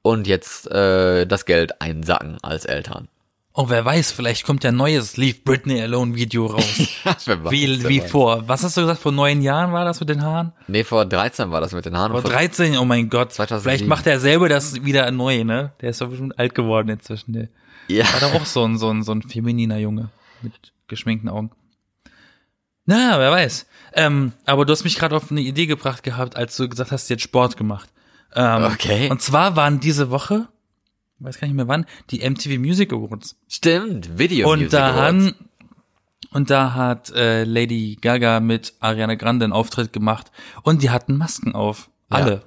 und 0.02 0.28
jetzt 0.28 0.70
äh, 0.72 1.26
das 1.26 1.46
Geld 1.46 1.82
einsacken 1.82 2.38
als 2.42 2.66
Eltern. 2.66 3.08
Oh, 3.54 3.66
wer 3.68 3.84
weiß, 3.84 4.12
vielleicht 4.12 4.46
kommt 4.46 4.64
ja 4.64 4.70
ein 4.70 4.78
neues 4.78 5.18
Leave 5.18 5.40
Britney 5.44 5.82
Alone 5.82 6.16
Video 6.16 6.46
raus. 6.46 6.64
Wer 7.26 7.44
weiß, 7.44 7.52
wie 7.52 7.84
wer 7.84 7.90
wie 7.90 8.02
weiß. 8.02 8.12
vor, 8.12 8.48
was 8.48 8.64
hast 8.64 8.78
du 8.78 8.82
gesagt, 8.82 9.02
vor 9.02 9.12
neun 9.12 9.42
Jahren 9.42 9.74
war 9.74 9.84
das 9.84 10.00
mit 10.00 10.08
den 10.08 10.22
Haaren? 10.22 10.54
Nee, 10.68 10.84
vor 10.84 11.06
13 11.06 11.52
war 11.52 11.60
das 11.60 11.74
mit 11.74 11.84
den 11.84 11.98
Haaren. 11.98 12.12
Vor 12.12 12.22
Vor 12.22 12.30
13, 12.30 12.78
oh 12.78 12.86
mein 12.86 13.10
Gott. 13.10 13.34
2007. 13.34 13.62
Vielleicht 13.62 13.90
macht 13.90 14.08
er 14.08 14.20
selber 14.20 14.48
das 14.48 14.86
wieder 14.86 15.10
neu, 15.12 15.44
ne? 15.44 15.74
Der 15.82 15.90
ist 15.90 16.00
doch 16.00 16.08
bestimmt 16.08 16.40
alt 16.40 16.56
geworden 16.56 16.88
inzwischen. 16.90 17.34
Der 17.34 17.50
ja. 17.90 18.06
war 18.14 18.20
doch 18.22 18.36
auch 18.40 18.46
so 18.46 18.64
ein, 18.64 18.78
so 18.78 18.92
ein, 18.92 19.04
so 19.04 19.12
ein 19.12 19.24
femininer 19.24 19.78
Junge 19.78 20.10
mit 20.42 20.54
geschminkten 20.88 21.28
Augen. 21.28 21.52
Na, 22.86 23.20
wer 23.20 23.32
weiß. 23.32 23.66
Ähm, 23.94 24.32
aber 24.46 24.66
du 24.66 24.72
hast 24.72 24.84
mich 24.84 24.98
gerade 24.98 25.16
auf 25.16 25.32
eine 25.32 25.42
Idee 25.42 25.66
gebracht 25.66 26.04
gehabt, 26.04 26.38
als 26.38 26.56
du 26.56 26.70
gesagt 26.70 26.92
hast, 26.92 27.10
du 27.10 27.16
hast 27.16 27.22
Sport 27.22 27.58
gemacht. 27.58 27.90
Ähm, 28.36 28.64
Okay. 28.64 29.10
Und 29.10 29.22
zwar 29.22 29.56
waren 29.56 29.80
diese 29.80 30.10
Woche, 30.10 30.48
weiß 31.20 31.40
gar 31.40 31.48
nicht 31.48 31.56
mehr 31.56 31.68
wann, 31.68 31.86
die 32.12 32.28
MTV 32.28 32.60
Music 32.60 32.94
Awards. 32.94 33.36
Stimmt, 33.48 34.18
Video 34.20 34.50
Und 34.52 34.60
Music 34.60 34.72
da, 34.72 34.92
Awards. 34.94 35.34
und 36.32 36.50
da 36.50 36.74
hat 36.74 37.10
äh, 37.12 37.44
Lady 37.44 37.98
Gaga 38.00 38.40
mit 38.40 38.74
Ariana 38.80 39.16
Grande 39.16 39.46
einen 39.46 39.54
Auftritt 39.54 39.92
gemacht 39.94 40.32
und 40.64 40.84
die 40.84 40.90
hatten 40.90 41.18
Masken 41.18 41.56
auf. 41.56 41.90
Alle. 42.10 42.44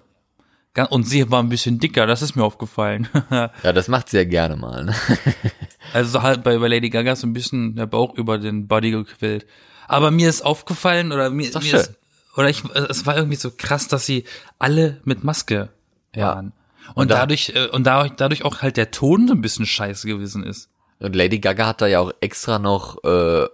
Ga- 0.75 0.85
Und 0.85 1.05
sie 1.05 1.31
war 1.31 1.43
ein 1.43 1.51
bisschen 1.51 1.79
dicker, 1.81 2.07
das 2.07 2.23
ist 2.23 2.35
mir 2.37 2.45
aufgefallen. 2.45 3.09
Ja, 3.31 3.73
das 3.73 3.89
macht 3.89 4.09
sie 4.09 4.17
ja 4.17 4.25
gerne 4.25 4.57
mal. 4.57 4.85
Ne? 4.87 4.95
also 5.93 6.23
halt 6.23 6.43
bei, 6.43 6.57
bei 6.59 6.69
Lady 6.69 6.89
Gaga 6.91 7.13
ist 7.13 7.21
so 7.21 7.27
ein 7.27 7.33
bisschen 7.35 7.77
der 7.77 7.87
Bauch 7.87 8.15
über 8.15 8.39
den 8.39 8.69
Body 8.69 8.91
gequillt. 8.93 9.47
Aber 9.89 10.11
mir 10.11 10.29
ist 10.31 10.41
aufgefallen, 10.43 11.13
oder 11.13 11.29
mir, 11.29 11.51
doch 11.51 11.61
mir 11.61 11.69
schön. 11.69 11.81
ist, 11.81 11.95
oder 12.37 12.49
ich, 12.49 12.63
es 12.65 13.05
war 13.07 13.17
irgendwie 13.17 13.37
so 13.37 13.51
krass, 13.51 13.89
dass 13.89 14.07
sie 14.07 14.25
alle 14.59 15.01
mit 15.05 15.25
Maske 15.25 15.69
Ja. 16.15 16.29
waren. 16.35 16.53
Und, 16.95 17.11
da- 17.11 17.21
dadurch, 17.21 17.53
äh, 17.55 17.69
und 17.69 17.85
dadurch, 17.87 18.13
dadurch 18.17 18.45
auch 18.45 18.63
halt 18.63 18.77
der 18.77 18.91
Ton 18.91 19.29
so 19.29 19.35
ein 19.35 19.41
bisschen 19.41 19.67
scheiße 19.67 20.07
gewesen 20.07 20.43
ist. 20.45 20.69
Und 20.99 21.15
Lady 21.17 21.39
Gaga 21.39 21.67
hat 21.67 21.81
da 21.81 21.87
ja 21.87 22.01
auch 22.01 22.13
extra 22.21 22.59
noch 22.59 23.03
äh, 23.05 23.47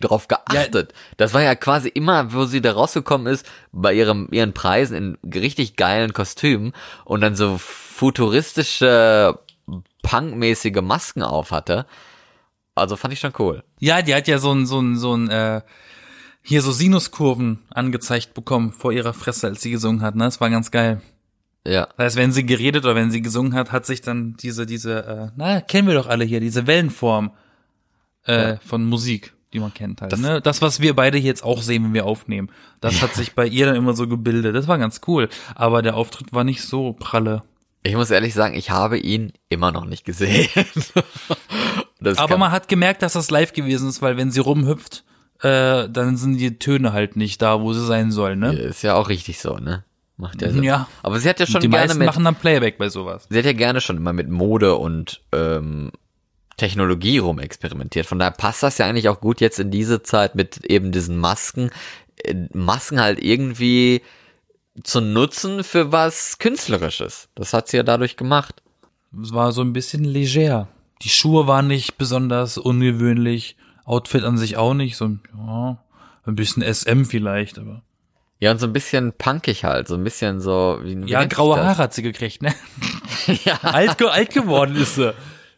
drauf 0.00 0.28
geachtet. 0.28 0.92
Das 1.16 1.32
war 1.34 1.42
ja 1.42 1.54
quasi 1.54 1.88
immer, 1.88 2.32
wo 2.34 2.44
sie 2.44 2.60
da 2.60 2.72
rausgekommen 2.72 3.26
ist, 3.26 3.46
bei 3.72 3.94
ihrem 3.94 4.28
ihren 4.30 4.52
Preisen 4.52 5.18
in 5.22 5.32
richtig 5.32 5.76
geilen 5.76 6.12
Kostümen 6.12 6.72
und 7.04 7.22
dann 7.22 7.34
so 7.34 7.56
futuristische 7.58 9.38
punkmäßige 10.02 10.80
Masken 10.82 11.22
auf 11.22 11.50
hatte. 11.50 11.86
Also 12.74 12.96
fand 12.96 13.14
ich 13.14 13.20
schon 13.20 13.32
cool. 13.38 13.64
Ja, 13.80 14.02
die 14.02 14.14
hat 14.14 14.28
ja 14.28 14.38
so 14.38 14.52
ein, 14.52 14.66
so 14.66 14.80
ein, 14.80 14.96
so 14.96 15.14
ein, 15.16 15.30
äh, 15.30 15.62
hier 16.46 16.62
so 16.62 16.70
Sinuskurven 16.70 17.58
angezeigt 17.70 18.32
bekommen 18.34 18.72
vor 18.72 18.92
ihrer 18.92 19.12
Fresse, 19.12 19.48
als 19.48 19.62
sie 19.62 19.70
gesungen 19.72 20.02
hat, 20.02 20.14
ne? 20.14 20.24
Das 20.24 20.40
war 20.40 20.48
ganz 20.48 20.70
geil. 20.70 21.00
Ja. 21.66 21.86
Das 21.96 22.04
heißt, 22.06 22.16
wenn 22.16 22.30
sie 22.30 22.46
geredet 22.46 22.84
oder 22.84 22.94
wenn 22.94 23.10
sie 23.10 23.20
gesungen 23.22 23.54
hat, 23.54 23.72
hat 23.72 23.84
sich 23.84 24.00
dann 24.00 24.36
diese, 24.36 24.64
diese, 24.66 25.04
äh, 25.04 25.28
na, 25.36 25.60
kennen 25.60 25.88
wir 25.88 25.94
doch 25.94 26.06
alle 26.06 26.24
hier, 26.24 26.38
diese 26.40 26.66
Wellenform 26.68 27.32
äh, 28.28 28.50
Ja. 28.50 28.56
von 28.64 28.84
Musik, 28.84 29.32
die 29.52 29.58
man 29.58 29.74
kennt 29.74 30.00
halt. 30.02 30.12
Das- 30.12 30.20
ne? 30.20 30.40
das, 30.40 30.62
was 30.62 30.80
wir 30.80 30.94
beide 30.94 31.18
hier 31.18 31.26
jetzt 31.28 31.42
auch 31.42 31.62
sehen, 31.62 31.82
wenn 31.82 31.94
wir 31.94 32.06
aufnehmen, 32.06 32.50
das 32.80 33.02
hat 33.02 33.14
sich 33.14 33.34
bei 33.34 33.46
ihr 33.48 33.66
dann 33.66 33.74
immer 33.74 33.94
so 33.94 34.06
gebildet. 34.06 34.54
Das 34.54 34.68
war 34.68 34.78
ganz 34.78 35.00
cool. 35.08 35.28
Aber 35.56 35.82
der 35.82 35.96
Auftritt 35.96 36.32
war 36.32 36.44
nicht 36.44 36.62
so 36.62 36.92
pralle. 36.92 37.42
Ich 37.82 37.94
muss 37.96 38.10
ehrlich 38.12 38.34
sagen, 38.34 38.54
ich 38.54 38.70
habe 38.70 38.98
ihn 38.98 39.32
immer 39.48 39.72
noch 39.72 39.84
nicht 39.86 40.04
gesehen. 40.04 40.48
Aber 42.16 42.38
man 42.38 42.52
hat 42.52 42.68
gemerkt, 42.68 43.02
dass 43.02 43.14
das 43.14 43.30
live 43.30 43.52
gewesen 43.52 43.88
ist, 43.88 44.02
weil 44.02 44.16
wenn 44.16 44.30
sie 44.30 44.40
rumhüpft, 44.40 45.04
äh, 45.42 45.88
dann 45.88 46.16
sind 46.16 46.38
die 46.38 46.58
Töne 46.58 46.92
halt 46.92 47.16
nicht 47.16 47.42
da, 47.42 47.60
wo 47.60 47.72
sie 47.72 47.84
sein 47.84 48.10
sollen, 48.10 48.38
ne? 48.38 48.54
ist 48.54 48.82
ja 48.82 48.94
auch 48.94 49.08
richtig 49.08 49.38
so, 49.38 49.56
ne? 49.56 49.84
Macht 50.16 50.40
ja 50.40 50.50
Sinn. 50.50 50.62
Ja. 50.62 50.88
Aber 51.02 51.18
sie 51.20 51.28
hat 51.28 51.40
ja 51.40 51.46
schon 51.46 51.60
die 51.60 51.68
gerne 51.68 51.86
meisten 51.86 51.98
mit, 51.98 52.06
machen 52.06 52.24
dann 52.24 52.36
Playback 52.36 52.78
bei 52.78 52.88
sowas. 52.88 53.26
sie 53.28 53.38
hat 53.38 53.44
ja 53.44 53.52
gerne 53.52 53.80
schon 53.80 53.98
immer 53.98 54.14
mit 54.14 54.30
Mode 54.30 54.76
und 54.76 55.20
ähm, 55.32 55.92
Technologie 56.56 57.18
rumexperimentiert. 57.18 58.06
Von 58.06 58.18
daher 58.18 58.32
passt 58.32 58.62
das 58.62 58.78
ja 58.78 58.86
eigentlich 58.86 59.10
auch 59.10 59.20
gut 59.20 59.42
jetzt 59.42 59.58
in 59.58 59.70
diese 59.70 60.02
Zeit 60.02 60.34
mit 60.34 60.64
eben 60.64 60.90
diesen 60.90 61.18
Masken. 61.18 61.70
Äh, 62.16 62.34
Masken 62.54 63.00
halt 63.00 63.22
irgendwie 63.22 64.00
zu 64.82 65.00
nutzen 65.00 65.64
für 65.64 65.92
was 65.92 66.38
Künstlerisches. 66.38 67.28
Das 67.34 67.52
hat 67.52 67.68
sie 67.68 67.76
ja 67.76 67.82
dadurch 67.82 68.16
gemacht. 68.16 68.62
Es 69.22 69.32
war 69.32 69.52
so 69.52 69.62
ein 69.62 69.74
bisschen 69.74 70.04
leger. 70.04 70.68
Die 71.02 71.08
Schuhe 71.10 71.46
waren 71.46 71.66
nicht 71.66 71.98
besonders 71.98 72.56
ungewöhnlich, 72.56 73.56
Outfit 73.86 74.24
an 74.24 74.36
sich 74.36 74.56
auch 74.56 74.74
nicht, 74.74 74.96
so 74.96 75.16
ja, 75.38 75.78
ein 76.26 76.34
bisschen 76.34 76.62
SM 76.62 77.04
vielleicht, 77.04 77.58
aber 77.58 77.82
Ja, 78.40 78.50
und 78.50 78.58
so 78.58 78.66
ein 78.66 78.72
bisschen 78.72 79.12
punkig 79.12 79.64
halt, 79.64 79.88
so 79.88 79.94
ein 79.94 80.04
bisschen 80.04 80.40
so 80.40 80.80
wie, 80.82 80.94
ja, 81.06 81.24
graue? 81.24 81.56
Haare 81.56 81.78
hat 81.78 81.94
sie 81.94 82.02
gekriegt, 82.02 82.42
ne? 82.42 82.52
ja. 83.44 83.58
alt, 83.62 84.02
alt 84.02 84.30
geworden 84.34 84.76
ist 84.76 84.96
sie. 84.96 85.14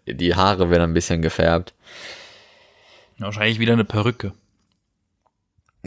Die 0.07 0.35
Haare 0.35 0.71
werden 0.71 0.85
ein 0.85 0.95
bisschen 0.95 1.23
gefärbt. 1.23 1.75
Wahrscheinlich 3.19 3.59
wieder 3.59 3.73
eine 3.73 3.85
Perücke. 3.85 4.33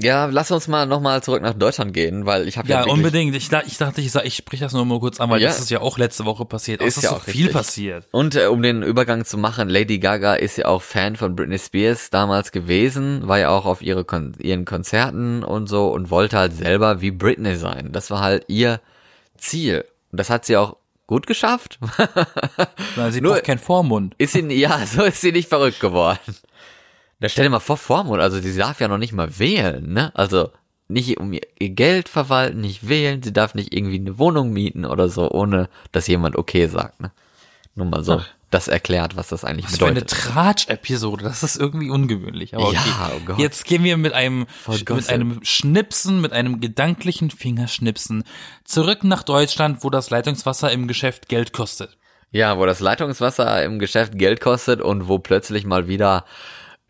Ja, 0.02 0.26
lass 0.26 0.52
uns 0.52 0.68
mal 0.68 0.86
nochmal 0.86 1.22
zurück 1.24 1.42
nach 1.42 1.54
Deutschland 1.54 1.94
gehen, 1.94 2.26
weil 2.26 2.48
ich 2.48 2.58
habe 2.58 2.68
ja, 2.68 2.86
Ja, 2.86 2.92
unbedingt. 2.92 3.36
Ich, 3.36 3.52
ich 3.52 3.78
dachte, 3.78 4.02
ich, 4.02 4.12
sag, 4.12 4.26
ich 4.26 4.36
sprich 4.36 4.60
das 4.60 4.74
nur 4.74 4.86
mal 4.86 5.00
kurz 5.00 5.20
an, 5.20 5.30
weil 5.30 5.42
Ja. 5.42 5.48
das 5.50 5.60
ist 5.60 5.70
ja 5.70 5.82
auch 5.82 5.98
letzte 5.98 6.26
Woche 6.26 6.46
passiert. 6.46 6.82
Ist 6.82 6.88
es 6.90 6.98
ist 6.98 7.04
ja 7.04 7.10
so 7.12 7.16
auch 7.18 7.24
viel 7.24 7.34
richtig. 7.48 7.54
passiert. 7.54 8.08
Und 8.12 8.36
äh, 8.36 8.48
um 8.48 8.62
den 8.62 8.82
Übergang 8.84 9.26
zu 9.26 9.38
machen, 9.38 9.70
Lady 9.70 10.00
Gaga 10.00 10.34
ist 10.36 10.58
ja 10.58 10.66
auch 10.66 10.82
Fan 10.82 11.16
von 11.16 11.36
Britney 11.36 11.60
Spears 11.60 12.10
damals 12.10 12.52
gewesen, 12.52 13.28
war 13.28 13.40
ja 13.40 13.50
auch 13.50 13.66
auf 13.66 13.82
ihre 13.82 14.04
Kon 14.06 14.34
ihren 14.40 14.66
Konzerten 14.66 15.44
und 15.44 15.68
so 15.68 15.88
und 15.90 16.10
wollte 16.10 16.38
halt 16.38 16.54
selber 16.54 17.02
wie 17.02 17.12
Britney 17.12 17.56
sein. 17.56 17.90
Das 17.92 18.10
war 18.12 18.22
halt 18.22 18.46
ihr 18.48 18.80
Ziel. 19.38 19.86
Und 20.12 20.20
das 20.20 20.30
hat 20.30 20.46
sie 20.46 20.58
auch 20.58 20.78
gut 21.08 21.28
geschafft. 21.28 21.78
Weil 22.96 23.12
sie 23.12 23.22
Nur- 23.22 23.34
braucht 23.34 23.44
keinen 23.46 23.60
Vormund. 23.60 24.16
ist 24.18 24.34
sie, 24.34 24.42
ja, 24.54 24.86
so 24.86 25.04
ist 25.04 25.22
sie 25.22 25.32
nicht 25.32 25.50
verrückt 25.50 25.80
geworden. 25.80 26.20
Da 27.22 27.30
stell 27.30 27.46
dir 27.46 27.52
mal 27.52 27.60
vor, 27.60 27.78
Vormund, 27.78 28.20
also 28.20 28.40
sie 28.40 28.58
darf 28.58 28.82
ja 28.82 28.88
noch 28.88 28.98
nicht 28.98 29.14
mal 29.14 29.40
wählen, 29.40 29.94
ne? 29.94 30.12
Also 30.16 30.50
nicht 30.88 31.18
um 31.18 31.32
ihr 31.32 31.70
Geld 31.70 32.10
verwalten, 32.10 32.60
nicht 32.60 32.90
wählen, 32.90 33.22
sie 33.22 33.32
darf 33.32 33.54
nicht 33.54 33.74
irgendwie 33.74 34.00
eine 34.00 34.18
Wohnung 34.18 34.52
mieten 34.52 34.86
oder 34.86 35.08
so, 35.08 35.30
ohne 35.30 35.70
dass 35.92 36.08
jemand 36.08 36.36
okay 36.36 36.68
sagt, 36.68 37.00
ne? 37.00 37.12
Nur 37.76 37.86
mal 37.86 38.04
so, 38.04 38.16
Ach. 38.16 38.28
das 38.50 38.68
erklärt, 38.68 39.16
was 39.16 39.30
das 39.30 39.46
eigentlich 39.46 39.68
Was 39.68 39.78
für 39.78 39.86
eine 39.86 40.02
bedeutet. 40.02 40.18
Tratsch-Episode, 40.18 41.24
das 41.24 41.44
ist 41.44 41.58
irgendwie 41.58 41.92
ungewöhnlich. 41.92 42.56
Aber 42.56 42.70
okay. 42.70 42.76
Ja, 42.76 43.12
oh 43.16 43.22
Gott. 43.24 43.40
Jetzt 43.40 43.66
gehen 43.66 43.84
wir 43.84 43.98
mit 43.98 44.14
einem, 44.14 44.48
mit 44.68 45.10
einem 45.10 45.40
Schnipsen, 45.44 46.22
mit 46.22 46.34
einem 46.34 46.60
gedanklichen 46.60 47.30
Fingerschnipsen 47.30 48.24
zurück 48.66 49.04
nach 49.04 49.22
Deutschland, 49.22 49.84
wo 49.84 49.92
das 49.92 50.10
Leitungswasser 50.10 50.72
im 50.72 50.88
Geschäft 50.88 51.30
Geld 51.30 51.54
kostet. 51.54 51.98
Ja, 52.32 52.58
wo 52.58 52.66
das 52.66 52.80
Leitungswasser 52.80 53.64
im 53.64 53.78
Geschäft 53.78 54.18
Geld 54.18 54.42
kostet 54.42 54.82
und 54.82 55.08
wo 55.08 55.20
plötzlich 55.20 55.66
mal 55.66 55.88
wieder 55.88 56.26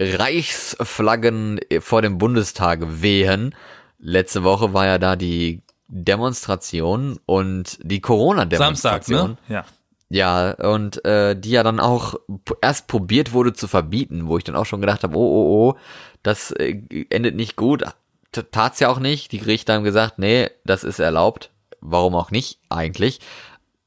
Reichsflaggen 0.01 1.59
vor 1.79 2.01
dem 2.01 2.17
Bundestag 2.17 2.79
wehen. 3.01 3.55
Letzte 3.99 4.43
Woche 4.43 4.73
war 4.73 4.85
ja 4.85 4.97
da 4.97 5.15
die 5.15 5.61
Demonstration 5.87 7.19
und 7.25 7.77
die 7.83 7.95
Samstag, 7.95 8.01
Corona-Demonstration. 8.01 9.31
ne? 9.31 9.37
Ja. 9.47 9.65
Ja, 10.13 10.51
und 10.55 11.05
äh, 11.05 11.39
die 11.39 11.51
ja 11.51 11.63
dann 11.63 11.79
auch 11.79 12.15
erst 12.61 12.87
probiert 12.87 13.31
wurde 13.31 13.53
zu 13.53 13.69
verbieten, 13.69 14.27
wo 14.27 14.37
ich 14.37 14.43
dann 14.43 14.57
auch 14.57 14.65
schon 14.65 14.81
gedacht 14.81 15.03
habe, 15.03 15.15
oh, 15.15 15.21
oh, 15.21 15.69
oh, 15.69 15.77
das 16.21 16.51
äh, 16.51 16.81
endet 17.09 17.35
nicht 17.37 17.55
gut. 17.55 17.85
T- 18.33 18.43
Tat's 18.51 18.81
ja 18.81 18.89
auch 18.89 18.99
nicht. 18.99 19.31
Die 19.31 19.37
Gerichte 19.39 19.71
haben 19.71 19.85
gesagt, 19.85 20.19
nee, 20.19 20.49
das 20.65 20.83
ist 20.83 20.99
erlaubt. 20.99 21.49
Warum 21.79 22.15
auch 22.15 22.29
nicht 22.29 22.59
eigentlich? 22.67 23.21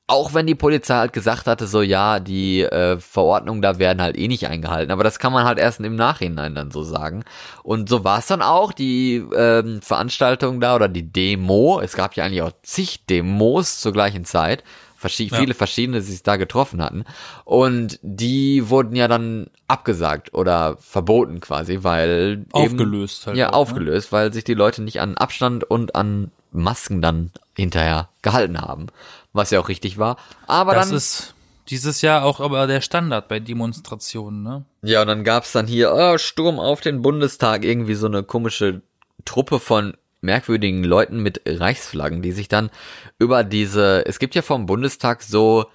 Auch 0.06 0.34
wenn 0.34 0.46
die 0.46 0.54
Polizei 0.54 0.96
halt 0.96 1.14
gesagt 1.14 1.46
hatte, 1.46 1.66
so 1.66 1.80
ja, 1.80 2.20
die 2.20 2.60
äh, 2.60 2.98
Verordnungen 2.98 3.62
da 3.62 3.78
werden 3.78 4.02
halt 4.02 4.18
eh 4.18 4.28
nicht 4.28 4.46
eingehalten. 4.46 4.92
Aber 4.92 5.02
das 5.02 5.18
kann 5.18 5.32
man 5.32 5.44
halt 5.44 5.58
erst 5.58 5.80
im 5.80 5.96
Nachhinein 5.96 6.54
dann 6.54 6.70
so 6.70 6.82
sagen. 6.82 7.24
Und 7.62 7.88
so 7.88 8.04
war 8.04 8.18
es 8.18 8.26
dann 8.26 8.42
auch, 8.42 8.72
die 8.72 9.24
ähm, 9.34 9.80
Veranstaltung 9.80 10.60
da 10.60 10.74
oder 10.74 10.88
die 10.88 11.10
Demo. 11.10 11.80
Es 11.80 11.94
gab 11.94 12.16
ja 12.16 12.24
eigentlich 12.24 12.42
auch 12.42 12.52
zig 12.62 13.06
Demos 13.06 13.80
zur 13.80 13.94
gleichen 13.94 14.26
Zeit. 14.26 14.62
Verschi 15.04 15.24
Ja. 15.24 15.38
Viele 15.38 15.54
verschiedene, 15.54 16.00
die 16.00 16.06
sich 16.06 16.22
da 16.22 16.36
getroffen 16.36 16.82
hatten. 16.82 17.04
Und 17.44 17.98
die 18.02 18.68
wurden 18.68 18.96
ja 18.96 19.08
dann 19.08 19.48
abgesagt 19.68 20.34
oder 20.34 20.76
verboten 20.78 21.40
quasi, 21.40 21.78
weil 21.82 22.32
eben, 22.32 22.52
Aufgelöst 22.52 23.26
halt 23.26 23.36
ja, 23.36 23.48
auch, 23.48 23.52
ne? 23.52 23.56
aufgelöst, 23.56 24.12
weil 24.12 24.32
sich 24.32 24.44
die 24.44 24.54
Leute 24.54 24.82
nicht 24.82 25.00
an 25.00 25.16
Abstand 25.16 25.64
und 25.64 25.94
an 25.94 26.30
Masken 26.52 27.02
dann 27.02 27.30
hinterher 27.54 28.08
gehalten 28.22 28.60
haben. 28.60 28.86
Was 29.34 29.50
ja 29.50 29.60
auch 29.60 29.68
richtig 29.68 29.98
war. 29.98 30.16
Aber 30.46 30.74
Das 30.74 30.88
dann, 30.88 30.96
ist 30.96 31.34
dieses 31.68 32.00
Jahr 32.02 32.24
auch 32.24 32.40
aber 32.40 32.66
der 32.66 32.80
Standard 32.80 33.28
bei 33.28 33.40
Demonstrationen, 33.40 34.42
ne? 34.42 34.64
ja, 34.82 35.02
und 35.02 35.08
dann 35.08 35.24
gab's 35.24 35.52
dann 35.52 35.66
hier, 35.66 35.92
oh, 35.94 36.16
Sturm 36.18 36.58
auf 36.58 36.80
den 36.80 37.02
Bundestag, 37.02 37.64
irgendwie 37.64 37.94
so 37.94 38.06
eine 38.06 38.22
komische 38.22 38.80
Truppe 39.26 39.60
von 39.60 39.96
merkwürdigen 40.20 40.84
Leuten 40.84 41.20
mit 41.22 41.42
Reichsflaggen, 41.46 42.22
die 42.22 42.32
sich 42.32 42.48
dann 42.48 42.70
über 43.18 43.44
diese, 43.44 44.06
es 44.06 44.18
gibt 44.18 44.34
ja 44.34 44.42
vom 44.42 44.64
Bundestag 44.66 45.22
so 45.22 45.66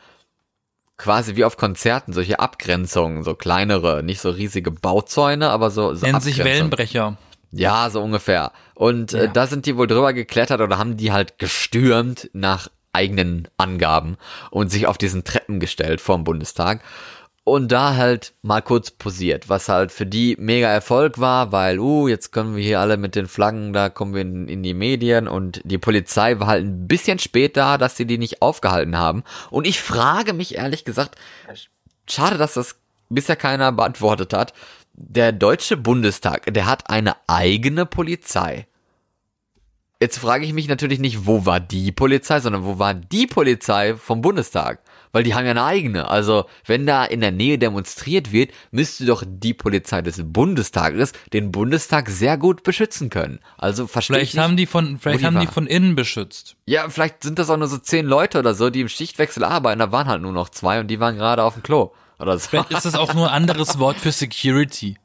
quasi 0.97 1.35
wie 1.35 1.45
auf 1.45 1.55
Konzerten 1.57 2.13
solche 2.13 2.39
Abgrenzungen, 2.39 3.23
so 3.23 3.33
kleinere, 3.35 4.03
nicht 4.03 4.19
so 4.21 4.29
riesige 4.29 4.71
Bauzäune, 4.71 5.49
aber 5.49 5.69
so, 5.71 5.93
so 5.93 6.05
Nennt 6.05 6.21
sich. 6.23 6.43
Wellenbrecher. 6.43 7.17
Ja, 7.51 7.89
so 7.89 8.01
ungefähr. 8.01 8.51
Und 8.75 9.13
äh, 9.13 9.25
Ja. 9.25 9.31
da 9.31 9.47
sind 9.47 9.65
die 9.65 9.75
wohl 9.77 9.87
drüber 9.87 10.13
geklettert 10.13 10.61
oder 10.61 10.77
haben 10.77 10.97
die 10.97 11.11
halt 11.11 11.39
gestürmt 11.39 12.29
nach 12.33 12.69
eigenen 12.93 13.47
Angaben 13.57 14.17
und 14.51 14.71
sich 14.71 14.87
auf 14.87 14.97
diesen 14.97 15.23
Treppen 15.23 15.59
gestellt 15.59 16.01
vorm 16.01 16.23
Bundestag 16.23 16.81
und 17.49 17.71
da 17.71 17.95
halt 17.95 18.33
mal 18.41 18.61
kurz 18.61 18.91
posiert, 18.91 19.49
was 19.49 19.69
halt 19.69 19.91
für 19.91 20.05
die 20.05 20.35
mega 20.39 20.67
Erfolg 20.67 21.19
war, 21.19 21.51
weil, 21.51 21.79
uh, 21.79 22.07
jetzt 22.07 22.31
können 22.31 22.55
wir 22.55 22.63
hier 22.63 22.79
alle 22.79 22.97
mit 22.97 23.15
den 23.15 23.27
Flaggen, 23.27 23.73
da 23.73 23.89
kommen 23.89 24.13
wir 24.13 24.21
in, 24.21 24.47
in 24.47 24.63
die 24.63 24.73
Medien 24.73 25.27
und 25.27 25.61
die 25.63 25.77
Polizei 25.77 26.39
war 26.39 26.47
halt 26.47 26.63
ein 26.63 26.87
bisschen 26.87 27.19
spät 27.19 27.57
da, 27.57 27.77
dass 27.77 27.97
sie 27.97 28.05
die 28.05 28.17
nicht 28.17 28.41
aufgehalten 28.41 28.97
haben. 28.97 29.23
Und 29.49 29.65
ich 29.65 29.81
frage 29.81 30.33
mich 30.33 30.55
ehrlich 30.55 30.85
gesagt, 30.85 31.15
schade, 32.07 32.37
dass 32.37 32.53
das 32.53 32.75
bisher 33.09 33.35
keiner 33.35 33.71
beantwortet 33.71 34.33
hat. 34.33 34.53
Der 34.93 35.31
Deutsche 35.31 35.77
Bundestag, 35.77 36.53
der 36.53 36.67
hat 36.67 36.89
eine 36.89 37.15
eigene 37.27 37.85
Polizei. 37.85 38.67
Jetzt 40.01 40.19
frage 40.19 40.45
ich 40.45 40.53
mich 40.53 40.69
natürlich 40.69 40.99
nicht, 40.99 41.25
wo 41.25 41.45
war 41.45 41.59
die 41.59 41.91
Polizei, 41.91 42.39
sondern 42.39 42.63
wo 42.63 42.79
war 42.79 42.93
die 42.93 43.27
Polizei 43.27 43.95
vom 43.97 44.21
Bundestag? 44.21 44.79
Weil 45.11 45.23
die 45.23 45.33
haben 45.35 45.43
ja 45.43 45.51
eine 45.51 45.65
eigene. 45.65 46.07
Also, 46.07 46.45
wenn 46.65 46.85
da 46.85 47.03
in 47.03 47.19
der 47.19 47.31
Nähe 47.31 47.57
demonstriert 47.57 48.31
wird, 48.31 48.51
müsste 48.71 49.05
doch 49.05 49.23
die 49.27 49.53
Polizei 49.53 50.01
des 50.01 50.21
Bundestages 50.23 51.11
den 51.33 51.51
Bundestag 51.51 52.07
sehr 52.09 52.37
gut 52.37 52.63
beschützen 52.63 53.09
können. 53.09 53.39
Also 53.57 53.87
verstehe 53.87 54.17
ich 54.17 54.19
Vielleicht 54.19 54.35
nicht. 54.35 54.43
haben 54.43 54.55
die 54.55 54.67
von, 54.67 54.99
vielleicht 54.99 55.19
die 55.19 55.25
haben 55.25 55.39
die 55.41 55.47
war. 55.47 55.53
von 55.53 55.67
innen 55.67 55.95
beschützt. 55.95 56.55
Ja, 56.65 56.87
vielleicht 56.87 57.23
sind 57.23 57.37
das 57.37 57.49
auch 57.49 57.57
nur 57.57 57.67
so 57.67 57.77
zehn 57.77 58.05
Leute 58.05 58.39
oder 58.39 58.53
so, 58.53 58.69
die 58.69 58.79
im 58.79 58.87
Schichtwechsel 58.89 59.43
arbeiten. 59.43 59.79
Da 59.79 59.91
waren 59.91 60.07
halt 60.07 60.21
nur 60.21 60.31
noch 60.31 60.47
zwei 60.47 60.79
und 60.79 60.87
die 60.87 61.01
waren 61.01 61.17
gerade 61.17 61.43
auf 61.43 61.55
dem 61.55 61.63
Klo. 61.63 61.91
Oder 62.19 62.37
so. 62.37 62.47
Vielleicht 62.47 62.71
ist 62.71 62.85
das 62.85 62.95
auch 62.95 63.13
nur 63.13 63.27
ein 63.29 63.35
anderes 63.49 63.79
Wort 63.79 63.97
für 63.97 64.13
Security. 64.13 64.95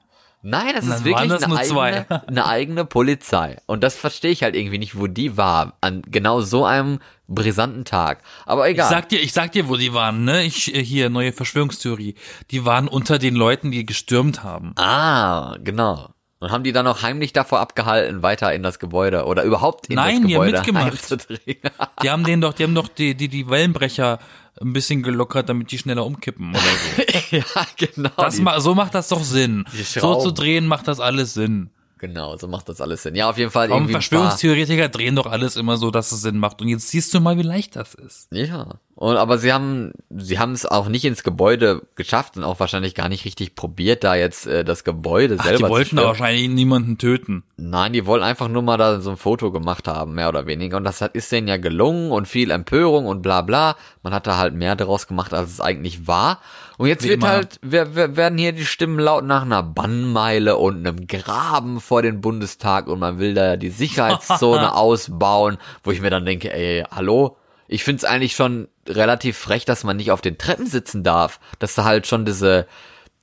Nein, 0.46 0.74
das 0.76 0.86
ist 0.86 1.04
wirklich 1.04 1.28
das 1.30 1.42
eine, 1.44 1.54
nur 1.54 1.62
zwei. 1.62 2.00
eigene, 2.06 2.22
eine 2.28 2.46
eigene 2.46 2.84
Polizei. 2.84 3.56
Und 3.66 3.82
das 3.82 3.96
verstehe 3.96 4.30
ich 4.30 4.42
halt 4.42 4.54
irgendwie 4.54 4.78
nicht, 4.78 4.98
wo 4.98 5.06
die 5.06 5.36
war. 5.38 5.78
An 5.80 6.02
genau 6.06 6.42
so 6.42 6.64
einem 6.66 6.98
brisanten 7.26 7.84
Tag. 7.86 8.22
Aber 8.44 8.68
Ich 8.68 8.74
egal. 8.74 8.90
sag 8.90 9.08
dir, 9.08 9.20
ich 9.20 9.32
sag 9.32 9.52
dir, 9.52 9.68
wo 9.68 9.76
die 9.76 9.94
waren, 9.94 10.24
ne? 10.24 10.44
Ich, 10.44 10.74
äh, 10.74 10.84
hier, 10.84 11.08
neue 11.08 11.32
Verschwörungstheorie. 11.32 12.14
Die 12.50 12.64
waren 12.66 12.88
unter 12.88 13.18
den 13.18 13.34
Leuten, 13.34 13.70
die 13.70 13.86
gestürmt 13.86 14.42
haben. 14.44 14.72
ah, 14.76 15.56
genau. 15.64 16.10
Und 16.40 16.50
haben 16.50 16.62
die 16.64 16.72
dann 16.72 16.86
auch 16.86 17.00
heimlich 17.00 17.32
davor 17.32 17.60
abgehalten, 17.60 18.22
weiter 18.22 18.52
in 18.52 18.62
das 18.62 18.78
Gebäude 18.78 19.24
oder 19.24 19.44
überhaupt 19.44 19.86
in 19.86 19.94
Nein, 19.94 20.20
das 20.20 20.26
die 20.28 20.34
haben 20.36 20.42
Gebäude 20.42 20.58
mitgemacht. 20.58 21.16
Die 22.02 22.10
haben 22.10 22.24
den 22.24 22.42
doch, 22.42 22.52
die 22.52 22.64
haben 22.64 22.74
doch 22.74 22.88
die, 22.88 23.14
die, 23.14 23.28
die 23.28 23.48
Wellenbrecher 23.48 24.18
ein 24.60 24.72
bisschen 24.72 25.02
gelockert, 25.02 25.48
damit 25.48 25.70
die 25.72 25.78
schneller 25.78 26.06
umkippen 26.06 26.50
oder 26.50 26.60
so. 26.60 27.02
ja, 27.36 27.44
genau. 27.76 28.10
Das 28.16 28.38
ma 28.40 28.60
so 28.60 28.74
macht 28.74 28.94
das 28.94 29.08
doch 29.08 29.22
Sinn. 29.22 29.64
So 29.72 30.16
zu 30.20 30.30
drehen 30.30 30.66
macht 30.66 30.88
das 30.88 31.00
alles 31.00 31.34
Sinn. 31.34 31.70
Genau, 32.06 32.36
so 32.36 32.48
macht 32.48 32.68
das 32.68 32.80
alles 32.80 33.02
Sinn. 33.02 33.14
Ja, 33.14 33.30
auf 33.30 33.38
jeden 33.38 33.50
Fall 33.50 33.70
Warum 33.70 33.84
paar- 33.84 33.92
Verschwörungstheoretiker 33.92 34.88
drehen 34.90 35.16
doch 35.16 35.26
alles 35.26 35.56
immer 35.56 35.76
so, 35.78 35.90
dass 35.90 36.12
es 36.12 36.20
Sinn 36.20 36.38
macht. 36.38 36.60
Und 36.60 36.68
jetzt 36.68 36.88
siehst 36.88 37.14
du 37.14 37.20
mal, 37.20 37.38
wie 37.38 37.42
leicht 37.42 37.76
das 37.76 37.94
ist. 37.94 38.28
Ja. 38.30 38.78
Und, 38.94 39.16
aber 39.16 39.38
sie 39.38 39.52
haben, 39.52 39.92
sie 40.10 40.38
haben 40.38 40.52
es 40.52 40.66
auch 40.66 40.88
nicht 40.88 41.04
ins 41.04 41.24
Gebäude 41.24 41.82
geschafft 41.96 42.36
und 42.36 42.44
auch 42.44 42.60
wahrscheinlich 42.60 42.94
gar 42.94 43.08
nicht 43.08 43.24
richtig 43.24 43.54
probiert, 43.56 44.04
da 44.04 44.14
jetzt 44.14 44.46
äh, 44.46 44.64
das 44.64 44.84
Gebäude 44.84 45.36
Ach, 45.38 45.44
selber 45.44 45.66
die 45.66 45.72
wollten 45.72 45.96
da 45.96 46.04
wahrscheinlich 46.04 46.48
niemanden 46.48 46.98
töten. 46.98 47.42
Nein, 47.56 47.92
die 47.92 48.06
wollen 48.06 48.22
einfach 48.22 48.48
nur 48.48 48.62
mal 48.62 48.76
da 48.76 49.00
so 49.00 49.10
ein 49.10 49.16
Foto 49.16 49.50
gemacht 49.50 49.88
haben, 49.88 50.14
mehr 50.14 50.28
oder 50.28 50.46
weniger. 50.46 50.76
Und 50.76 50.84
das 50.84 51.00
hat, 51.00 51.14
ist 51.14 51.32
denen 51.32 51.48
ja 51.48 51.56
gelungen 51.56 52.12
und 52.12 52.28
viel 52.28 52.50
Empörung 52.50 53.06
und 53.06 53.22
bla 53.22 53.42
bla. 53.42 53.76
Man 54.02 54.12
hat 54.14 54.26
da 54.26 54.36
halt 54.36 54.54
mehr 54.54 54.76
daraus 54.76 55.06
gemacht, 55.06 55.32
als 55.34 55.50
es 55.50 55.60
eigentlich 55.60 56.06
war. 56.06 56.40
Und 56.76 56.88
jetzt 56.88 57.04
Wie 57.04 57.10
wird 57.10 57.20
immer. 57.20 57.28
halt, 57.28 57.58
wer, 57.62 57.94
wer, 57.94 58.16
werden 58.16 58.38
hier 58.38 58.52
die 58.52 58.66
Stimmen 58.66 58.98
laut 58.98 59.24
nach 59.24 59.42
einer 59.42 59.62
Bannmeile 59.62 60.56
und 60.56 60.78
einem 60.78 61.06
Graben 61.06 61.80
vor 61.80 62.02
den 62.02 62.20
Bundestag 62.20 62.88
und 62.88 62.98
man 62.98 63.18
will 63.18 63.34
da 63.34 63.56
die 63.56 63.70
Sicherheitszone 63.70 64.74
ausbauen, 64.76 65.58
wo 65.82 65.92
ich 65.92 66.00
mir 66.00 66.10
dann 66.10 66.26
denke, 66.26 66.52
ey, 66.52 66.84
hallo? 66.90 67.36
Ich 67.66 67.84
find's 67.84 68.04
eigentlich 68.04 68.34
schon 68.34 68.68
relativ 68.86 69.38
frech, 69.38 69.64
dass 69.64 69.84
man 69.84 69.96
nicht 69.96 70.10
auf 70.10 70.20
den 70.20 70.36
Treppen 70.36 70.66
sitzen 70.66 71.02
darf. 71.02 71.40
Dass 71.58 71.74
da 71.74 71.84
halt 71.84 72.06
schon 72.06 72.24
diese, 72.24 72.66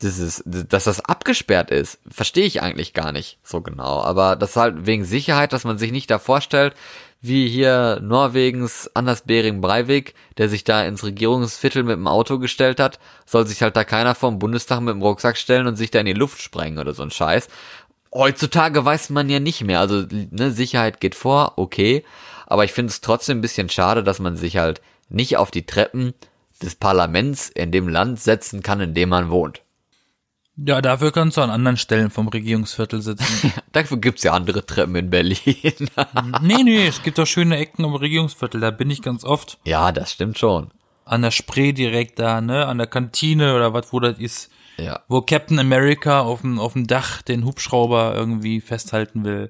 dieses, 0.02 0.44
dass 0.46 0.86
das 0.86 1.04
abgesperrt 1.06 1.72
ist, 1.72 2.00
verstehe 2.10 2.46
ich 2.46 2.62
eigentlich 2.62 2.94
gar 2.94 3.12
nicht 3.12 3.38
so 3.44 3.62
genau. 3.62 4.02
Aber 4.02 4.36
das 4.36 4.56
halt 4.56 4.86
wegen 4.86 5.06
Sicherheit, 5.06 5.54
dass 5.54 5.64
man 5.64 5.78
sich 5.78 5.92
nicht 5.92 6.10
da 6.10 6.20
vorstellt, 6.20 6.74
wie 7.22 7.48
hier 7.48 8.00
Norwegens 8.02 8.90
Anders 8.96 9.22
Behring 9.22 9.62
Breivik, 9.62 10.16
der 10.38 10.50
sich 10.50 10.64
da 10.64 10.84
ins 10.84 11.04
Regierungsviertel 11.04 11.84
mit 11.84 11.96
dem 11.96 12.08
Auto 12.08 12.40
gestellt 12.40 12.80
hat, 12.80 13.00
soll 13.28 13.46
sich 13.46 13.62
halt 13.62 13.76
da 13.76 13.84
keiner 13.84 14.16
vom 14.16 14.40
Bundestag 14.40 14.82
mit 14.82 14.96
dem 14.96 15.04
Rucksack 15.04 15.38
stellen 15.38 15.68
und 15.68 15.76
sich 15.76 15.92
da 15.92 16.00
in 16.00 16.08
die 16.08 16.14
Luft 16.14 16.42
sprengen 16.42 16.80
oder 16.80 16.94
so 16.94 17.04
ein 17.04 17.12
Scheiß. 17.12 17.48
Heutzutage 18.14 18.84
weiß 18.84 19.12
man 19.12 19.30
ja 19.30 19.40
nicht 19.40 19.64
mehr. 19.64 19.80
Also, 19.80 20.04
ne, 20.10 20.52
Sicherheit 20.52 21.00
geht 21.00 21.16
vor, 21.16 21.54
okay. 21.58 22.04
Aber 22.48 22.66
ich 22.66 22.74
finde 22.74 22.90
es 22.90 23.02
trotzdem 23.02 23.38
ein 23.38 23.42
bisschen 23.42 23.70
schade, 23.70 24.04
dass 24.04 24.20
man 24.20 24.36
sich 24.36 24.58
halt 24.58 24.82
nicht 25.08 25.38
auf 25.38 25.52
die 25.52 25.66
Treppen 25.66 26.14
des 26.62 26.76
Parlaments 26.76 27.50
in 27.50 27.72
dem 27.72 27.88
Land 27.88 28.20
setzen 28.20 28.64
kann, 28.64 28.82
in 28.82 28.94
dem 28.94 29.10
man 29.10 29.30
wohnt. 29.30 29.62
Ja, 30.58 30.82
dafür 30.82 31.12
kannst 31.12 31.38
du 31.38 31.42
an 31.42 31.50
anderen 31.50 31.78
Stellen 31.78 32.10
vom 32.10 32.28
Regierungsviertel 32.28 33.02
sitzen. 33.02 33.54
Dafür 33.72 33.98
gibt's 33.98 34.24
ja 34.24 34.34
andere 34.34 34.66
Treppen 34.66 34.96
in 34.96 35.10
Berlin. 35.10 35.38
nee, 36.42 36.64
nee, 36.64 36.88
es 36.88 37.02
gibt 37.04 37.18
doch 37.18 37.26
schöne 37.26 37.58
Ecken 37.58 37.86
im 37.86 37.96
Regierungsviertel. 37.96 38.60
Da 38.60 38.70
bin 38.70 38.90
ich 38.90 39.02
ganz 39.02 39.24
oft. 39.24 39.60
ja, 39.64 39.92
das 39.92 40.12
stimmt 40.12 40.38
schon. 40.38 40.72
An 41.06 41.22
der 41.22 41.32
Spree 41.32 41.72
direkt 41.72 42.20
da, 42.20 42.42
ne? 42.42 42.66
An 42.68 42.78
der 42.78 42.88
Kantine 42.88 43.56
oder 43.56 43.74
was, 43.74 43.94
wo 43.94 44.00
das 44.00 44.20
ist. 44.20 44.52
Ja. 44.78 45.02
Wo 45.08 45.22
Captain 45.22 45.58
America 45.58 46.22
auf 46.22 46.42
dem, 46.42 46.60
auf 46.60 46.74
dem 46.74 46.86
Dach 46.86 47.22
den 47.22 47.46
Hubschrauber 47.46 48.14
irgendwie 48.16 48.62
festhalten 48.62 49.24
will. 49.24 49.50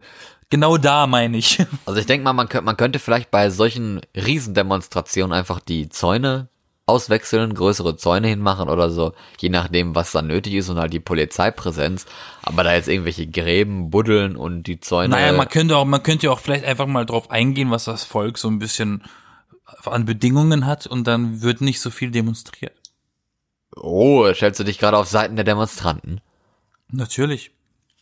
Genau 0.52 0.78
da 0.78 1.08
meine 1.08 1.38
ich. 1.38 1.60
Also 1.86 1.99
ich 1.99 2.06
denke 2.06 2.24
mal, 2.24 2.34
man 2.34 2.47
könnte, 2.47 2.66
man 2.66 2.78
könnte 2.78 2.99
vielleicht 2.99 3.32
bei 3.32 3.49
solchen 3.49 4.02
Riesendemonstrationen 4.16 5.34
einfach 5.34 5.60
die 5.60 5.89
Zäune 5.89 6.49
auswechseln, 6.92 7.54
größere 7.54 7.96
Zäune 7.96 8.28
hinmachen 8.28 8.70
oder 8.70 8.89
so, 8.89 9.14
je 9.39 9.50
nachdem, 9.50 9.96
was 9.96 10.12
da 10.12 10.22
nötig 10.22 10.54
ist 10.54 10.70
und 10.70 10.78
halt 10.78 10.92
die 10.92 11.00
Polizeipräsenz. 11.00 12.06
Aber 12.44 12.64
da 12.64 12.74
jetzt 12.74 12.89
irgendwelche 12.89 13.28
Gräben 13.28 13.89
buddeln 13.89 14.36
und 14.36 14.64
die 14.64 14.80
Zäune. 14.80 15.10
Naja, 15.10 15.32
man 15.32 15.48
könnte 15.48 15.78
auch, 15.78 15.86
man 15.86 16.04
könnte 16.04 16.32
auch 16.32 16.39
vielleicht 16.39 16.66
einfach 16.66 16.88
mal 16.88 17.06
drauf 17.06 17.32
eingehen, 17.32 17.72
was 17.72 17.86
das 17.86 18.04
Volk 18.04 18.38
so 18.38 18.50
ein 18.50 18.60
bisschen 18.60 19.04
an 19.86 20.06
Bedingungen 20.06 20.66
hat 20.66 20.86
und 20.86 21.08
dann 21.08 21.42
wird 21.42 21.62
nicht 21.62 21.80
so 21.80 21.89
viel 21.89 22.12
demonstriert. 22.12 22.76
oh, 23.76 24.32
stellst 24.34 24.60
du 24.60 24.64
dich 24.64 24.78
gerade 24.78 24.98
auf 24.98 25.08
Seiten 25.08 25.36
der 25.36 25.46
Demonstranten? 25.46 26.22
Natürlich. 26.89 27.52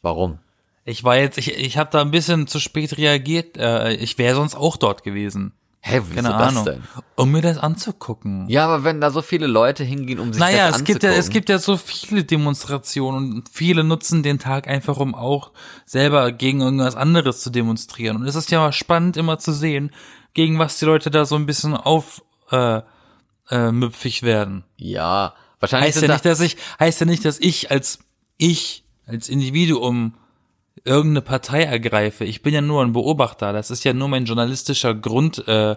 Warum? 0.01 0.39
Ich 0.85 1.03
war 1.03 1.17
jetzt, 1.17 1.37
ich, 1.37 1.55
ich 1.55 1.77
habe 1.77 1.91
da 1.91 2.01
ein 2.01 2.09
bisschen 2.11 2.47
zu 2.47 2.59
spät 2.59 2.97
reagiert. 2.97 3.57
Äh, 3.57 3.93
ich 3.93 4.17
wäre 4.17 4.35
sonst 4.35 4.55
auch 4.55 4.77
dort 4.77 5.03
gewesen. 5.03 5.53
Hä, 5.81 6.01
wieso 6.09 6.15
Keine 6.15 6.29
das 6.37 6.49
Ahnung. 6.49 6.65
denn? 6.65 6.83
Um 7.15 7.31
mir 7.31 7.41
das 7.41 7.57
anzugucken. 7.57 8.49
Ja, 8.49 8.65
aber 8.65 8.83
wenn 8.83 8.99
da 8.99 9.11
so 9.11 9.21
viele 9.21 9.47
Leute 9.47 9.83
hingehen, 9.83 10.19
um 10.19 10.33
sich 10.33 10.39
naja, 10.39 10.67
das 10.67 10.77
es 10.77 10.83
gibt 10.83 11.03
ja, 11.03 11.09
anzugucken. 11.09 11.19
es 11.19 11.29
gibt 11.29 11.49
ja 11.49 11.59
so 11.59 11.77
viele 11.77 12.23
Demonstrationen 12.25 13.33
und 13.33 13.49
viele 13.49 13.83
nutzen 13.83 14.21
den 14.21 14.39
Tag 14.39 14.67
einfach, 14.67 14.97
um 14.97 15.15
auch 15.15 15.51
selber 15.85 16.31
gegen 16.33 16.59
irgendwas 16.61 16.95
anderes 16.95 17.41
zu 17.41 17.49
demonstrieren. 17.49 18.17
Und 18.17 18.27
es 18.27 18.35
ist 18.35 18.51
ja 18.51 18.71
spannend 18.71 19.15
immer 19.15 19.39
zu 19.39 19.53
sehen, 19.53 19.91
gegen 20.33 20.59
was 20.59 20.79
die 20.79 20.85
Leute 20.85 21.11
da 21.11 21.25
so 21.25 21.35
ein 21.35 21.45
bisschen 21.45 21.75
auf 21.75 22.23
äh, 22.51 22.81
äh, 23.49 23.71
müpfig 23.71 24.23
werden. 24.23 24.65
Ja, 24.75 25.33
wahrscheinlich 25.59 25.95
Heißt 25.95 26.01
ja 26.01 26.13
nicht, 26.13 26.25
dass 26.25 26.41
ich, 26.41 26.57
heißt 26.79 26.99
ja 26.99 27.05
nicht, 27.05 27.23
dass 27.25 27.39
ich 27.39 27.71
als 27.71 27.99
ich 28.37 28.83
als 29.07 29.29
Individuum 29.29 30.13
irgendeine 30.85 31.21
Partei 31.21 31.63
ergreife. 31.63 32.25
Ich 32.25 32.41
bin 32.41 32.53
ja 32.53 32.61
nur 32.61 32.83
ein 32.83 32.93
Beobachter. 32.93 33.53
Das 33.53 33.71
ist 33.71 33.83
ja 33.83 33.93
nur 33.93 34.07
mein 34.07 34.25
journalistischer 34.25 34.93
Grund 34.93 35.47
äh, 35.47 35.71
äh, 35.71 35.75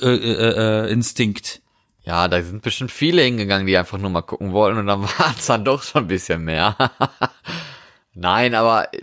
äh, 0.00 0.86
äh, 0.86 0.92
Instinkt. 0.92 1.60
ja, 2.04 2.28
da 2.28 2.42
sind 2.42 2.62
bestimmt 2.62 2.90
viele 2.90 3.22
hingegangen, 3.22 3.66
die 3.66 3.76
einfach 3.76 3.98
nur 3.98 4.10
mal 4.10 4.22
gucken 4.22 4.52
wollten 4.52 4.78
und 4.78 4.86
dann 4.86 5.02
war 5.18 5.34
es 5.38 5.46
dann 5.46 5.64
doch 5.64 5.82
schon 5.82 6.04
ein 6.04 6.08
bisschen 6.08 6.44
mehr. 6.44 6.76
Nein, 8.14 8.54
aber 8.54 8.92
äh, 8.94 9.00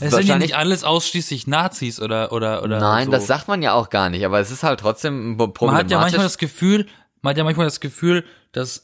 Es 0.00 0.12
sind 0.12 0.24
ja 0.26 0.38
nicht 0.38 0.56
alles 0.56 0.82
ausschließlich 0.82 1.46
Nazis 1.46 2.00
oder 2.00 2.32
oder 2.32 2.62
oder. 2.62 2.80
Nein, 2.80 3.06
so. 3.06 3.12
das 3.12 3.26
sagt 3.26 3.48
man 3.48 3.62
ja 3.62 3.74
auch 3.74 3.90
gar 3.90 4.08
nicht, 4.08 4.24
aber 4.24 4.40
es 4.40 4.50
ist 4.50 4.62
halt 4.62 4.80
trotzdem 4.80 5.36
man 5.36 5.52
problematisch. 5.52 5.84
hat 5.84 5.90
ja 5.90 5.98
manchmal 5.98 6.24
das 6.24 6.38
Gefühl, 6.38 6.86
man 7.20 7.30
hat 7.30 7.38
ja 7.38 7.44
manchmal 7.44 7.66
das 7.66 7.80
Gefühl, 7.80 8.24
dass 8.52 8.83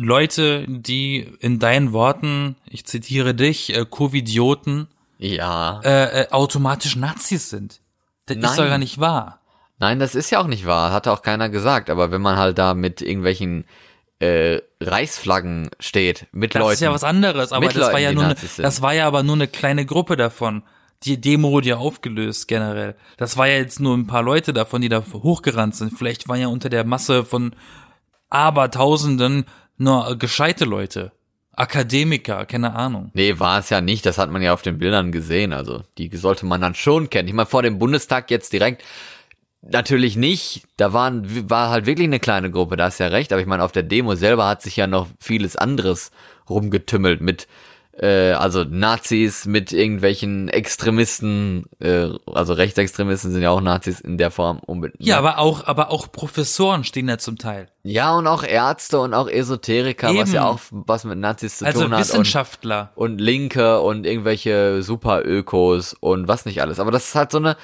Leute, 0.00 0.64
die 0.68 1.26
in 1.40 1.58
deinen 1.58 1.92
Worten, 1.92 2.54
ich 2.70 2.86
zitiere 2.86 3.34
dich, 3.34 3.74
äh, 3.74 3.84
Covidioten, 3.84 4.86
ja. 5.18 5.80
äh, 5.82 6.22
äh, 6.22 6.30
automatisch 6.30 6.94
Nazis 6.94 7.50
sind. 7.50 7.80
Das 8.26 8.36
Nein. 8.36 8.44
ist 8.48 8.58
doch 8.60 8.68
gar 8.68 8.78
nicht 8.78 9.00
wahr. 9.00 9.40
Nein, 9.80 9.98
das 9.98 10.14
ist 10.14 10.30
ja 10.30 10.40
auch 10.40 10.46
nicht 10.46 10.66
wahr, 10.66 10.92
hat 10.92 11.08
auch 11.08 11.22
keiner 11.22 11.48
gesagt, 11.48 11.90
aber 11.90 12.12
wenn 12.12 12.22
man 12.22 12.36
halt 12.36 12.58
da 12.58 12.74
mit 12.74 13.02
irgendwelchen 13.02 13.64
äh, 14.20 14.60
Reichsflaggen 14.80 15.70
steht, 15.80 16.28
mit 16.30 16.54
Das 16.54 16.60
Leuten. 16.60 16.74
ist 16.74 16.80
ja 16.80 16.92
was 16.92 17.02
anderes, 17.02 17.50
aber 17.50 17.66
das 17.66 17.76
war 17.76 17.90
Leuten, 17.90 18.02
ja 18.04 18.10
die 18.10 18.14
nur, 18.14 18.36
sind. 18.36 18.64
das 18.64 18.80
war 18.80 18.94
ja 18.94 19.04
aber 19.04 19.24
nur 19.24 19.34
eine 19.34 19.48
kleine 19.48 19.84
Gruppe 19.84 20.16
davon. 20.16 20.62
Die 21.02 21.20
Demo 21.20 21.50
wurde 21.50 21.70
ja 21.70 21.76
aufgelöst 21.76 22.46
generell. 22.46 22.94
Das 23.16 23.36
war 23.36 23.48
ja 23.48 23.56
jetzt 23.56 23.80
nur 23.80 23.96
ein 23.96 24.06
paar 24.06 24.22
Leute 24.22 24.52
davon, 24.52 24.80
die 24.80 24.88
da 24.88 25.02
hochgerannt 25.12 25.74
sind. 25.74 25.92
Vielleicht 25.98 26.28
waren 26.28 26.40
ja 26.40 26.46
unter 26.46 26.68
der 26.68 26.84
Masse 26.84 27.24
von 27.24 27.52
Abertausenden 28.30 29.44
nur 29.78 30.16
gescheite 30.18 30.64
Leute. 30.64 31.12
Akademiker, 31.52 32.46
keine 32.46 32.74
Ahnung. 32.74 33.10
Nee, 33.14 33.40
war 33.40 33.58
es 33.58 33.70
ja 33.70 33.80
nicht, 33.80 34.06
das 34.06 34.18
hat 34.18 34.30
man 34.30 34.42
ja 34.42 34.52
auf 34.52 34.62
den 34.62 34.78
Bildern 34.78 35.10
gesehen, 35.10 35.52
also 35.52 35.82
die 35.98 36.08
sollte 36.16 36.46
man 36.46 36.60
dann 36.60 36.76
schon 36.76 37.10
kennen. 37.10 37.26
Ich 37.26 37.34
meine, 37.34 37.46
vor 37.46 37.62
dem 37.62 37.80
Bundestag 37.80 38.30
jetzt 38.30 38.52
direkt 38.52 38.84
natürlich 39.60 40.16
nicht, 40.16 40.62
da 40.76 40.92
waren, 40.92 41.50
war 41.50 41.70
halt 41.70 41.86
wirklich 41.86 42.06
eine 42.06 42.20
kleine 42.20 42.50
Gruppe, 42.52 42.76
da 42.76 42.84
hast 42.84 42.98
ja 42.98 43.08
recht, 43.08 43.32
aber 43.32 43.40
ich 43.40 43.48
meine, 43.48 43.64
auf 43.64 43.72
der 43.72 43.82
Demo 43.82 44.14
selber 44.14 44.46
hat 44.46 44.62
sich 44.62 44.76
ja 44.76 44.86
noch 44.86 45.08
vieles 45.18 45.56
anderes 45.56 46.12
rumgetümmelt 46.48 47.20
mit, 47.20 47.48
äh, 48.00 48.32
also 48.32 48.64
Nazis, 48.64 49.46
mit 49.46 49.72
irgendwelchen 49.72 50.48
Extremisten, 50.48 51.66
äh, 51.80 52.08
also 52.32 52.52
Rechtsextremisten 52.52 53.32
sind 53.32 53.42
ja 53.42 53.50
auch 53.50 53.60
Nazis 53.60 54.00
in 54.00 54.18
der 54.18 54.30
Form. 54.30 54.60
unbedingt. 54.64 55.04
Ja, 55.04 55.18
aber 55.18 55.38
auch, 55.38 55.66
aber 55.66 55.90
auch 55.90 56.10
Professoren 56.12 56.84
stehen 56.84 57.08
da 57.08 57.18
zum 57.18 57.38
Teil. 57.38 57.68
Ja, 57.82 58.14
und 58.14 58.26
auch 58.26 58.44
Ärzte 58.44 59.00
und 59.00 59.14
auch 59.14 59.28
Esoteriker, 59.28 60.08
was 60.08 60.28
Eben. 60.28 60.32
ja 60.32 60.46
auch 60.46 60.60
was 60.70 61.04
mit 61.04 61.18
Nazis 61.18 61.58
zu 61.58 61.66
Also 61.66 61.82
tun 61.82 61.90
hat. 61.92 61.98
Und, 61.98 62.04
Wissenschaftler. 62.08 62.92
und 62.94 63.20
Linke 63.20 63.80
und 63.80 64.06
irgendwelche 64.06 64.82
Superökos 64.82 65.94
und 65.98 66.28
was 66.28 66.44
nicht 66.44 66.62
alles. 66.62 66.80
Aber 66.80 66.90
das 66.90 67.08
ist 67.08 67.14
halt 67.14 67.32
so 67.32 67.38
eine, 67.38 67.56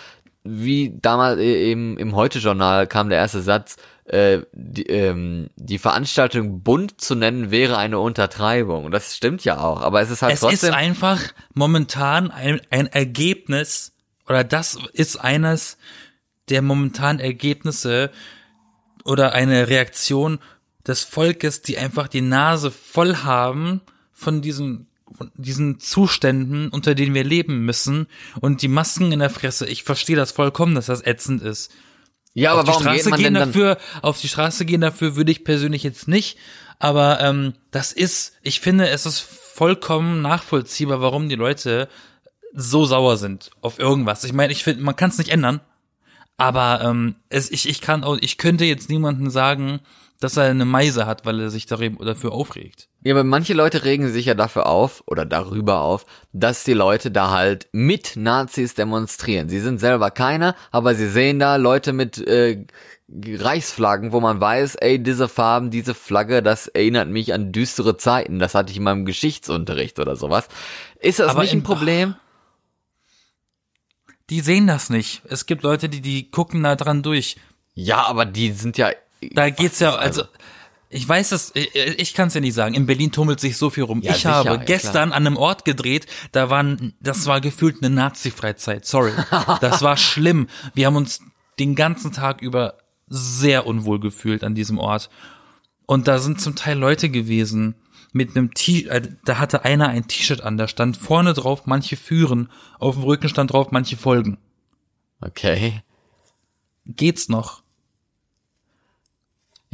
wie 0.43 0.99
damals 1.01 1.39
äh, 1.39 1.71
eben 1.71 1.97
im 1.97 2.17
Heute-Journal 2.17 2.87
kam 2.87 3.09
der 3.09 3.19
erste 3.19 3.41
Satz, 3.43 3.77
äh, 4.07 4.41
die, 4.53 4.87
ähm, 4.87 5.49
die 5.57 5.79
Veranstaltung 5.79 6.63
bunt 6.63 7.01
zu 7.01 7.15
nennen 7.15 7.51
wäre 7.51 7.79
eine 7.79 7.99
Untertreibung. 7.99 8.85
Und 8.85 8.93
das 8.93 9.17
stimmt 9.17 9.45
ja 9.45 9.59
auch, 9.59 9.81
aber 9.81 10.03
es 10.03 10.11
ist 10.11 10.23
halt 10.23 10.35
es 10.35 10.41
trotzdem. 10.41 10.71
ist 10.71 10.75
einfach 10.75 11.23
momentan 11.55 12.31
ein, 12.31 12.61
ein 12.71 12.87
Ergebnis, 12.87 13.93
oder 14.27 14.45
das 14.45 14.79
ist 14.93 15.17
eines 15.17 15.79
der 16.51 16.61
momentanen 16.61 17.21
Ergebnisse 17.21 18.11
oder 19.05 19.33
eine 19.33 19.69
Reaktion 19.69 20.39
des 20.87 21.03
Volkes, 21.03 21.63
die 21.63 21.79
einfach 21.79 22.09
die 22.09 22.21
Nase 22.21 22.71
voll 22.71 23.17
haben 23.17 23.81
von 24.13 24.43
diesen 24.43 24.87
von 25.17 25.31
diesen 25.37 25.79
Zuständen, 25.79 26.71
unter 26.71 26.95
denen 26.95 27.15
wir 27.15 27.25
leben 27.25 27.65
müssen 27.65 28.09
und 28.41 28.63
die 28.63 28.69
Masken 28.69 29.13
in 29.13 29.21
der 29.21 29.31
Fresse. 29.31 29.67
Ich 29.67 29.85
verstehe 29.85 30.17
das 30.17 30.33
vollkommen, 30.33 30.75
dass 30.75 30.87
das 30.87 31.07
ätzend 31.07 31.41
ist. 31.43 31.71
Ja, 32.35 32.53
auf 32.53 32.59
aber 32.59 32.65
die 32.65 32.69
warum 32.69 32.83
geht 32.83 33.01
Straße 33.01 33.11
man 33.11 33.19
gehen 33.21 33.35
denn 33.35 33.47
dafür, 33.47 33.79
auf 34.03 34.21
die 34.21 34.29
Straße 34.29 34.65
gehen 34.65 34.81
dafür 34.81 35.17
würde 35.17 35.33
ich 35.33 35.45
persönlich 35.45 35.83
jetzt 35.83 36.09
nicht. 36.09 36.37
Aber 36.79 37.21
ähm, 37.21 37.55
das 37.71 37.93
ist, 37.93 38.35
ich 38.43 38.61
finde, 38.61 38.89
es 38.89 39.07
ist 39.07 39.21
vollkommen 39.21 40.21
nachvollziehbar, 40.21 41.01
warum 41.01 41.29
die 41.29 41.37
Leute 41.37 41.89
so 42.53 42.85
sauer 42.85 43.17
sind 43.17 43.51
auf 43.61 43.79
irgendwas. 43.79 44.25
Ich 44.25 44.33
meine, 44.33 44.53
ich 44.53 44.65
finde, 44.65 44.83
man 44.83 44.97
kann 44.97 45.11
es 45.11 45.19
nicht 45.19 45.31
ändern. 45.31 45.61
Aber 46.37 46.81
ähm, 46.83 47.15
es, 47.29 47.51
ich, 47.51 47.69
ich 47.69 47.81
kann 47.81 48.03
auch, 48.03 48.19
ich 48.21 48.39
könnte 48.39 48.65
jetzt 48.65 48.91
niemanden 48.91 49.31
sagen, 49.31 49.81
dass 50.19 50.37
er 50.37 50.45
eine 50.45 50.65
Meise 50.65 51.07
hat, 51.07 51.25
weil 51.27 51.41
er 51.41 51.51
sich 51.51 51.67
dafür 51.67 52.33
aufregt. 52.33 52.89
Ja, 53.05 53.13
aber 53.13 53.23
manche 53.23 53.53
Leute 53.53 53.85
regen 53.85 54.11
sich 54.11 54.25
ja 54.25 54.35
dafür 54.35 54.65
auf 54.65 55.05
oder 55.07 55.27
darüber 55.27 55.83
auf, 55.83 56.07
dass 56.33 56.65
die 56.65 56.73
Leute 56.73 57.11
da 57.11 57.31
halt 57.31 57.69
mit 57.71 58.17
Nazis 58.17 58.75
demonstrieren. 58.75 59.51
Sie 59.51 59.61
sind 59.61 59.79
selber 59.79 60.11
keiner, 60.11 60.57
aber 60.73 60.95
sie 60.95 61.09
sehen 61.09 61.39
da 61.39 61.57
Leute 61.57 61.93
mit 61.93 62.17
äh, 62.27 62.65
Reichsflaggen, 63.13 64.13
wo 64.13 64.21
man 64.21 64.41
weiß, 64.41 64.77
ey, 64.77 65.03
diese 65.03 65.29
Farben, 65.29 65.71
diese 65.71 65.93
Flagge, 65.93 66.43
das 66.43 66.67
erinnert 66.67 67.11
mich 67.11 67.35
an 67.35 67.53
düstere 67.53 67.99
Zeiten. 67.99 68.39
Das 68.39 68.55
hatte 68.55 68.71
ich 68.71 68.79
in 68.79 68.85
meinem 68.85 69.05
Geschichtsunterricht 69.05 69.99
oder 69.99 70.17
sowas. 70.17 70.49
Ist 70.99 71.19
das 71.19 71.29
Aber 71.29 71.43
nicht 71.43 71.53
ein 71.53 71.63
Problem? 71.63 72.17
Die 74.31 74.41
sehen 74.41 74.67
das 74.67 74.89
nicht. 74.89 75.21
Es 75.29 75.45
gibt 75.45 75.63
Leute, 75.63 75.91
die, 75.91 76.01
die 76.01 76.31
gucken 76.31 76.63
da 76.63 76.75
dran 76.75 77.03
durch. 77.03 77.37
Ja, 77.75 78.07
aber 78.07 78.25
die 78.25 78.53
sind 78.53 78.79
ja. 78.79 78.91
Da 79.21 79.51
geht's 79.51 79.81
ja, 79.81 79.95
also, 79.95 80.23
ich 80.95 81.09
weiß 81.09 81.33
es, 81.33 81.51
ich, 81.55 81.75
ich 81.75 82.15
kann 82.15 82.29
es 82.29 82.35
ja 82.35 82.41
nicht 82.41 82.55
sagen. 82.55 82.75
In 82.75 82.87
Berlin 82.87 83.11
tummelt 83.11 83.41
sich 83.41 83.57
so 83.57 83.69
viel 83.69 83.83
rum. 83.83 84.01
Ja, 84.01 84.13
ich 84.13 84.19
sicher, 84.19 84.35
habe 84.35 84.49
ja, 84.51 84.57
gestern 84.57 85.11
an 85.13 85.27
einem 85.27 85.37
Ort 85.37 85.65
gedreht, 85.65 86.07
da 86.31 86.51
waren, 86.51 86.95
das 87.01 87.27
war 87.27 87.41
gefühlt 87.41 87.83
eine 87.83 87.93
Nazi-Freizeit. 87.93 88.87
Sorry. 88.87 89.13
Das 89.61 89.83
war 89.83 89.97
schlimm. 89.97 90.47
Wir 90.75 90.87
haben 90.87 90.97
uns 90.97 91.21
den 91.59 91.75
ganzen 91.75 92.13
Tag 92.13 92.43
über 92.43 92.79
sehr 93.09 93.67
unwohl 93.67 93.99
gefühlt 93.99 94.45
an 94.45 94.55
diesem 94.55 94.79
Ort. 94.79 95.11
Und 95.87 96.07
da 96.07 96.19
sind 96.19 96.41
zum 96.41 96.55
Teil 96.55 96.79
Leute 96.79 97.11
gewesen 97.11 97.75
mit 98.13 98.37
einem 98.37 98.55
T, 98.55 98.87
äh, 98.87 99.03
da 99.25 99.39
hatte 99.39 99.65
einer 99.65 99.89
ein 99.89 100.07
T-Shirt 100.07 100.43
an, 100.43 100.57
da 100.57 100.69
stand 100.69 100.97
vorne 100.97 101.35
drauf, 101.35 101.67
manche 101.67 101.97
führen, 101.97 102.51
auf 102.79 102.95
dem 102.95 103.03
Rücken 103.03 103.29
stand 103.29 103.53
drauf, 103.53 103.73
manche 103.73 103.97
folgen. 103.97 104.39
Okay. 105.21 105.83
Geht's 106.87 107.29
noch? 107.29 107.64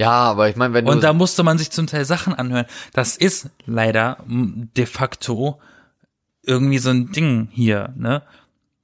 Ja, 0.00 0.12
aber 0.12 0.48
ich 0.48 0.56
meine, 0.56 0.72
wenn 0.72 0.86
du. 0.86 0.92
Und 0.92 1.04
da 1.04 1.12
musste 1.12 1.42
man 1.42 1.58
sich 1.58 1.70
zum 1.70 1.86
Teil 1.86 2.06
Sachen 2.06 2.32
anhören. 2.32 2.64
Das 2.94 3.18
ist 3.18 3.50
leider 3.66 4.16
de 4.26 4.86
facto 4.86 5.60
irgendwie 6.42 6.78
so 6.78 6.88
ein 6.88 7.12
Ding 7.12 7.50
hier, 7.52 7.92
ne? 7.98 8.22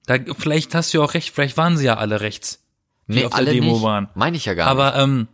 Da, 0.05 0.19
vielleicht 0.39 0.75
hast 0.75 0.93
du 0.93 0.99
ja 0.99 1.05
auch 1.05 1.14
recht, 1.14 1.35
vielleicht 1.35 1.57
waren 1.57 1.79
sie 1.79 1.87
ja 1.87 1.97
alle 1.97 2.21
rechts, 2.21 2.62
die 3.09 3.14
nee, 3.14 3.25
auf 3.25 3.31
der 3.31 3.39
alle 3.39 3.53
Demo 3.53 3.73
nicht. 3.73 3.83
waren. 3.83 4.11
Meine 4.14 4.37
ich 4.37 4.45
ja 4.45 4.53
gar 4.53 4.67
nicht. 4.75 4.83
Aber 4.83 4.95
ähm, 5.03 5.29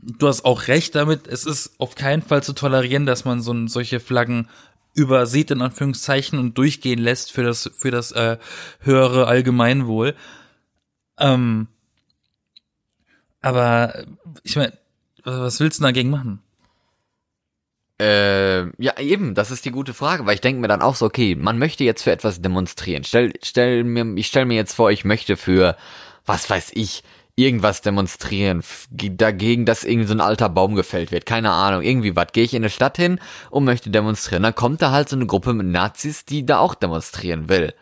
du 0.00 0.26
hast 0.26 0.46
auch 0.46 0.68
recht 0.68 0.94
damit, 0.94 1.26
es 1.26 1.44
ist 1.44 1.78
auf 1.78 1.94
keinen 1.94 2.22
Fall 2.22 2.42
zu 2.42 2.54
tolerieren, 2.54 3.04
dass 3.04 3.26
man 3.26 3.42
so 3.42 3.66
solche 3.66 4.00
Flaggen 4.00 4.48
übersieht 4.94 5.50
in 5.50 5.60
Anführungszeichen 5.60 6.38
und 6.38 6.56
durchgehen 6.56 6.98
lässt 6.98 7.30
für 7.30 7.42
das 7.42 7.70
für 7.76 7.90
das 7.90 8.10
äh, 8.12 8.38
höhere 8.80 9.26
Allgemeinwohl. 9.26 10.14
Ähm, 11.18 11.68
aber 13.40 14.04
ich 14.42 14.56
meine, 14.56 14.72
was 15.24 15.60
willst 15.60 15.80
du 15.80 15.84
dagegen 15.84 16.10
machen? 16.10 16.40
Äh, 18.00 18.66
ja, 18.82 18.98
eben, 18.98 19.34
das 19.34 19.50
ist 19.50 19.64
die 19.64 19.72
gute 19.72 19.92
Frage, 19.92 20.24
weil 20.24 20.34
ich 20.34 20.40
denke 20.40 20.60
mir 20.60 20.68
dann 20.68 20.82
auch 20.82 20.94
so, 20.94 21.06
okay, 21.06 21.34
man 21.34 21.58
möchte 21.58 21.82
jetzt 21.82 22.02
für 22.02 22.12
etwas 22.12 22.40
demonstrieren. 22.40 23.02
Stell, 23.02 23.32
stell 23.42 23.82
mir, 23.82 24.06
ich 24.16 24.28
stell 24.28 24.44
mir 24.44 24.54
jetzt 24.54 24.74
vor, 24.74 24.92
ich 24.92 25.04
möchte 25.04 25.36
für, 25.36 25.76
was 26.24 26.48
weiß 26.48 26.70
ich, 26.74 27.02
irgendwas 27.34 27.82
demonstrieren, 27.82 28.62
dagegen, 28.90 29.64
dass 29.64 29.84
irgendwie 29.84 30.08
so 30.08 30.14
ein 30.14 30.20
alter 30.20 30.48
Baum 30.48 30.74
gefällt 30.74 31.10
wird, 31.12 31.26
keine 31.26 31.50
Ahnung, 31.50 31.82
irgendwie 31.82 32.14
was. 32.14 32.28
Gehe 32.32 32.44
ich 32.44 32.54
in 32.54 32.62
eine 32.62 32.70
Stadt 32.70 32.96
hin 32.96 33.20
und 33.50 33.64
möchte 33.64 33.90
demonstrieren, 33.90 34.42
dann 34.42 34.54
kommt 34.54 34.82
da 34.82 34.90
halt 34.92 35.08
so 35.08 35.16
eine 35.16 35.26
Gruppe 35.26 35.52
mit 35.52 35.66
Nazis, 35.66 36.24
die 36.24 36.46
da 36.46 36.58
auch 36.58 36.74
demonstrieren 36.74 37.48
will. 37.48 37.74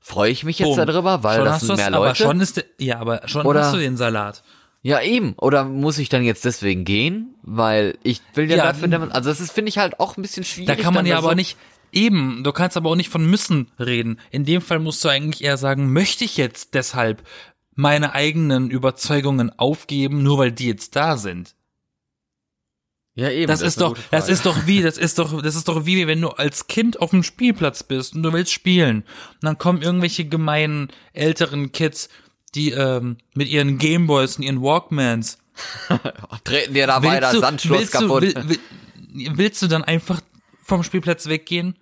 Freue 0.00 0.30
ich 0.30 0.44
mich 0.44 0.58
jetzt 0.58 0.76
Boom. 0.76 0.86
darüber, 0.86 1.22
weil 1.22 1.36
schon 1.36 1.44
das 1.44 1.60
sind 1.60 1.76
mehr 1.76 1.86
Aber 1.88 2.06
Leute? 2.08 2.22
schon 2.22 2.40
ist, 2.40 2.64
ja, 2.78 2.98
aber 2.98 3.26
schon 3.26 3.46
Oder- 3.46 3.64
hast 3.64 3.74
du 3.74 3.78
den 3.78 3.96
Salat. 3.96 4.42
Ja, 4.82 5.00
eben. 5.00 5.34
Oder 5.34 5.64
muss 5.64 5.98
ich 5.98 6.08
dann 6.08 6.24
jetzt 6.24 6.44
deswegen 6.44 6.84
gehen? 6.84 7.36
Weil 7.42 7.98
ich 8.02 8.20
will 8.34 8.50
ja, 8.50 8.56
Ja, 8.56 8.64
dafür. 8.72 9.14
Also 9.14 9.30
das 9.30 9.40
ist, 9.40 9.52
finde 9.52 9.68
ich 9.68 9.78
halt 9.78 10.00
auch 10.00 10.16
ein 10.16 10.22
bisschen 10.22 10.44
schwierig. 10.44 10.66
Da 10.66 10.76
kann 10.76 10.92
man 10.92 11.06
ja 11.06 11.18
aber 11.18 11.30
so- 11.30 11.34
nicht, 11.34 11.56
eben, 11.92 12.42
du 12.42 12.52
kannst 12.52 12.76
aber 12.76 12.90
auch 12.90 12.96
nicht 12.96 13.08
von 13.08 13.24
müssen 13.24 13.70
reden. 13.78 14.18
In 14.30 14.44
dem 14.44 14.60
Fall 14.60 14.80
musst 14.80 15.04
du 15.04 15.08
eigentlich 15.08 15.44
eher 15.44 15.56
sagen, 15.56 15.92
möchte 15.92 16.24
ich 16.24 16.36
jetzt 16.36 16.74
deshalb 16.74 17.22
meine 17.74 18.12
eigenen 18.12 18.70
Überzeugungen 18.70 19.56
aufgeben, 19.56 20.22
nur 20.22 20.38
weil 20.38 20.52
die 20.52 20.66
jetzt 20.66 20.96
da 20.96 21.16
sind. 21.16 21.54
Ja, 23.14 23.30
eben. 23.30 23.46
Das, 23.46 23.60
ist 23.60 23.80
eine 23.80 23.90
doch, 23.94 23.98
das 24.10 24.28
ist 24.28 24.46
doch 24.46 24.66
wie, 24.66 24.82
das 24.82 24.96
ist 24.96 25.18
doch, 25.18 25.42
das 25.42 25.54
ist 25.54 25.68
doch 25.68 25.84
wie, 25.84 26.06
wenn 26.06 26.20
du 26.20 26.30
als 26.30 26.66
Kind 26.66 27.00
auf 27.00 27.10
dem 27.10 27.22
Spielplatz 27.22 27.82
bist 27.82 28.14
und 28.16 28.22
du 28.22 28.32
willst 28.32 28.52
spielen. 28.52 29.02
Und 29.34 29.42
dann 29.42 29.58
kommen 29.58 29.82
irgendwelche 29.82 30.24
gemeinen 30.24 30.88
älteren 31.12 31.72
Kids, 31.72 32.08
die 32.54 32.70
ähm, 32.70 33.16
mit 33.34 33.48
ihren 33.48 33.78
Gameboys 33.78 34.36
und 34.36 34.44
ihren 34.44 34.62
Walkmans 34.62 35.38
Treten 36.44 36.74
dir 36.74 36.86
da 36.86 37.02
weiter, 37.02 37.38
Sandschloss 37.38 37.78
willst 37.78 37.92
kaputt. 37.92 38.22
Du, 38.22 38.34
will, 38.34 38.48
will, 38.48 39.36
willst 39.36 39.60
du 39.62 39.66
dann 39.66 39.84
einfach 39.84 40.20
vom 40.62 40.82
Spielplatz 40.82 41.26
weggehen? 41.26 41.76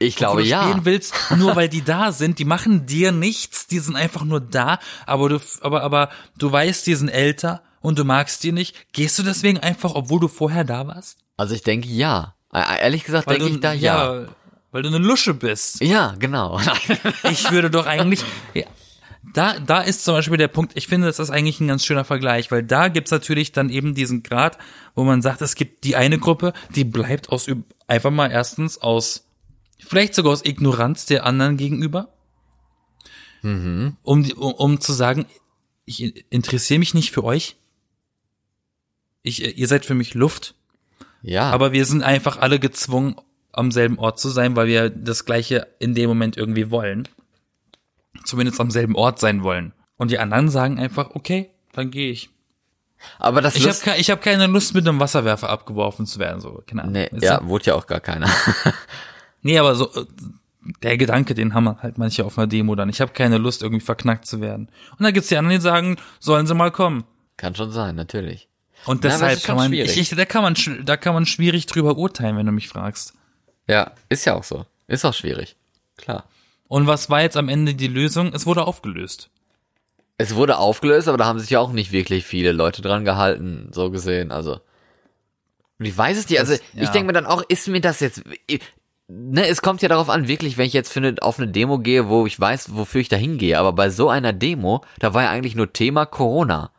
ich 0.00 0.16
glaube 0.16 0.42
du 0.42 0.48
ja. 0.48 0.62
spielen 0.62 0.84
willst, 0.86 1.14
nur 1.36 1.56
weil 1.56 1.68
die 1.68 1.82
da 1.82 2.10
sind, 2.10 2.38
die 2.38 2.46
machen 2.46 2.86
dir 2.86 3.12
nichts, 3.12 3.66
die 3.66 3.78
sind 3.78 3.96
einfach 3.96 4.24
nur 4.24 4.40
da, 4.40 4.78
aber 5.06 5.28
du, 5.28 5.38
aber, 5.60 5.82
aber 5.82 6.08
du 6.38 6.50
weißt, 6.50 6.86
die 6.86 6.94
sind 6.94 7.10
älter 7.10 7.62
und 7.80 7.98
du 7.98 8.04
magst 8.04 8.42
die 8.42 8.52
nicht. 8.52 8.92
Gehst 8.92 9.18
du 9.18 9.22
deswegen 9.22 9.58
einfach, 9.58 9.94
obwohl 9.94 10.18
du 10.18 10.28
vorher 10.28 10.64
da 10.64 10.86
warst? 10.86 11.18
Also 11.36 11.54
ich 11.54 11.62
denke 11.62 11.88
ja. 11.88 12.34
Äh, 12.52 12.82
Ehrlich 12.82 13.04
gesagt 13.04 13.28
denke 13.28 13.44
du, 13.44 13.50
ich 13.50 13.60
da 13.60 13.72
ja. 13.74 14.26
Weil 14.72 14.82
du 14.82 14.88
eine 14.88 14.98
Lusche 14.98 15.34
bist. 15.34 15.80
Ja, 15.80 16.14
genau. 16.18 16.60
Ich 17.30 17.50
würde 17.50 17.70
doch 17.70 17.86
eigentlich, 17.86 18.24
ja, 18.54 18.64
da, 19.22 19.58
da 19.58 19.80
ist 19.82 20.04
zum 20.04 20.14
Beispiel 20.14 20.38
der 20.38 20.48
Punkt, 20.48 20.72
ich 20.76 20.86
finde, 20.86 21.06
das 21.06 21.18
ist 21.18 21.30
eigentlich 21.30 21.60
ein 21.60 21.68
ganz 21.68 21.84
schöner 21.84 22.04
Vergleich, 22.04 22.50
weil 22.50 22.62
da 22.62 22.88
gibt's 22.88 23.10
natürlich 23.10 23.52
dann 23.52 23.68
eben 23.68 23.94
diesen 23.94 24.22
Grad, 24.22 24.58
wo 24.94 25.04
man 25.04 25.22
sagt, 25.22 25.42
es 25.42 25.54
gibt 25.54 25.84
die 25.84 25.96
eine 25.96 26.18
Gruppe, 26.18 26.52
die 26.74 26.84
bleibt 26.84 27.28
aus, 27.28 27.46
einfach 27.86 28.10
mal 28.10 28.30
erstens 28.30 28.78
aus, 28.78 29.26
vielleicht 29.78 30.14
sogar 30.14 30.32
aus 30.32 30.44
Ignoranz 30.44 31.06
der 31.06 31.26
anderen 31.26 31.56
gegenüber, 31.56 32.08
um, 34.02 34.22
die, 34.22 34.34
um, 34.34 34.54
um 34.54 34.80
zu 34.80 34.92
sagen, 34.92 35.26
ich 35.84 36.24
interessiere 36.30 36.78
mich 36.78 36.94
nicht 36.94 37.10
für 37.10 37.24
euch, 37.24 37.56
ich, 39.22 39.58
ihr 39.58 39.68
seid 39.68 39.84
für 39.84 39.94
mich 39.94 40.14
Luft, 40.14 40.54
ja. 41.22 41.50
aber 41.50 41.72
wir 41.72 41.84
sind 41.84 42.02
einfach 42.02 42.38
alle 42.38 42.58
gezwungen, 42.58 43.16
am 43.52 43.70
selben 43.70 43.98
Ort 43.98 44.18
zu 44.18 44.28
sein, 44.28 44.56
weil 44.56 44.68
wir 44.68 44.90
das 44.90 45.24
Gleiche 45.24 45.66
in 45.78 45.94
dem 45.94 46.08
Moment 46.08 46.36
irgendwie 46.36 46.70
wollen. 46.70 47.08
Zumindest 48.24 48.60
am 48.60 48.70
selben 48.70 48.96
Ort 48.96 49.18
sein 49.18 49.42
wollen. 49.42 49.72
Und 49.96 50.10
die 50.10 50.18
anderen 50.18 50.48
sagen 50.48 50.78
einfach, 50.78 51.10
okay, 51.14 51.50
dann 51.72 51.90
gehe 51.90 52.10
ich. 52.10 52.30
aber 53.18 53.40
das 53.40 53.56
Ich 53.56 53.66
habe 53.66 53.78
ke 53.78 53.96
ich 53.96 54.10
hab 54.10 54.22
keine 54.22 54.46
Lust, 54.46 54.74
mit 54.74 54.86
einem 54.86 55.00
Wasserwerfer 55.00 55.48
abgeworfen 55.48 56.06
zu 56.06 56.18
werden. 56.18 56.40
So, 56.40 56.62
keine 56.66 56.82
Ahnung. 56.82 56.92
Nee, 56.94 57.08
ja, 57.20 57.46
wurde 57.46 57.66
ja 57.66 57.74
auch 57.74 57.86
gar 57.86 58.00
keiner. 58.00 58.28
nee, 59.42 59.58
aber 59.58 59.74
so 59.74 59.92
äh, 59.94 60.06
der 60.82 60.96
Gedanke, 60.96 61.34
den 61.34 61.54
haben 61.54 61.80
halt 61.82 61.98
manche 61.98 62.24
auf 62.24 62.38
einer 62.38 62.46
Demo 62.46 62.74
dann. 62.74 62.88
Ich 62.88 63.00
habe 63.00 63.12
keine 63.12 63.38
Lust, 63.38 63.62
irgendwie 63.62 63.84
verknackt 63.84 64.26
zu 64.26 64.40
werden. 64.40 64.68
Und 64.98 65.04
dann 65.04 65.12
gibt's 65.12 65.28
die 65.28 65.36
anderen, 65.36 65.58
die 65.58 65.62
sagen, 65.62 65.96
sollen 66.18 66.46
sie 66.46 66.54
mal 66.54 66.70
kommen. 66.70 67.04
Kann 67.36 67.54
schon 67.54 67.72
sein, 67.72 67.94
natürlich. 67.94 68.48
Und 68.86 69.02
Na, 69.04 69.10
deshalb 69.10 69.38
ist 69.38 69.44
kann 69.44 69.56
man, 69.56 69.68
schwierig. 69.68 69.92
ich, 69.92 70.12
ich, 70.12 70.16
da 70.16 70.24
kann 70.24 70.42
man, 70.42 70.54
da 70.84 70.96
kann 70.96 71.14
man 71.14 71.26
schwierig 71.26 71.66
drüber 71.66 71.96
urteilen, 71.96 72.36
wenn 72.36 72.46
du 72.46 72.52
mich 72.52 72.68
fragst. 72.68 73.14
Ja, 73.66 73.92
ist 74.08 74.24
ja 74.24 74.34
auch 74.34 74.44
so. 74.44 74.66
Ist 74.86 75.04
auch 75.04 75.14
schwierig. 75.14 75.56
Klar. 75.96 76.24
Und 76.70 76.86
was 76.86 77.10
war 77.10 77.20
jetzt 77.20 77.36
am 77.36 77.48
Ende 77.48 77.74
die 77.74 77.88
Lösung? 77.88 78.32
Es 78.32 78.46
wurde 78.46 78.64
aufgelöst. 78.64 79.28
Es 80.18 80.36
wurde 80.36 80.56
aufgelöst, 80.58 81.08
aber 81.08 81.18
da 81.18 81.24
haben 81.24 81.40
sich 81.40 81.50
ja 81.50 81.58
auch 81.58 81.72
nicht 81.72 81.90
wirklich 81.90 82.24
viele 82.24 82.52
Leute 82.52 82.80
dran 82.80 83.04
gehalten, 83.04 83.70
so 83.72 83.90
gesehen, 83.90 84.30
also. 84.30 84.60
Und 85.80 85.86
ich 85.86 85.98
weiß 85.98 86.16
es 86.16 86.28
nicht, 86.28 86.38
also 86.38 86.52
Das- 86.52 86.62
ich 86.74 86.80
ja. 86.82 86.90
denke 86.92 87.08
mir 87.08 87.12
dann 87.12 87.26
auch, 87.26 87.42
ist 87.48 87.66
mir 87.66 87.80
das 87.80 87.98
jetzt, 87.98 88.22
ne, 89.08 89.48
es 89.48 89.62
kommt 89.62 89.82
ja 89.82 89.88
darauf 89.88 90.08
an, 90.08 90.28
wirklich, 90.28 90.58
wenn 90.58 90.66
ich 90.66 90.72
jetzt 90.72 90.92
für 90.92 91.00
eine, 91.00 91.16
auf 91.22 91.38
eine 91.40 91.48
Demo 91.48 91.80
gehe, 91.80 92.08
wo 92.08 92.24
ich 92.24 92.38
weiß, 92.38 92.76
wofür 92.76 93.00
ich 93.00 93.08
da 93.08 93.16
hingehe, 93.16 93.58
aber 93.58 93.72
bei 93.72 93.90
so 93.90 94.08
einer 94.08 94.32
Demo, 94.32 94.84
da 95.00 95.12
war 95.12 95.24
ja 95.24 95.30
eigentlich 95.30 95.56
nur 95.56 95.72
Thema 95.72 96.06
Corona. 96.06 96.70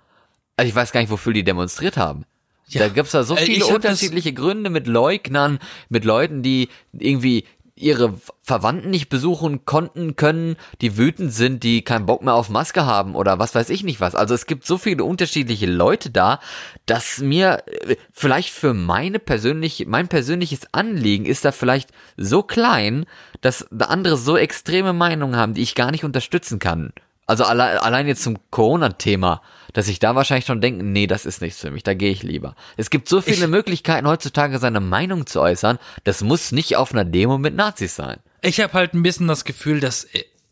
Also 0.56 0.70
ich 0.70 0.76
weiß 0.76 0.94
gar 0.94 1.02
nicht, 1.02 1.10
wofür 1.12 1.34
die 1.34 1.44
demonstriert 1.44 1.98
haben. 1.98 2.24
Ja. 2.68 2.80
Da 2.82 2.88
gibt's 2.88 3.12
da 3.12 3.24
so 3.24 3.36
Äh, 3.36 3.42
viele 3.42 3.58
ich 3.66 3.74
unterschiedliche 3.74 4.32
Gründe 4.32 4.70
mit 4.70 4.88
Leugnern, 4.88 5.60
mit 5.90 6.06
Leuten, 6.06 6.44
die 6.44 6.70
irgendwie 6.94 7.44
ihre 7.76 8.14
Verwandten 8.44 8.90
nicht 8.90 9.10
besuchen 9.10 9.66
konnten, 9.66 10.16
können, 10.16 10.56
die 10.82 10.98
wütend 10.98 11.34
sind, 11.34 11.64
die 11.64 11.84
keinen 11.84 12.06
Bock 12.06 12.22
mehr 12.22 12.34
auf 12.34 12.50
Maske 12.50 12.86
haben 12.86 13.16
oder 13.16 13.40
was 13.40 13.56
weiß 13.56 13.70
ich 13.70 13.84
nicht 13.84 14.02
was. 14.02 14.16
Also 14.16 14.34
es 14.34 14.46
gibt 14.46 14.66
so 14.66 14.78
viele 14.78 15.04
unterschiedliche 15.04 15.66
Leute 15.66 16.10
da, 16.10 16.40
dass 16.86 17.20
mir 17.20 17.64
äh, 17.68 17.96
vielleicht 18.12 18.50
für 18.52 18.74
meine 18.74 19.20
persönliche, 19.20 19.88
mein 19.88 20.08
persönliches 20.08 20.62
Anliegen 20.74 21.26
ist 21.26 21.46
da 21.46 21.52
vielleicht 21.52 21.92
so 22.18 22.44
klein, 22.44 23.06
dass 23.42 23.68
da 23.72 23.86
andere 23.86 24.18
so 24.18 24.38
extreme 24.38 24.94
Meinungen 24.94 25.36
haben, 25.36 25.54
die 25.54 25.62
ich 25.62 25.76
gar 25.76 25.92
nicht 25.92 26.04
unterstützen 26.04 26.60
kann. 26.60 26.94
Also 27.32 27.46
allein, 27.46 27.78
allein 27.78 28.08
jetzt 28.08 28.24
zum 28.24 28.38
Corona-Thema, 28.50 29.42
dass 29.72 29.88
ich 29.88 30.00
da 30.00 30.16
wahrscheinlich 30.16 30.46
schon 30.46 30.60
denke, 30.60 30.84
nee, 30.84 31.08
das 31.08 31.26
ist 31.26 31.42
nichts 31.42 31.62
für 31.62 31.72
mich, 31.72 31.82
da 31.82 31.94
gehe 31.94 32.12
ich 32.12 32.24
lieber. 32.24 32.56
Es 32.76 32.90
gibt 32.90 33.08
so 33.08 33.22
viele 33.22 33.46
Ich- 33.46 33.50
Möglichkeiten 33.50 34.06
heutzutage 34.06 34.60
seine 34.60 34.82
Meinung 34.82 35.26
zu 35.26 35.40
äußern, 35.40 35.80
das 36.04 36.24
muss 36.24 36.52
nicht 36.52 36.76
auf 36.76 36.92
einer 36.92 37.06
Demo 37.06 37.38
mit 37.38 37.56
Nazis 37.56 37.96
sein. 37.96 38.18
Ich 38.42 38.60
habe 38.60 38.74
halt 38.74 38.94
ein 38.94 39.02
bisschen 39.02 39.30
das 39.30 39.46
Gefühl, 39.46 39.80
dass 39.80 40.06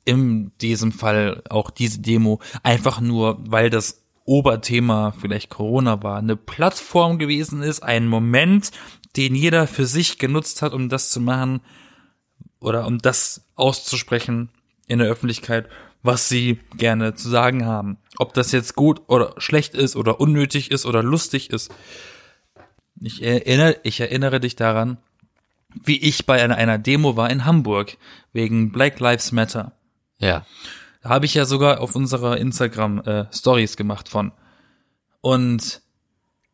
in 0.06 0.54
diesem 0.62 0.94
Fall 0.94 1.44
auch 1.50 1.70
diese 1.70 2.00
Demo 2.00 2.40
einfach 2.64 3.02
nur, 3.02 3.38
weil 3.46 3.70
das 3.70 4.02
Oberthema 4.24 5.12
vielleicht 5.20 5.50
Corona 5.50 6.02
war, 6.02 6.20
eine 6.20 6.38
Plattform 6.38 7.20
gewesen 7.20 7.62
ist, 7.62 7.84
ein 7.84 8.08
Moment, 8.08 8.72
den 9.18 9.36
jeder 9.36 9.68
für 9.68 9.86
sich 9.86 10.18
genutzt 10.18 10.62
hat, 10.62 10.72
um 10.72 10.88
das 10.88 11.10
zu 11.12 11.20
machen 11.20 11.60
oder 12.62 12.88
um 12.88 13.00
das 13.00 13.42
auszusprechen 13.56 14.48
in 14.88 15.00
der 15.00 15.10
Öffentlichkeit, 15.10 15.68
was 16.02 16.30
sie 16.30 16.60
gerne 16.78 17.16
zu 17.16 17.30
sagen 17.30 17.66
haben. 17.66 17.98
Ob 18.18 18.34
das 18.34 18.52
jetzt 18.52 18.76
gut 18.76 19.02
oder 19.08 19.36
schlecht 19.38 19.76
ist 19.76 19.96
oder 19.96 20.20
unnötig 20.20 20.72
ist 20.72 20.86
oder 20.86 21.04
lustig 21.04 21.50
ist. 21.50 21.74
Ich 23.02 23.22
erinnere, 23.22 23.78
ich 23.84 24.00
erinnere 24.00 24.40
dich 24.40 24.56
daran, 24.56 24.98
wie 25.74 25.98
ich 25.98 26.26
bei 26.26 26.42
einer, 26.42 26.78
Demo 26.78 27.16
war 27.16 27.30
in 27.30 27.46
Hamburg 27.46 27.98
wegen 28.34 28.72
Black 28.72 29.00
Lives 29.00 29.32
Matter. 29.32 29.74
Ja. 30.18 30.46
Da 31.02 31.10
habe 31.10 31.26
ich 31.26 31.34
ja 31.34 31.46
sogar 31.46 31.80
auf 31.80 31.96
unserer 31.96 32.38
Instagram 32.38 33.00
äh, 33.02 33.26
Stories 33.32 33.78
gemacht 33.78 34.10
von. 34.10 34.32
Und 35.22 35.82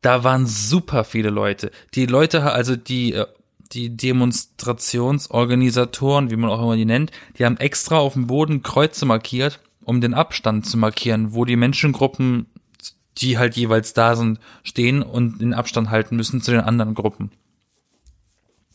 da 0.02 0.24
waren 0.24 0.46
super 0.46 1.04
viele 1.04 1.30
Leute. 1.30 1.72
Die 1.96 2.06
Leute, 2.06 2.44
also 2.52 2.76
die 2.76 3.14
äh, 3.14 3.26
die 3.72 3.96
Demonstrationsorganisatoren, 3.96 6.30
wie 6.30 6.36
man 6.36 6.50
auch 6.50 6.62
immer 6.62 6.76
die 6.76 6.86
nennt, 6.86 7.12
die 7.38 7.46
haben 7.46 7.58
extra 7.58 7.98
auf 7.98 8.14
dem 8.14 8.28
Boden 8.28 8.64
Kreuze 8.64 9.06
markiert, 9.06 9.60
um 9.84 10.02
den 10.02 10.14
Abstand 10.14 10.66
zu 10.66 10.78
markieren, 10.78 11.34
wo 11.34 11.46
die 11.46 11.56
Menschengruppen, 11.56 12.48
die 13.18 13.38
halt 13.38 13.56
jeweils 13.56 13.94
da 13.94 14.16
sind, 14.16 14.40
stehen 14.64 15.02
und 15.02 15.40
den 15.40 15.54
Abstand 15.54 15.90
halten 15.90 16.16
müssen 16.16 16.42
zu 16.42 16.52
den 16.52 16.62
anderen 16.62 16.96
Gruppen. 16.96 17.32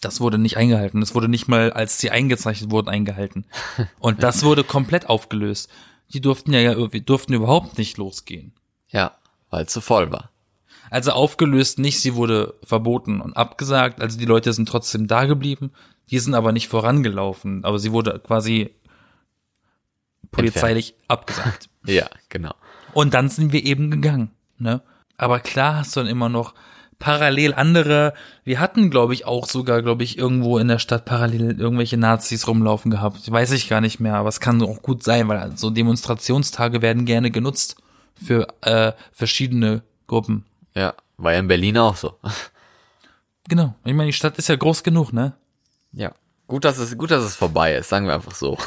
Das 0.00 0.20
wurde 0.20 0.38
nicht 0.38 0.56
eingehalten. 0.56 1.00
Das 1.00 1.14
wurde 1.14 1.28
nicht 1.28 1.46
mal, 1.46 1.72
als 1.72 1.98
sie 1.98 2.10
eingezeichnet 2.10 2.70
wurden, 2.70 2.88
eingehalten. 2.88 3.44
Und 3.98 4.22
das 4.22 4.42
wurde 4.42 4.64
komplett 4.64 5.10
aufgelöst. 5.10 5.68
Die 6.14 6.22
durften 6.22 6.54
ja, 6.54 6.74
durften 6.74 7.34
überhaupt 7.34 7.76
nicht 7.76 7.98
losgehen. 7.98 8.54
Ja, 8.88 9.18
weil 9.50 9.66
es 9.66 9.72
zu 9.72 9.82
voll 9.82 10.10
war. 10.10 10.29
Also 10.90 11.12
aufgelöst 11.12 11.78
nicht, 11.78 12.00
sie 12.00 12.14
wurde 12.14 12.54
verboten 12.64 13.20
und 13.20 13.36
abgesagt. 13.36 14.00
Also 14.00 14.18
die 14.18 14.26
Leute 14.26 14.52
sind 14.52 14.68
trotzdem 14.68 15.06
da 15.06 15.26
geblieben. 15.26 15.70
Die 16.10 16.18
sind 16.18 16.34
aber 16.34 16.52
nicht 16.52 16.68
vorangelaufen. 16.68 17.64
Aber 17.64 17.78
sie 17.78 17.92
wurde 17.92 18.18
quasi 18.18 18.74
polizeilich 20.32 20.90
Entfernt. 20.90 21.10
abgesagt. 21.10 21.68
ja, 21.86 22.06
genau. 22.28 22.54
Und 22.92 23.14
dann 23.14 23.28
sind 23.28 23.52
wir 23.52 23.64
eben 23.64 23.90
gegangen. 23.90 24.30
Ne? 24.58 24.82
Aber 25.16 25.38
klar 25.40 25.76
hast 25.76 25.94
du 25.94 26.00
dann 26.00 26.08
immer 26.08 26.28
noch 26.28 26.54
parallel 26.98 27.54
andere. 27.54 28.12
Wir 28.44 28.60
hatten, 28.60 28.90
glaube 28.90 29.14
ich, 29.14 29.24
auch 29.24 29.46
sogar, 29.46 29.82
glaube 29.82 30.04
ich, 30.04 30.18
irgendwo 30.18 30.58
in 30.58 30.68
der 30.68 30.78
Stadt 30.78 31.04
parallel 31.04 31.58
irgendwelche 31.58 31.96
Nazis 31.96 32.46
rumlaufen 32.46 32.90
gehabt. 32.90 33.30
Weiß 33.30 33.52
ich 33.52 33.68
gar 33.68 33.80
nicht 33.80 34.00
mehr, 34.00 34.16
aber 34.16 34.28
es 34.28 34.40
kann 34.40 34.62
auch 34.62 34.82
gut 34.82 35.02
sein, 35.02 35.28
weil 35.28 35.56
so 35.56 35.70
Demonstrationstage 35.70 36.82
werden 36.82 37.06
gerne 37.06 37.30
genutzt 37.30 37.76
für 38.14 38.48
äh, 38.60 38.92
verschiedene 39.12 39.82
Gruppen. 40.06 40.44
Ja, 40.74 40.94
war 41.16 41.32
ja 41.32 41.38
in 41.38 41.48
Berlin 41.48 41.78
auch 41.78 41.96
so. 41.96 42.18
Genau. 43.48 43.74
Ich 43.84 43.94
meine, 43.94 44.06
die 44.06 44.12
Stadt 44.12 44.38
ist 44.38 44.48
ja 44.48 44.56
groß 44.56 44.82
genug, 44.82 45.12
ne? 45.12 45.34
Ja. 45.92 46.12
Gut, 46.50 46.64
dass 46.64 46.78
es, 46.78 46.98
gut, 46.98 47.12
dass 47.12 47.22
es 47.22 47.36
vorbei 47.36 47.76
ist, 47.76 47.88
sagen 47.88 48.08
wir 48.08 48.14
einfach 48.14 48.34
so. 48.34 48.58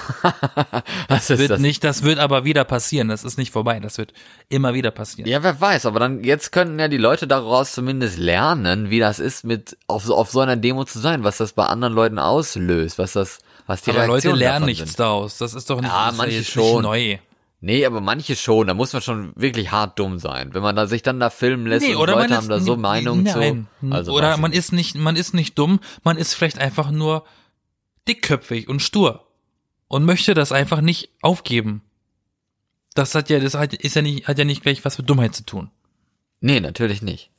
das 1.09 1.27
wird 1.29 1.51
das. 1.51 1.59
nicht, 1.59 1.83
das 1.83 2.03
wird 2.03 2.17
aber 2.17 2.45
wieder 2.45 2.63
passieren. 2.63 3.09
Das 3.09 3.25
ist 3.25 3.37
nicht 3.37 3.51
vorbei. 3.51 3.81
Das 3.81 3.97
wird 3.97 4.13
immer 4.47 4.73
wieder 4.73 4.89
passieren. 4.89 5.29
Ja, 5.29 5.43
wer 5.43 5.59
weiß, 5.59 5.85
aber 5.85 5.99
dann, 5.99 6.23
jetzt 6.23 6.53
könnten 6.53 6.79
ja 6.79 6.87
die 6.87 6.97
Leute 6.97 7.27
daraus 7.27 7.73
zumindest 7.73 8.17
lernen, 8.17 8.89
wie 8.89 8.99
das 8.99 9.19
ist, 9.19 9.43
mit, 9.43 9.77
auf 9.87 10.05
so, 10.05 10.15
auf 10.15 10.31
so 10.31 10.39
einer 10.39 10.55
Demo 10.55 10.85
zu 10.85 10.99
sein, 10.99 11.25
was 11.25 11.37
das 11.37 11.51
bei 11.51 11.65
anderen 11.65 11.93
Leuten 11.93 12.19
auslöst, 12.19 12.99
was 12.99 13.13
das, 13.13 13.39
was 13.67 13.81
die 13.81 13.91
aber 13.91 14.07
Leute 14.07 14.31
lernen 14.31 14.65
nichts 14.65 14.91
sind. 14.91 14.99
daraus. 15.01 15.37
Das 15.37 15.53
ist 15.53 15.69
doch 15.69 15.81
nicht, 15.81 15.91
ja, 15.91 16.13
manche 16.15 16.41
schon. 16.45 16.83
neu. 16.83 17.17
Nee, 17.65 17.85
aber 17.85 18.01
manche 18.01 18.35
schon, 18.35 18.67
da 18.67 18.73
muss 18.73 18.91
man 18.91 19.01
schon 19.01 19.31
wirklich 19.37 19.71
hart 19.71 19.97
dumm 19.97 20.19
sein. 20.19 20.53
Wenn 20.53 20.61
man 20.61 20.75
da 20.75 20.85
sich 20.85 21.01
dann 21.01 21.21
da 21.21 21.29
filmen 21.29 21.65
lässt 21.65 21.87
nee, 21.87 21.95
und 21.95 22.09
Leute 22.09 22.35
haben 22.35 22.49
da 22.49 22.59
so 22.59 22.75
Meinungen 22.75 23.25
zu. 23.25 23.65
Also 23.89 24.11
oder 24.11 24.35
man 24.35 24.51
ist 24.51 24.73
nicht, 24.73 24.95
man 24.95 25.15
ist 25.15 25.33
nicht 25.33 25.57
dumm, 25.57 25.79
man 26.03 26.17
ist 26.17 26.33
vielleicht 26.33 26.59
einfach 26.59 26.91
nur 26.91 27.23
dickköpfig 28.05 28.67
und 28.67 28.81
stur 28.81 29.25
und 29.87 30.03
möchte 30.03 30.33
das 30.33 30.51
einfach 30.51 30.81
nicht 30.81 31.11
aufgeben. 31.21 31.83
Das 32.95 33.15
hat 33.15 33.29
ja, 33.29 33.39
das 33.39 33.53
hat, 33.53 33.73
ist 33.73 33.95
ja 33.95 34.01
nicht, 34.01 34.27
hat 34.27 34.37
ja 34.37 34.43
nicht 34.43 34.61
gleich 34.61 34.83
was 34.83 34.97
mit 34.97 35.09
Dummheit 35.09 35.33
zu 35.33 35.45
tun. 35.45 35.71
Nee, 36.41 36.59
natürlich 36.59 37.01
nicht. 37.01 37.31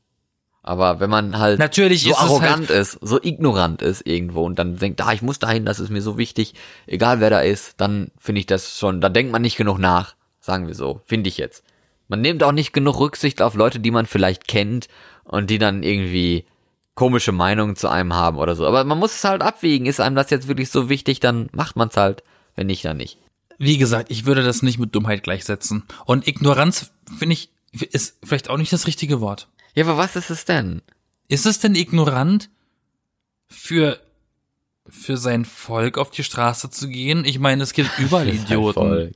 Aber 0.67 0.99
wenn 0.99 1.11
man 1.11 1.39
halt 1.39 1.59
Natürlich 1.59 2.05
so 2.05 2.11
ist 2.11 2.17
arrogant 2.19 2.71
halt 2.71 2.71
ist, 2.71 2.99
so 3.03 3.21
ignorant 3.23 3.83
ist 3.83 4.07
irgendwo 4.07 4.45
und 4.45 4.59
dann 4.59 4.77
denkt, 4.77 4.99
ah, 5.03 5.13
ich 5.13 5.21
muss 5.21 5.39
dahin, 5.39 5.67
das 5.67 5.79
ist 5.79 5.91
mir 5.91 6.01
so 6.01 6.17
wichtig, 6.17 6.55
egal 6.87 7.21
wer 7.21 7.29
da 7.29 7.41
ist, 7.41 7.75
dann 7.83 8.11
finde 8.19 8.41
ich 8.41 8.47
das 8.47 8.79
schon, 8.79 9.03
da 9.03 9.11
denkt 9.11 9.31
man 9.31 9.43
nicht 9.43 9.59
genug 9.59 9.79
nach, 9.79 10.15
sagen 10.41 10.67
wir 10.67 10.75
so, 10.75 11.03
finde 11.05 11.29
ich 11.29 11.37
jetzt. 11.37 11.65
Man 12.09 12.23
nimmt 12.23 12.43
auch 12.43 12.53
nicht 12.53 12.73
genug 12.73 12.99
Rücksicht 12.99 13.43
auf 13.43 13.55
Leute, 13.55 13.79
die 13.79 13.91
man 13.91 14.07
vielleicht 14.07 14.49
kennt 14.49 14.89
und 15.25 15.51
die 15.51 15.59
dann 15.59 15.83
irgendwie 15.83 16.47
komische 16.95 17.33
Meinungen 17.33 17.77
zu 17.77 17.89
einem 17.89 18.15
haben 18.15 18.39
oder 18.39 18.55
so. 18.55 18.67
Aber 18.67 18.85
man 18.85 18.99
muss 18.99 19.17
es 19.17 19.25
halt 19.25 19.43
abwägen, 19.43 19.87
ist 19.87 20.01
einem 20.01 20.17
das 20.17 20.31
jetzt 20.31 20.49
wirklich 20.49 20.71
so 20.71 20.89
wichtig, 20.89 21.21
dann 21.21 21.51
macht 21.53 21.77
man 21.77 21.89
es 21.89 21.97
halt, 21.99 22.25
wenn 22.57 22.69
nicht, 22.69 22.87
dann 22.87 22.97
nicht. 22.97 23.19
Wie 23.59 23.77
gesagt, 23.77 24.11
ich 24.11 24.25
würde 24.25 24.43
das 24.43 24.63
nicht 24.63 24.79
mit 24.79 24.95
Dummheit 24.95 25.25
gleichsetzen. 25.25 25.85
Und 26.07 26.27
Ignoranz, 26.27 26.91
finde 27.19 27.35
ich, 27.35 27.51
ist 27.73 28.17
vielleicht 28.25 28.49
auch 28.49 28.57
nicht 28.57 28.73
das 28.73 28.87
richtige 28.87 29.21
Wort. 29.21 29.49
Ja, 29.75 29.85
aber 29.85 29.97
was 29.97 30.17
ist 30.17 30.31
es 30.31 30.45
denn? 30.45 30.83
Ist 31.29 31.47
es 31.47 31.59
denn 31.59 31.75
ignorant 31.75 32.51
für 33.49 33.99
für 34.89 35.17
sein 35.17 35.45
Volk 35.45 35.97
auf 35.97 36.11
die 36.11 36.25
Straße 36.25 36.71
zu 36.71 36.89
gehen? 36.89 37.25
Ich 37.25 37.39
meine, 37.39 37.63
es 37.63 37.73
gibt 37.73 37.91
überall 37.99 38.29
Idioten. 38.29 39.15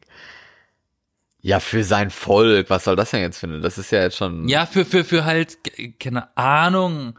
Ja, 1.41 1.61
für 1.61 1.85
sein 1.85 2.11
Volk. 2.11 2.69
Was 2.69 2.85
soll 2.85 2.97
das 2.97 3.13
denn 3.13 3.21
jetzt 3.21 3.39
finden? 3.39 3.63
Das 3.63 3.79
ist 3.79 3.93
ja 3.93 4.03
jetzt 4.03 4.17
schon. 4.17 4.49
Ja, 4.49 4.67
für 4.67 4.85
für 4.85 5.05
für 5.05 5.25
halt 5.25 5.59
keine 6.01 6.37
Ahnung. 6.37 7.15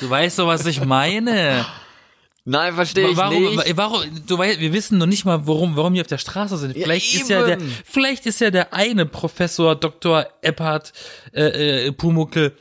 Du 0.00 0.10
weißt 0.10 0.40
doch, 0.40 0.46
was 0.46 0.66
ich 0.66 0.84
meine. 0.84 1.64
Nein, 2.44 2.74
verstehe 2.74 3.10
ich 3.10 3.16
warum, 3.16 3.54
nicht. 3.54 3.76
Warum, 3.76 4.02
du 4.26 4.38
weißt, 4.38 4.58
wir 4.58 4.72
wissen 4.72 4.98
noch 4.98 5.06
nicht 5.06 5.24
mal, 5.24 5.46
warum, 5.46 5.76
warum 5.76 5.94
die 5.94 6.00
auf 6.00 6.06
der 6.06 6.18
Straße 6.18 6.56
sind. 6.56 6.72
Vielleicht 6.72 7.12
ja, 7.12 7.20
ist 7.20 7.30
ja 7.30 7.44
der, 7.44 7.58
vielleicht 7.84 8.26
ist 8.26 8.40
ja 8.40 8.50
der 8.50 8.72
eine 8.72 9.06
Professor 9.06 9.76
Dr. 9.76 10.26
Eppard 10.40 10.92
äh, 11.32 11.86
äh, 11.86 11.92
Pumuckel 11.92 12.56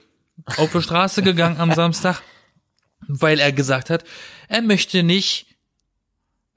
auf 0.58 0.72
die 0.72 0.82
Straße 0.82 1.22
gegangen 1.22 1.60
am 1.60 1.74
Samstag, 1.74 2.22
weil 3.08 3.40
er 3.40 3.52
gesagt 3.52 3.90
hat, 3.90 4.04
er 4.48 4.62
möchte 4.62 5.04
nicht, 5.04 5.48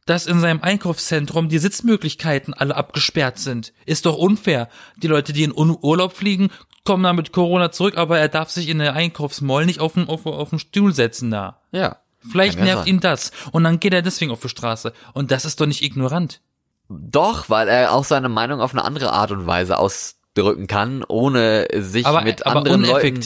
dass 0.07 0.27
in 0.27 0.41
seinem 0.41 0.63
Einkaufszentrum 0.63 1.49
die 1.49 1.59
Sitzmöglichkeiten 1.59 2.55
alle 2.55 2.77
abgesperrt 2.77 3.39
sind. 3.39 3.73
Ist 3.87 4.07
doch 4.07 4.17
unfair. 4.17 4.69
Die 4.97 5.07
Leute, 5.07 5.33
die 5.33 5.45
in 5.45 5.53
Urlaub 5.55 6.15
fliegen, 6.15 6.51
kommen 6.85 7.05
dann 7.05 7.17
mit 7.17 7.33
Corona 7.33 7.71
zurück, 7.71 7.97
aber 7.97 8.19
er 8.19 8.29
darf 8.29 8.51
sich 8.51 8.69
in 8.69 8.79
der 8.79 8.95
Einkaufsmall 8.95 9.67
nicht 9.67 9.81
auf 9.81 9.95
den, 9.95 10.09
auf, 10.09 10.27
auf 10.27 10.51
den 10.51 10.59
Stuhl 10.59 10.93
setzen 10.93 11.31
da. 11.31 11.61
Ja. 11.71 11.99
Vielleicht 12.31 12.59
nervt 12.59 12.87
ihn 12.87 13.01
das. 13.01 13.33
Und 13.51 13.65
dann 13.65 13.81
geht 13.81 13.95
er 13.95 14.03
deswegen 14.03 14.31
auf 14.31 14.41
die 14.41 14.49
Straße. 14.49 14.93
Und 15.13 15.31
das 15.31 15.45
ist 15.45 15.61
doch 15.61 15.67
nicht 15.67 15.83
ignorant. 15.83 16.41
Doch, 16.89 17.49
weil 17.51 17.69
er 17.69 17.93
auch 17.93 18.05
seine 18.05 18.29
Meinung 18.29 18.61
auf 18.61 18.73
eine 18.73 18.85
andere 18.85 19.13
Art 19.13 19.33
und 19.33 19.47
Weise 19.47 19.79
ausdrücken 19.79 20.67
kann, 20.67 21.05
ohne 21.07 21.67
sich 21.75 22.07
aber, 22.07 22.23
mit 22.23 22.47
aber 22.47 22.59
anderen. 22.59 22.85
Leuten 22.85 23.21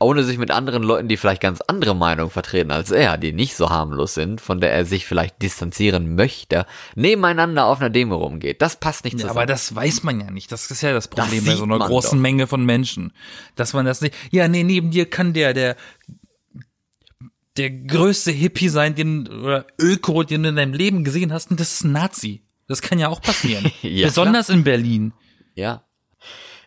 ohne 0.00 0.24
sich 0.24 0.38
mit 0.38 0.50
anderen 0.50 0.82
Leuten, 0.82 1.08
die 1.08 1.16
vielleicht 1.16 1.40
ganz 1.40 1.60
andere 1.60 1.94
Meinungen 1.94 2.30
vertreten 2.30 2.70
als 2.70 2.90
er, 2.90 3.16
die 3.16 3.32
nicht 3.32 3.56
so 3.56 3.70
harmlos 3.70 4.14
sind, 4.14 4.40
von 4.40 4.60
der 4.60 4.72
er 4.72 4.84
sich 4.84 5.06
vielleicht 5.06 5.40
distanzieren 5.42 6.14
möchte, 6.14 6.66
nebeneinander 6.94 7.66
auf 7.66 7.80
einer 7.80 7.90
Demo 7.90 8.16
rumgeht. 8.16 8.60
Das 8.60 8.76
passt 8.76 9.04
nicht 9.04 9.18
zusammen. 9.18 9.30
aber 9.30 9.46
das 9.46 9.74
weiß 9.74 10.02
man 10.02 10.20
ja 10.20 10.30
nicht. 10.30 10.50
Das 10.52 10.70
ist 10.70 10.82
ja 10.82 10.92
das 10.92 11.08
Problem 11.08 11.44
das 11.44 11.54
bei 11.54 11.56
so 11.56 11.64
einer 11.64 11.78
großen 11.78 12.18
doch. 12.18 12.22
Menge 12.22 12.46
von 12.46 12.64
Menschen. 12.64 13.12
Dass 13.56 13.72
man 13.72 13.86
das 13.86 14.00
nicht, 14.00 14.14
ja, 14.30 14.48
nee, 14.48 14.64
neben 14.64 14.90
dir 14.90 15.08
kann 15.08 15.32
der, 15.32 15.54
der, 15.54 15.76
der 17.56 17.70
größte 17.70 18.32
Hippie 18.32 18.68
sein, 18.68 18.94
den, 18.94 19.28
oder 19.28 19.66
Öko, 19.80 20.24
den 20.24 20.42
du 20.42 20.48
in 20.48 20.56
deinem 20.56 20.74
Leben 20.74 21.04
gesehen 21.04 21.32
hast, 21.32 21.50
und 21.50 21.60
das 21.60 21.72
ist 21.72 21.84
ein 21.84 21.92
Nazi. 21.92 22.42
Das 22.66 22.82
kann 22.82 22.98
ja 22.98 23.08
auch 23.08 23.20
passieren. 23.20 23.70
ja, 23.82 24.06
Besonders 24.06 24.46
klar. 24.46 24.58
in 24.58 24.64
Berlin. 24.64 25.12
Ja, 25.54 25.84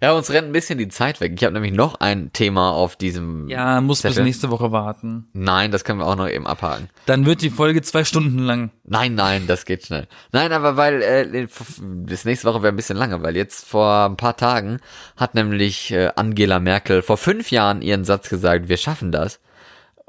ja, 0.02 0.14
uns 0.14 0.30
rennt 0.30 0.48
ein 0.48 0.54
bisschen 0.54 0.78
die 0.78 0.88
Zeit 0.88 1.22
weg. 1.22 1.34
Ich 1.36 1.44
habe 1.44 1.54
nämlich 1.54 1.74
noch 1.74 2.00
ein 2.00 2.32
Thema 2.34 2.72
auf 2.72 2.96
diesem. 2.96 3.48
Ja, 3.48 3.82
muss 3.82 4.02
Zettel. 4.02 4.18
bis 4.18 4.24
nächste 4.26 4.50
Woche 4.50 4.72
warten. 4.72 5.28
Nein, 5.34 5.72
das 5.72 5.84
können 5.84 6.00
wir 6.00 6.06
auch 6.06 6.16
noch 6.16 6.30
eben 6.30 6.46
abhaken. 6.46 6.90
Dann 7.06 7.26
wird 7.26 7.42
die 7.42 7.50
Folge 7.50 7.82
zwei 7.82 8.04
Stunden 8.04 8.40
lang. 8.40 8.72
Nein, 8.84 9.16
nein, 9.16 9.48
das 9.48 9.66
geht 9.66 9.86
schnell. 9.86 10.08
Nein, 10.32 10.52
aber 10.52 10.78
weil 10.78 11.02
äh, 11.02 11.48
bis 11.82 12.26
nächste 12.26 12.48
Woche 12.48 12.62
wäre 12.62 12.74
ein 12.74 12.78
bisschen 12.78 12.98
lange, 12.98 13.22
weil 13.24 13.36
jetzt 13.36 13.66
vor 13.68 14.06
ein 14.06 14.18
paar 14.18 14.38
Tagen 14.38 14.80
hat 15.16 15.36
nämlich 15.36 15.92
äh, 15.92 16.12
Angela 16.16 16.60
Merkel 16.60 17.02
vor 17.02 17.18
fünf 17.18 17.52
Jahren 17.52 17.82
ihren 17.82 18.06
Satz 18.06 18.30
gesagt: 18.30 18.70
Wir 18.70 18.78
schaffen 18.78 19.12
das, 19.12 19.40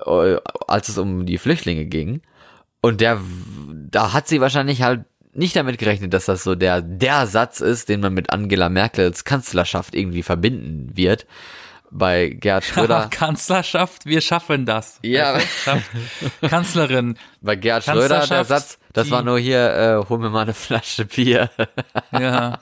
äh, 0.05 0.37
als 0.67 0.89
es 0.89 0.99
um 0.99 1.27
die 1.27 1.39
Flüchtlinge 1.39 1.87
ging. 1.87 2.23
Und 2.81 3.01
der, 3.01 3.21
da 3.91 4.13
hat 4.13 4.29
sie 4.29 4.41
wahrscheinlich 4.41 4.83
halt 4.83 5.05
nicht 5.33 5.57
damit 5.57 5.79
gerechnet, 5.79 6.13
dass 6.15 6.27
das 6.27 6.43
so 6.43 6.55
der, 6.55 6.83
der 6.83 7.27
Satz 7.27 7.61
ist, 7.61 7.89
den 7.89 8.01
man 8.01 8.15
mit 8.15 8.31
Angela 8.31 8.69
Merkels 8.69 9.25
Kanzlerschaft 9.25 9.95
irgendwie 9.95 10.23
verbinden 10.23 10.91
wird. 10.95 11.27
Bei 11.91 12.29
Gerhard 12.29 12.65
Schröder. 12.67 13.09
Kanzlerschaft, 13.11 14.05
wir 14.05 14.21
schaffen 14.21 14.67
das. 14.67 14.99
Ja. 15.03 15.39
Kanzlerin. 16.47 17.17
Bei 17.41 17.57
Gerhard 17.57 17.85
Schröder 17.85 18.27
der 18.27 18.45
Satz, 18.45 18.79
das 18.93 19.11
war 19.11 19.23
nur 19.23 19.39
hier, 19.39 20.03
äh, 20.05 20.09
hol 20.09 20.19
mir 20.19 20.29
mal 20.29 20.43
eine 20.43 20.55
Flasche 20.55 21.05
Bier. 21.05 21.51
ja. 22.13 22.59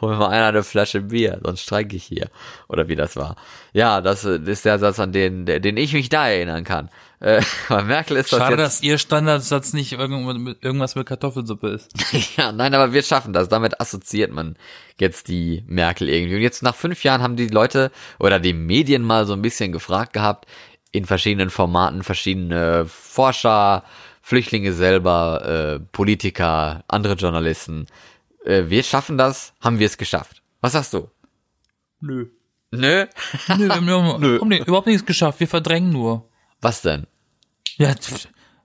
hol 0.00 0.12
mir 0.12 0.16
mal 0.16 0.30
einer 0.30 0.46
eine 0.46 0.62
Flasche 0.62 1.02
Bier, 1.02 1.38
sonst 1.44 1.60
streike 1.60 1.94
ich 1.94 2.04
hier. 2.04 2.28
Oder 2.66 2.88
wie 2.88 2.96
das 2.96 3.14
war. 3.14 3.36
Ja, 3.72 4.00
das 4.00 4.24
ist 4.24 4.64
der 4.64 4.78
Satz, 4.78 4.98
an 4.98 5.12
den, 5.12 5.46
den 5.46 5.76
ich 5.76 5.92
mich 5.92 6.08
da 6.08 6.28
erinnern 6.28 6.64
kann. 6.64 6.88
Äh, 7.20 7.42
bei 7.68 7.82
Merkel 7.82 8.16
ist 8.16 8.32
das 8.32 8.38
Schade, 8.38 8.56
dass 8.56 8.82
ihr 8.82 8.98
Standardsatz 8.98 9.72
nicht 9.72 9.92
irgendwas 9.92 10.94
mit 10.94 11.06
Kartoffelsuppe 11.06 11.68
ist. 11.68 11.92
ja, 12.36 12.52
nein, 12.52 12.74
aber 12.74 12.92
wir 12.92 13.02
schaffen 13.02 13.32
das. 13.32 13.48
Damit 13.48 13.80
assoziiert 13.80 14.32
man 14.32 14.56
jetzt 14.98 15.28
die 15.28 15.64
Merkel 15.66 16.08
irgendwie. 16.08 16.36
Und 16.36 16.42
jetzt 16.42 16.62
nach 16.62 16.74
fünf 16.74 17.04
Jahren 17.04 17.22
haben 17.22 17.36
die 17.36 17.48
Leute 17.48 17.90
oder 18.18 18.38
die 18.38 18.52
Medien 18.52 19.02
mal 19.02 19.26
so 19.26 19.32
ein 19.32 19.42
bisschen 19.42 19.72
gefragt 19.72 20.12
gehabt, 20.12 20.46
in 20.92 21.04
verschiedenen 21.04 21.50
Formaten, 21.50 22.02
verschiedene 22.02 22.86
Forscher, 22.86 23.84
Flüchtlinge 24.22 24.72
selber, 24.72 25.78
äh, 25.78 25.80
Politiker, 25.92 26.84
andere 26.88 27.14
Journalisten. 27.14 27.86
Äh, 28.44 28.64
wir 28.68 28.82
schaffen 28.82 29.18
das, 29.18 29.54
haben 29.60 29.78
wir 29.78 29.86
es 29.86 29.98
geschafft. 29.98 30.42
Was 30.60 30.72
sagst 30.72 30.94
du? 30.94 31.10
Nö. 32.00 32.26
Nö. 32.70 33.06
Nö, 33.56 33.68
wir 33.68 33.74
haben, 33.74 33.86
Nö. 34.20 34.40
haben 34.40 34.52
überhaupt 34.52 34.86
nichts 34.86 35.06
geschafft. 35.06 35.40
Wir 35.40 35.48
verdrängen 35.48 35.90
nur. 35.90 36.28
Was 36.60 36.82
denn? 36.82 37.06
Ja, 37.76 37.94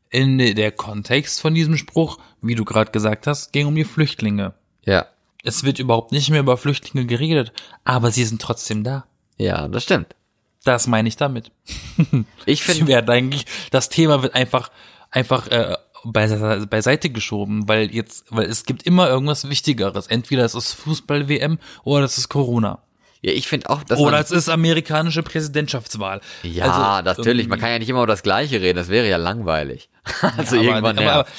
in 0.09 0.37
der 0.37 0.71
Kontext 0.71 1.41
von 1.41 1.53
diesem 1.53 1.77
Spruch, 1.77 2.17
wie 2.41 2.55
du 2.55 2.65
gerade 2.65 2.91
gesagt 2.91 3.27
hast, 3.27 3.53
ging 3.53 3.67
um 3.67 3.75
die 3.75 3.83
Flüchtlinge. 3.85 4.53
Ja. 4.83 5.05
Es 5.43 5.63
wird 5.63 5.79
überhaupt 5.79 6.11
nicht 6.11 6.29
mehr 6.29 6.41
über 6.41 6.57
Flüchtlinge 6.57 7.05
geredet, 7.07 7.51
aber 7.83 8.11
sie 8.11 8.25
sind 8.25 8.41
trotzdem 8.41 8.83
da. 8.83 9.05
Ja, 9.37 9.67
das 9.67 9.83
stimmt. 9.83 10.15
Das 10.63 10.85
meine 10.87 11.07
ich 11.07 11.15
damit. 11.17 11.51
Ich 12.45 12.63
finde, 12.63 13.07
eigentlich, 13.09 13.45
das 13.71 13.89
Thema 13.89 14.21
wird 14.21 14.35
einfach, 14.35 14.69
einfach 15.09 15.47
äh, 15.47 15.75
beise- 16.03 16.67
beiseite 16.67 17.09
geschoben, 17.09 17.67
weil 17.67 17.93
jetzt, 17.93 18.25
weil 18.29 18.45
es 18.45 18.65
gibt 18.65 18.83
immer 18.83 19.07
irgendwas 19.09 19.47
Wichtigeres. 19.49 20.07
Entweder 20.07 20.43
es 20.45 20.55
ist 20.55 20.73
Fußball-WM 20.73 21.57
oder 21.83 22.05
es 22.05 22.17
ist 22.17 22.29
Corona. 22.29 22.79
Ja, 23.21 23.31
ich 23.33 23.47
finde 23.47 23.69
auch, 23.69 23.83
dass 23.83 23.99
Oder 23.99 24.11
man, 24.11 24.21
es 24.21 24.31
ist 24.31 24.49
amerikanische 24.49 25.21
Präsidentschaftswahl. 25.23 26.21
ja, 26.43 26.65
Also, 26.65 27.03
natürlich, 27.21 27.47
man 27.47 27.59
ähm, 27.59 27.61
kann 27.61 27.71
ja 27.71 27.79
nicht 27.79 27.89
immer 27.89 27.99
über 27.99 28.07
das 28.07 28.23
Gleiche 28.23 28.61
reden, 28.61 28.77
das 28.77 28.89
wäre 28.89 29.07
ja 29.07 29.17
langweilig. 29.17 29.89
also 30.37 30.55
aber- 30.57 30.65
irgendwann 30.65 30.97
aber, 30.97 31.01
nervt. 31.01 31.31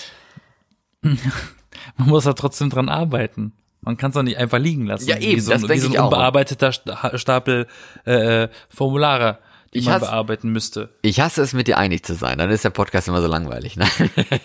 man 1.97 2.09
muss 2.09 2.25
da 2.25 2.33
trotzdem 2.33 2.71
dran 2.71 2.89
arbeiten. 2.89 3.53
Man 3.81 3.97
kann 3.97 4.11
es 4.11 4.15
doch 4.15 4.23
nicht 4.23 4.37
einfach 4.39 4.59
liegen 4.59 4.87
lassen. 4.87 5.09
Ja, 5.09 5.17
eben, 5.19 5.37
wie 5.37 5.41
so, 5.41 5.51
das 5.53 5.69
wie 5.69 5.79
so 5.79 5.93
ein 5.93 5.99
unbearbeiteter 6.05 6.73
Sta- 6.73 7.19
Stapel 7.19 7.67
äh, 8.05 8.47
Formulare, 8.69 9.39
die 9.75 9.79
Ich 9.79 9.87
man 9.87 9.95
hasse- 9.95 10.07
bearbeiten 10.07 10.51
müsste. 10.51 10.91
Ich 11.03 11.19
hasse 11.19 11.43
es, 11.43 11.53
mit 11.53 11.67
dir 11.67 11.79
einig 11.79 12.05
zu 12.05 12.15
sein. 12.15 12.39
Dann 12.39 12.51
ist 12.51 12.65
der 12.65 12.71
Podcast 12.71 13.09
immer 13.09 13.21
so 13.21 13.27
langweilig. 13.27 13.77
Ne? 13.77 13.87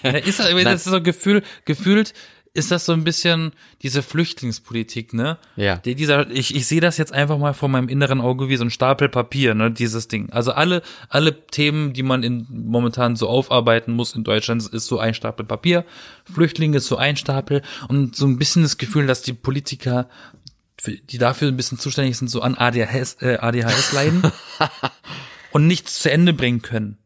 Ja, 0.01 0.11
ist, 0.13 0.39
das 0.39 0.49
das 0.63 0.85
ist 0.87 0.91
so 0.91 1.01
Gefühl, 1.03 1.43
gefühlt 1.65 2.13
ist 2.57 2.71
das 2.71 2.85
so 2.85 2.93
ein 2.93 3.03
bisschen 3.03 3.51
diese 3.83 4.01
Flüchtlingspolitik, 4.01 5.13
ne? 5.13 5.37
Ja. 5.55 5.77
Der, 5.77 5.93
dieser, 5.93 6.29
ich, 6.29 6.55
ich 6.55 6.65
sehe 6.65 6.81
das 6.81 6.97
jetzt 6.97 7.13
einfach 7.13 7.37
mal 7.37 7.53
vor 7.53 7.69
meinem 7.69 7.87
inneren 7.87 8.19
Auge 8.19 8.49
wie 8.49 8.57
so 8.57 8.63
ein 8.63 8.71
Stapel 8.71 9.09
Papier, 9.09 9.53
ne? 9.53 9.71
Dieses 9.71 10.07
Ding. 10.07 10.31
Also 10.31 10.51
alle, 10.51 10.81
alle 11.07 11.45
Themen, 11.47 11.93
die 11.93 12.03
man 12.03 12.23
in, 12.23 12.47
momentan 12.49 13.15
so 13.15 13.29
aufarbeiten 13.29 13.93
muss 13.93 14.15
in 14.15 14.23
Deutschland, 14.23 14.65
ist 14.67 14.87
so 14.87 14.99
ein 14.99 15.13
Stapel 15.13 15.45
Papier. 15.45 15.85
Flüchtlinge 16.25 16.77
ist 16.77 16.87
so 16.87 16.97
ein 16.97 17.15
Stapel 17.15 17.61
und 17.87 18.15
so 18.15 18.25
ein 18.25 18.37
bisschen 18.37 18.63
das 18.63 18.77
Gefühl, 18.77 19.05
dass 19.05 19.21
die 19.21 19.33
Politiker, 19.33 20.09
die 20.85 21.17
dafür 21.17 21.49
ein 21.49 21.57
bisschen 21.57 21.77
zuständig 21.77 22.17
sind, 22.17 22.27
so 22.27 22.41
an 22.41 22.55
ADHS, 22.55 23.17
äh, 23.21 23.37
ADHS 23.37 23.93
leiden 23.93 24.23
und 25.51 25.67
nichts 25.67 25.99
zu 25.99 26.11
Ende 26.11 26.33
bringen 26.33 26.61
können. 26.61 26.97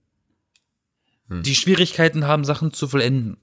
Die 1.32 1.56
Schwierigkeiten 1.56 2.28
haben, 2.28 2.44
Sachen 2.44 2.74
zu 2.74 2.90
vollenden. 2.90 3.38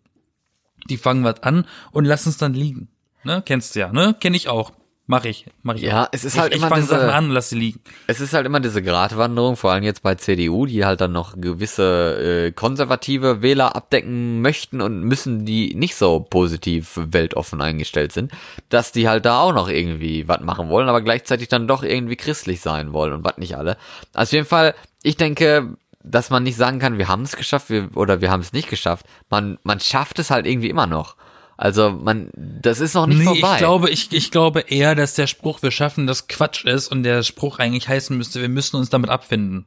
Die 0.88 0.96
fangen 0.96 1.24
was 1.24 1.42
an 1.42 1.66
und 1.92 2.04
lassen 2.04 2.28
es 2.30 2.36
dann 2.38 2.54
liegen. 2.54 2.88
Ne? 3.24 3.42
Kennst 3.44 3.74
du 3.76 3.80
ja, 3.80 3.92
ne? 3.92 4.14
Kenn 4.18 4.34
ich 4.34 4.48
auch. 4.48 4.72
Mach 5.10 5.24
ich. 5.24 5.46
Mach 5.62 5.74
ich 5.76 5.80
Ja, 5.82 6.04
auch. 6.04 6.08
es 6.12 6.22
ist 6.22 6.34
ich, 6.34 6.40
halt 6.40 6.52
ich 6.52 6.58
immer 6.58 6.68
fange 6.68 6.82
diese- 6.82 6.94
Sachen 6.94 7.08
an 7.08 7.30
lass 7.30 7.48
sie 7.48 7.58
liegen. 7.58 7.80
Es 8.06 8.20
ist 8.20 8.34
halt 8.34 8.44
immer 8.44 8.60
diese 8.60 8.82
Gratwanderung, 8.82 9.56
vor 9.56 9.72
allem 9.72 9.82
jetzt 9.82 10.02
bei 10.02 10.14
CDU, 10.16 10.66
die 10.66 10.84
halt 10.84 11.00
dann 11.00 11.12
noch 11.12 11.34
gewisse 11.40 12.48
äh, 12.48 12.52
konservative 12.52 13.40
Wähler 13.40 13.74
abdecken 13.74 14.42
möchten 14.42 14.82
und 14.82 15.00
müssen, 15.02 15.46
die 15.46 15.74
nicht 15.74 15.94
so 15.96 16.20
positiv 16.20 16.92
weltoffen 17.02 17.62
eingestellt 17.62 18.12
sind, 18.12 18.32
dass 18.68 18.92
die 18.92 19.08
halt 19.08 19.24
da 19.24 19.40
auch 19.40 19.54
noch 19.54 19.70
irgendwie 19.70 20.28
was 20.28 20.40
machen 20.42 20.68
wollen, 20.68 20.90
aber 20.90 21.00
gleichzeitig 21.00 21.48
dann 21.48 21.66
doch 21.66 21.82
irgendwie 21.82 22.16
christlich 22.16 22.60
sein 22.60 22.92
wollen 22.92 23.14
und 23.14 23.24
was 23.24 23.38
nicht 23.38 23.56
alle. 23.56 23.78
Also 24.12 24.28
auf 24.28 24.32
jeden 24.32 24.46
Fall, 24.46 24.74
ich 25.02 25.16
denke, 25.16 25.74
dass 26.11 26.30
man 26.30 26.42
nicht 26.42 26.56
sagen 26.56 26.78
kann, 26.78 26.98
wir 26.98 27.09
haben 27.09 27.22
es 27.22 27.36
geschafft 27.36 27.70
wir, 27.70 27.96
oder 27.96 28.20
wir 28.20 28.30
haben 28.30 28.40
es 28.40 28.52
nicht 28.52 28.68
geschafft. 28.68 29.06
Man, 29.30 29.59
man 29.62 29.80
schafft 29.80 30.18
es 30.18 30.30
halt 30.30 30.46
irgendwie 30.46 30.70
immer 30.70 30.86
noch. 30.86 31.16
Also 31.56 31.90
man, 31.90 32.30
das 32.36 32.78
ist 32.80 32.94
noch 32.94 33.06
nicht 33.06 33.18
Nee, 33.18 33.24
vorbei. 33.24 33.52
ich 33.52 33.59
glaube, 33.59 33.90
ich, 33.90 34.12
ich 34.12 34.30
glaube 34.30 34.61
eher, 34.61 34.94
dass 34.94 35.14
der 35.14 35.26
Spruch, 35.26 35.61
wir 35.62 35.72
schaffen 35.72 36.06
das 36.06 36.28
Quatsch 36.28 36.64
ist 36.64 36.88
und 36.88 37.02
der 37.02 37.22
Spruch 37.24 37.59
eigentlich 37.59 37.88
heißen 37.88 38.16
müsste, 38.16 38.40
wir 38.40 38.48
müssen 38.48 38.76
uns 38.76 38.90
damit 38.90 39.11
abfinden. 39.11 39.66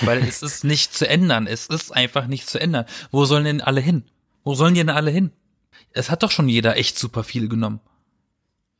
Weil 0.00 0.18
es 0.26 0.42
ist 0.42 0.64
nicht 0.64 0.92
zu 0.92 1.08
ändern. 1.08 1.46
Es 1.46 1.66
ist 1.66 1.94
einfach 1.94 2.26
nicht 2.26 2.48
zu 2.48 2.60
ändern. 2.60 2.84
Wo 3.12 3.24
sollen 3.24 3.44
denn 3.44 3.60
alle 3.60 3.80
hin? 3.80 4.04
Wo 4.42 4.54
sollen 4.54 4.74
denn 4.74 4.90
alle 4.90 5.12
hin? 5.12 5.30
Es 5.92 6.10
hat 6.10 6.22
doch 6.24 6.32
schon 6.32 6.48
jeder 6.48 6.76
echt 6.76 6.98
super 6.98 7.22
viel 7.22 7.48
genommen. 7.48 7.80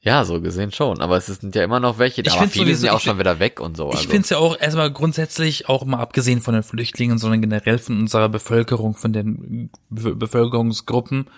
Ja, 0.05 0.25
so 0.25 0.41
gesehen 0.41 0.73
schon, 0.73 1.01
aber 1.01 1.17
es 1.17 1.27
sind 1.27 1.55
ja 1.55 1.63
immer 1.63 1.79
noch 1.79 1.99
welche, 1.99 2.23
Ich 2.23 2.33
aber 2.33 2.49
viele 2.49 2.67
sowieso- 2.67 2.81
sind 2.81 2.87
ja 2.89 2.93
auch 2.93 2.99
ich 2.99 3.05
schon 3.05 3.19
wieder 3.21 3.39
weg 3.39 3.61
und 3.61 3.77
so. 3.77 3.89
Ich 3.91 3.99
also. 3.99 4.09
finde 4.09 4.23
es 4.23 4.31
ja 4.31 4.39
auch 4.39 4.59
erstmal 4.59 4.91
grundsätzlich, 4.93 5.69
auch 5.69 5.85
mal 5.85 6.01
abgesehen 6.01 6.41
von 6.41 6.55
den 6.55 6.65
Flüchtlingen, 6.65 7.19
sondern 7.19 7.41
generell 7.41 7.79
von 7.79 8.01
unserer 8.01 8.29
Bevölkerung, 8.29 8.95
von 8.97 9.13
den 9.13 9.71
Be 9.91 10.17
Bevölkerungsgruppen, 10.17 11.29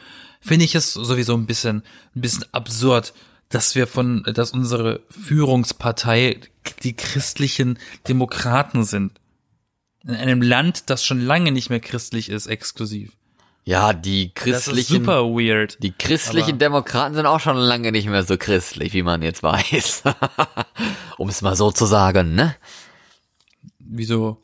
finde 0.41 0.65
ich 0.65 0.75
es 0.75 0.95
sowieso 0.95 1.35
ein 1.35 1.47
bisschen, 1.47 1.83
ein 2.17 2.21
bisschen 2.23 2.47
absurd, 2.53 3.13
dass 3.51 3.75
wir 3.75 3.87
von, 3.87 4.25
dass 4.35 4.53
unsere 4.53 5.03
Führungspartei 5.11 6.41
die 6.83 6.95
christlichen 6.97 7.79
Demokraten 8.09 8.85
sind. 8.85 9.13
In 10.03 10.15
einem 10.15 10.43
Land, 10.43 10.89
das 10.91 11.05
schon 11.05 11.21
lange 11.21 11.53
nicht 11.53 11.71
mehr 11.71 11.81
christlich 11.81 12.31
ist, 12.31 12.47
exklusiv. 12.47 13.13
Ja, 13.67 13.95
die 13.95 14.33
christlichen, 14.35 15.05
super 15.05 15.25
weird. 15.25 15.83
die 15.83 15.93
christlichen 15.93 16.59
Demokraten 16.59 17.15
sind 17.15 17.25
auch 17.25 17.41
schon 17.41 17.57
lange 17.57 17.93
nicht 17.93 18.07
mehr 18.09 18.23
so 18.23 18.37
christlich, 18.37 18.93
wie 18.93 19.03
man 19.03 19.23
jetzt 19.23 19.43
weiß. 19.43 20.03
um 21.17 21.31
es 21.31 21.41
mal 21.41 21.57
so 21.57 21.71
zu 21.71 21.87
sagen, 21.87 22.35
ne? 22.35 22.55
Wieso? 23.79 24.39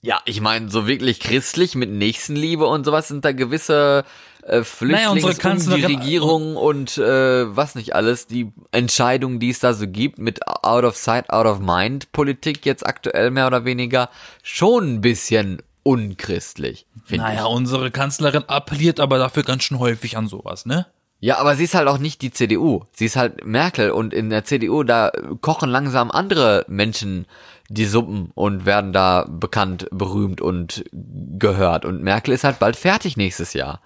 Ja, 0.00 0.20
ich 0.24 0.40
meine, 0.40 0.70
so 0.70 0.86
wirklich 0.86 1.20
christlich 1.20 1.74
mit 1.74 1.90
Nächstenliebe 1.90 2.66
und 2.66 2.84
sowas 2.84 3.08
sind 3.08 3.24
da 3.24 3.32
gewisse 3.32 4.04
äh, 4.42 4.56
Naja, 4.56 4.64
Flüchtlings 4.64 5.38
Kanzlerin- 5.38 5.76
die 5.86 5.94
Regierung 5.94 6.56
und 6.56 6.98
äh, 6.98 7.56
was 7.56 7.74
nicht 7.74 7.94
alles, 7.94 8.26
die 8.26 8.52
Entscheidungen, 8.70 9.40
die 9.40 9.50
es 9.50 9.60
da 9.60 9.72
so 9.72 9.86
gibt, 9.86 10.18
mit 10.18 10.46
Out 10.46 10.84
of 10.84 10.96
Sight, 10.96 11.30
Out 11.30 11.46
of 11.46 11.60
Mind 11.60 12.12
Politik 12.12 12.66
jetzt 12.66 12.86
aktuell 12.86 13.30
mehr 13.30 13.46
oder 13.46 13.64
weniger, 13.64 14.10
schon 14.42 14.94
ein 14.94 15.00
bisschen 15.00 15.62
unchristlich, 15.84 16.86
finde 17.04 17.26
ich. 17.26 17.34
Naja, 17.34 17.44
unsere 17.44 17.92
Kanzlerin 17.92 18.42
appelliert 18.48 18.98
aber 18.98 19.18
dafür 19.18 19.44
ganz 19.44 19.62
schön 19.62 19.78
häufig 19.78 20.16
an 20.16 20.26
sowas, 20.26 20.66
ne? 20.66 20.86
Ja, 21.20 21.38
aber 21.38 21.54
sie 21.54 21.64
ist 21.64 21.74
halt 21.74 21.88
auch 21.88 21.98
nicht 21.98 22.20
die 22.20 22.32
CDU. 22.32 22.82
Sie 22.92 23.06
ist 23.06 23.16
halt 23.16 23.46
Merkel 23.46 23.92
und 23.92 24.12
in 24.12 24.28
der 24.28 24.44
CDU, 24.44 24.82
da 24.82 25.12
kochen 25.40 25.70
langsam 25.70 26.10
andere 26.10 26.66
Menschen 26.68 27.26
die 27.70 27.86
Suppen 27.86 28.30
und 28.34 28.66
werden 28.66 28.92
da 28.92 29.26
bekannt, 29.28 29.88
berühmt 29.90 30.40
und 30.40 30.84
gehört. 30.92 31.84
Und 31.84 32.02
Merkel 32.02 32.34
ist 32.34 32.44
halt 32.44 32.58
bald 32.58 32.76
fertig 32.76 33.16
nächstes 33.16 33.54
Jahr. 33.54 33.80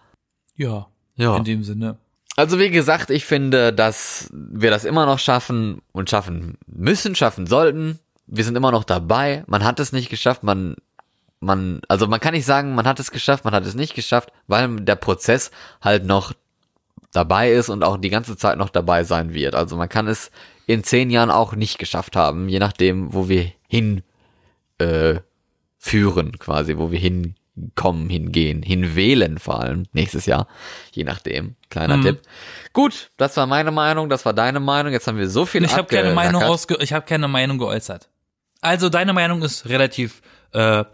Ja. 0.57 0.89
Ja. 1.15 1.37
In 1.37 1.45
dem 1.45 1.63
Sinne. 1.63 1.99
Also 2.37 2.59
wie 2.59 2.71
gesagt, 2.71 3.11
ich 3.11 3.25
finde, 3.25 3.73
dass 3.73 4.31
wir 4.33 4.71
das 4.71 4.85
immer 4.85 5.07
noch 5.07 5.19
schaffen 5.19 5.83
und 5.93 6.11
schaffen 6.11 6.59
müssen, 6.67 7.15
schaffen 7.15 7.47
sollten. 7.47 7.99
Wir 8.27 8.45
sind 8.45 8.57
immer 8.57 8.71
noch 8.71 8.85
dabei. 8.85 9.45
Man 9.47 9.65
hat 9.65 9.81
es 9.81 9.93
nicht 9.93 10.11
geschafft. 10.11 10.43
Man, 10.43 10.77
man, 11.41 11.81
also 11.89 12.07
man 12.07 12.21
kann 12.21 12.35
nicht 12.35 12.47
sagen, 12.47 12.75
man 12.75 12.87
hat 12.87 13.01
es 13.01 13.11
geschafft, 13.11 13.45
man 13.45 13.55
hat 13.55 13.65
es 13.65 13.75
nicht 13.75 13.95
geschafft, 13.95 14.33
weil 14.47 14.77
der 14.77 14.97
Prozess 14.97 15.51
halt 15.81 16.05
noch 16.05 16.33
dabei 17.13 17.53
ist 17.53 17.69
und 17.69 17.85
auch 17.85 17.97
die 17.97 18.11
ganze 18.11 18.37
Zeit 18.37 18.59
noch 18.59 18.71
dabei 18.71 19.05
sein 19.05 19.33
wird. 19.33 19.55
Also 19.55 19.77
man 19.77 19.89
kann 19.89 20.09
es 20.09 20.31
in 20.67 20.85
zehn 20.85 21.11
Jahren 21.11 21.31
auch 21.31 21.55
nicht 21.55 21.79
geschafft 21.79 22.17
haben, 22.17 22.49
je 22.49 22.59
nachdem, 22.59 23.13
wo 23.15 23.29
wir 23.29 23.53
hin 23.69 24.03
äh, 24.79 25.21
führen, 25.79 26.39
quasi, 26.39 26.77
wo 26.77 26.91
wir 26.91 26.99
hinkommen, 26.99 28.11
hingehen, 28.11 28.63
hinwählen 28.63 29.39
vor 29.39 29.61
allem 29.61 29.85
nächstes 29.93 30.27
Jahr, 30.27 30.47
je 30.93 31.05
nachdem. 31.05 31.55
Kleiner 31.71 31.97
Mhm. 31.97 32.03
Tipp. 32.03 32.23
Gut, 32.73 33.11
das 33.17 33.37
war 33.37 33.47
meine 33.47 33.71
Meinung, 33.71 34.09
das 34.11 34.25
war 34.25 34.35
deine 34.35 34.61
Meinung. 34.61 34.93
Jetzt 34.93 35.07
haben 35.07 35.19
wir 35.19 35.29
so 35.29 35.47
viel 35.47 35.65
Ich 35.65 35.77
habe 35.77 35.89
keine 35.89 36.13
Meinung 36.13 36.43
ausge 36.43 36.77
ich 36.81 36.93
habe 36.93 37.07
keine 37.07 37.29
Meinung 37.29 37.59
geäußert. 37.59 38.09
Also 38.61 38.89
deine 38.89 39.13
Meinung 39.13 39.43
ist 39.43 39.69
relativ 39.69 40.21
äh, 40.53 40.85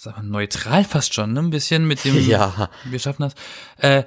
sag 0.00 0.16
mal, 0.16 0.22
neutral 0.24 0.84
fast 0.84 1.14
schon, 1.14 1.32
ne? 1.32 1.40
Ein 1.40 1.50
bisschen 1.50 1.86
mit 1.86 2.04
dem 2.04 2.16
Ja. 2.28 2.70
wir 2.84 2.98
schaffen 2.98 3.22
das. 3.22 3.34
Äh, 3.78 4.04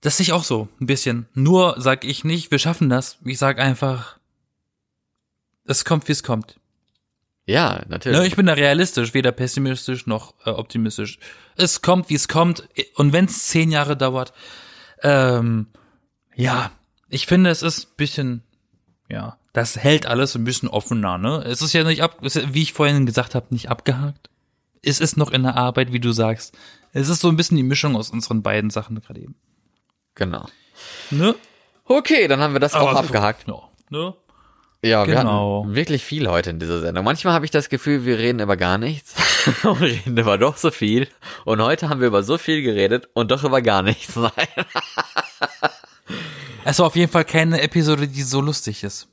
das 0.00 0.16
sehe 0.18 0.24
ich 0.24 0.32
auch 0.32 0.44
so, 0.44 0.68
ein 0.80 0.86
bisschen. 0.86 1.26
Nur 1.34 1.74
sag 1.78 2.04
ich 2.04 2.24
nicht, 2.24 2.50
wir 2.50 2.58
schaffen 2.58 2.88
das. 2.90 3.18
Ich 3.24 3.38
sag 3.38 3.58
einfach 3.58 4.18
es 5.64 5.84
kommt, 5.84 6.06
wie 6.08 6.12
es 6.12 6.22
kommt. 6.22 6.56
Ja, 7.44 7.82
natürlich. 7.88 8.18
Ne, 8.18 8.26
ich 8.26 8.36
bin 8.36 8.46
da 8.46 8.54
realistisch, 8.54 9.14
weder 9.14 9.32
pessimistisch 9.32 10.06
noch 10.06 10.34
äh, 10.44 10.50
optimistisch. 10.50 11.18
Es 11.56 11.82
kommt, 11.82 12.08
wie 12.10 12.14
es 12.14 12.28
kommt. 12.28 12.68
Und 12.94 13.12
wenn 13.12 13.26
es 13.26 13.46
zehn 13.46 13.70
Jahre 13.70 13.96
dauert, 13.96 14.32
ähm, 15.02 15.68
ja, 16.34 16.70
Ich 17.08 17.26
finde, 17.26 17.50
es 17.50 17.62
ist 17.62 17.84
ein 17.86 17.96
bisschen, 17.96 18.42
ja, 19.08 19.38
das 19.52 19.76
hält 19.76 20.06
alles 20.06 20.34
ein 20.34 20.44
bisschen 20.44 20.68
offener, 20.68 21.18
ne? 21.18 21.42
Es 21.44 21.62
ist 21.62 21.72
ja 21.72 21.84
nicht 21.84 22.02
ab, 22.02 22.18
wie 22.20 22.62
ich 22.62 22.72
vorhin 22.72 23.06
gesagt 23.06 23.34
habe, 23.34 23.46
nicht 23.50 23.70
abgehakt. 23.70 24.28
Es 24.86 25.00
ist 25.00 25.16
noch 25.16 25.30
in 25.32 25.42
der 25.42 25.56
Arbeit, 25.56 25.92
wie 25.92 25.98
du 26.00 26.12
sagst. 26.12 26.56
Es 26.92 27.08
ist 27.08 27.20
so 27.20 27.28
ein 27.28 27.36
bisschen 27.36 27.56
die 27.56 27.62
Mischung 27.62 27.96
aus 27.96 28.10
unseren 28.10 28.42
beiden 28.42 28.70
Sachen 28.70 29.00
gerade 29.00 29.20
eben. 29.20 29.34
Genau. 30.14 30.46
Ne? 31.10 31.34
Okay, 31.84 32.28
dann 32.28 32.40
haben 32.40 32.52
wir 32.54 32.60
das 32.60 32.74
auch 32.74 32.88
Aber- 32.90 33.00
abgehakt. 33.00 33.46
Ja, 33.48 33.60
ne? 33.90 34.14
Ja, 34.82 35.06
wir 35.06 35.16
Genau. 35.16 35.62
hatten 35.64 35.74
wirklich 35.74 36.04
viel 36.04 36.28
heute 36.28 36.50
in 36.50 36.60
dieser 36.60 36.78
Sendung. 36.80 37.04
Manchmal 37.04 37.34
habe 37.34 37.44
ich 37.44 37.50
das 37.50 37.68
Gefühl, 37.68 38.04
wir 38.04 38.18
reden 38.18 38.38
über 38.40 38.56
gar 38.56 38.78
nichts 38.78 39.14
und 39.64 39.80
reden 39.80 40.16
über 40.16 40.38
doch 40.38 40.56
so 40.56 40.70
viel. 40.70 41.08
Und 41.44 41.60
heute 41.60 41.88
haben 41.88 42.00
wir 42.00 42.06
über 42.06 42.22
so 42.22 42.38
viel 42.38 42.62
geredet 42.62 43.08
und 43.14 43.30
doch 43.32 43.42
über 43.42 43.62
gar 43.62 43.82
nichts. 43.82 44.14
Nein. 44.16 44.30
Es 46.64 46.78
war 46.78 46.86
auf 46.86 46.96
jeden 46.96 47.10
Fall 47.10 47.24
keine 47.24 47.60
Episode, 47.62 48.06
die 48.06 48.22
so 48.22 48.40
lustig 48.40 48.84
ist. 48.84 49.08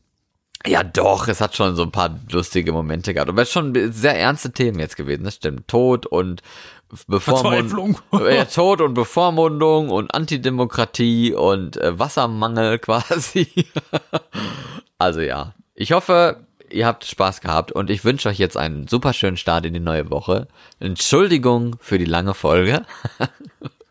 Ja, 0.66 0.82
doch, 0.84 1.28
es 1.28 1.42
hat 1.42 1.56
schon 1.56 1.76
so 1.76 1.84
ein 1.84 1.92
paar 1.92 2.18
lustige 2.32 2.72
Momente 2.72 3.14
gehabt. 3.14 3.30
Aber 3.30 3.42
es 3.42 3.50
ist 3.50 3.54
schon 3.54 3.74
sehr 3.92 4.18
ernste 4.18 4.52
Themen 4.52 4.80
jetzt 4.80 4.96
gewesen, 4.96 5.26
das 5.26 5.36
stimmt. 5.36 5.68
Tod 5.68 6.06
und 6.06 6.42
Bevormundung. 7.08 7.96
Verzweiflung. 7.96 8.32
ja, 8.34 8.46
Tod 8.46 8.82
und 8.82 8.94
Bevormundung 8.94 9.90
und 9.90 10.14
Antidemokratie 10.14 11.34
und 11.34 11.78
äh, 11.78 12.00
Wassermangel 12.00 12.80
quasi. 12.80 13.68
also 14.98 15.20
ja, 15.20 15.54
ich 15.76 15.92
hoffe, 15.92 16.38
ihr 16.70 16.86
habt 16.86 17.06
Spaß 17.06 17.42
gehabt 17.42 17.72
und 17.72 17.90
ich 17.90 18.06
wünsche 18.06 18.30
euch 18.30 18.38
jetzt 18.38 18.56
einen 18.56 18.88
super 18.88 19.12
schönen 19.14 19.38
Start 19.38 19.66
in 19.66 19.74
die 19.74 19.80
neue 19.80 20.10
Woche. 20.10 20.48
Entschuldigung 20.80 21.76
für 21.80 21.98
die 21.98 22.06
lange 22.06 22.34
Folge. 22.34 22.84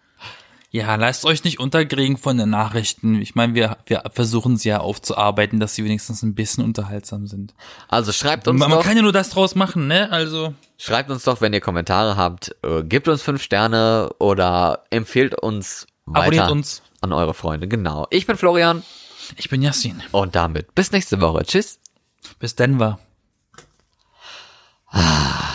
Ja, 0.75 0.95
lasst 0.95 1.27
euch 1.27 1.45
nicht 1.45 1.61
unterkriegen 1.61 2.17
von 2.17 2.39
den 2.39 2.49
Nachrichten. 2.49 3.21
Ich 3.21 3.35
meine, 3.35 3.55
wir, 3.55 3.77
wir 3.85 4.05
versuchen 4.11 4.57
sie 4.57 4.71
ja 4.71 4.81
aufzuarbeiten, 4.81 5.61
dass 5.61 5.75
sie 5.75 5.85
wenigstens 5.85 6.23
ein 6.23 6.35
bisschen 6.35 6.65
unterhaltsam 6.65 7.27
sind. 7.27 7.53
Also 7.89 8.11
schreibt 8.11 8.49
uns 8.49 8.59
Man, 8.59 8.71
man 8.71 8.79
doch, 8.79 8.85
kann 8.87 8.97
ja 8.97 9.03
nur 9.03 9.13
das 9.13 9.29
draus 9.29 9.55
machen, 9.55 9.87
ne? 9.87 10.11
Also, 10.11 10.55
schreibt 10.79 11.11
uns 11.11 11.25
doch, 11.25 11.43
wenn 11.43 11.53
ihr 11.53 11.61
Kommentare 11.61 12.17
habt, 12.17 12.57
äh, 12.63 12.83
gebt 12.85 13.07
uns 13.07 13.21
fünf 13.21 13.43
Sterne 13.43 14.09
oder 14.19 14.85
empfehlt 14.89 15.35
uns 15.35 15.87
abonniert 16.07 16.45
weiter 16.45 16.53
uns. 16.53 16.81
an 17.03 17.13
eure 17.13 17.35
Freunde. 17.35 17.69
Genau. 17.69 18.07
Ich 18.09 18.27
bin 18.27 18.39
Florian. 18.39 18.83
Ich 19.37 19.51
bin 19.51 19.61
Yassin. 19.61 20.03
Und 20.11 20.35
damit 20.35 20.75
bis 20.75 20.91
nächste 20.91 21.21
Woche. 21.21 21.45
Tschüss. 21.45 21.81
Bis 22.39 22.55
Denver. 22.55 22.99
Ah. 24.91 25.52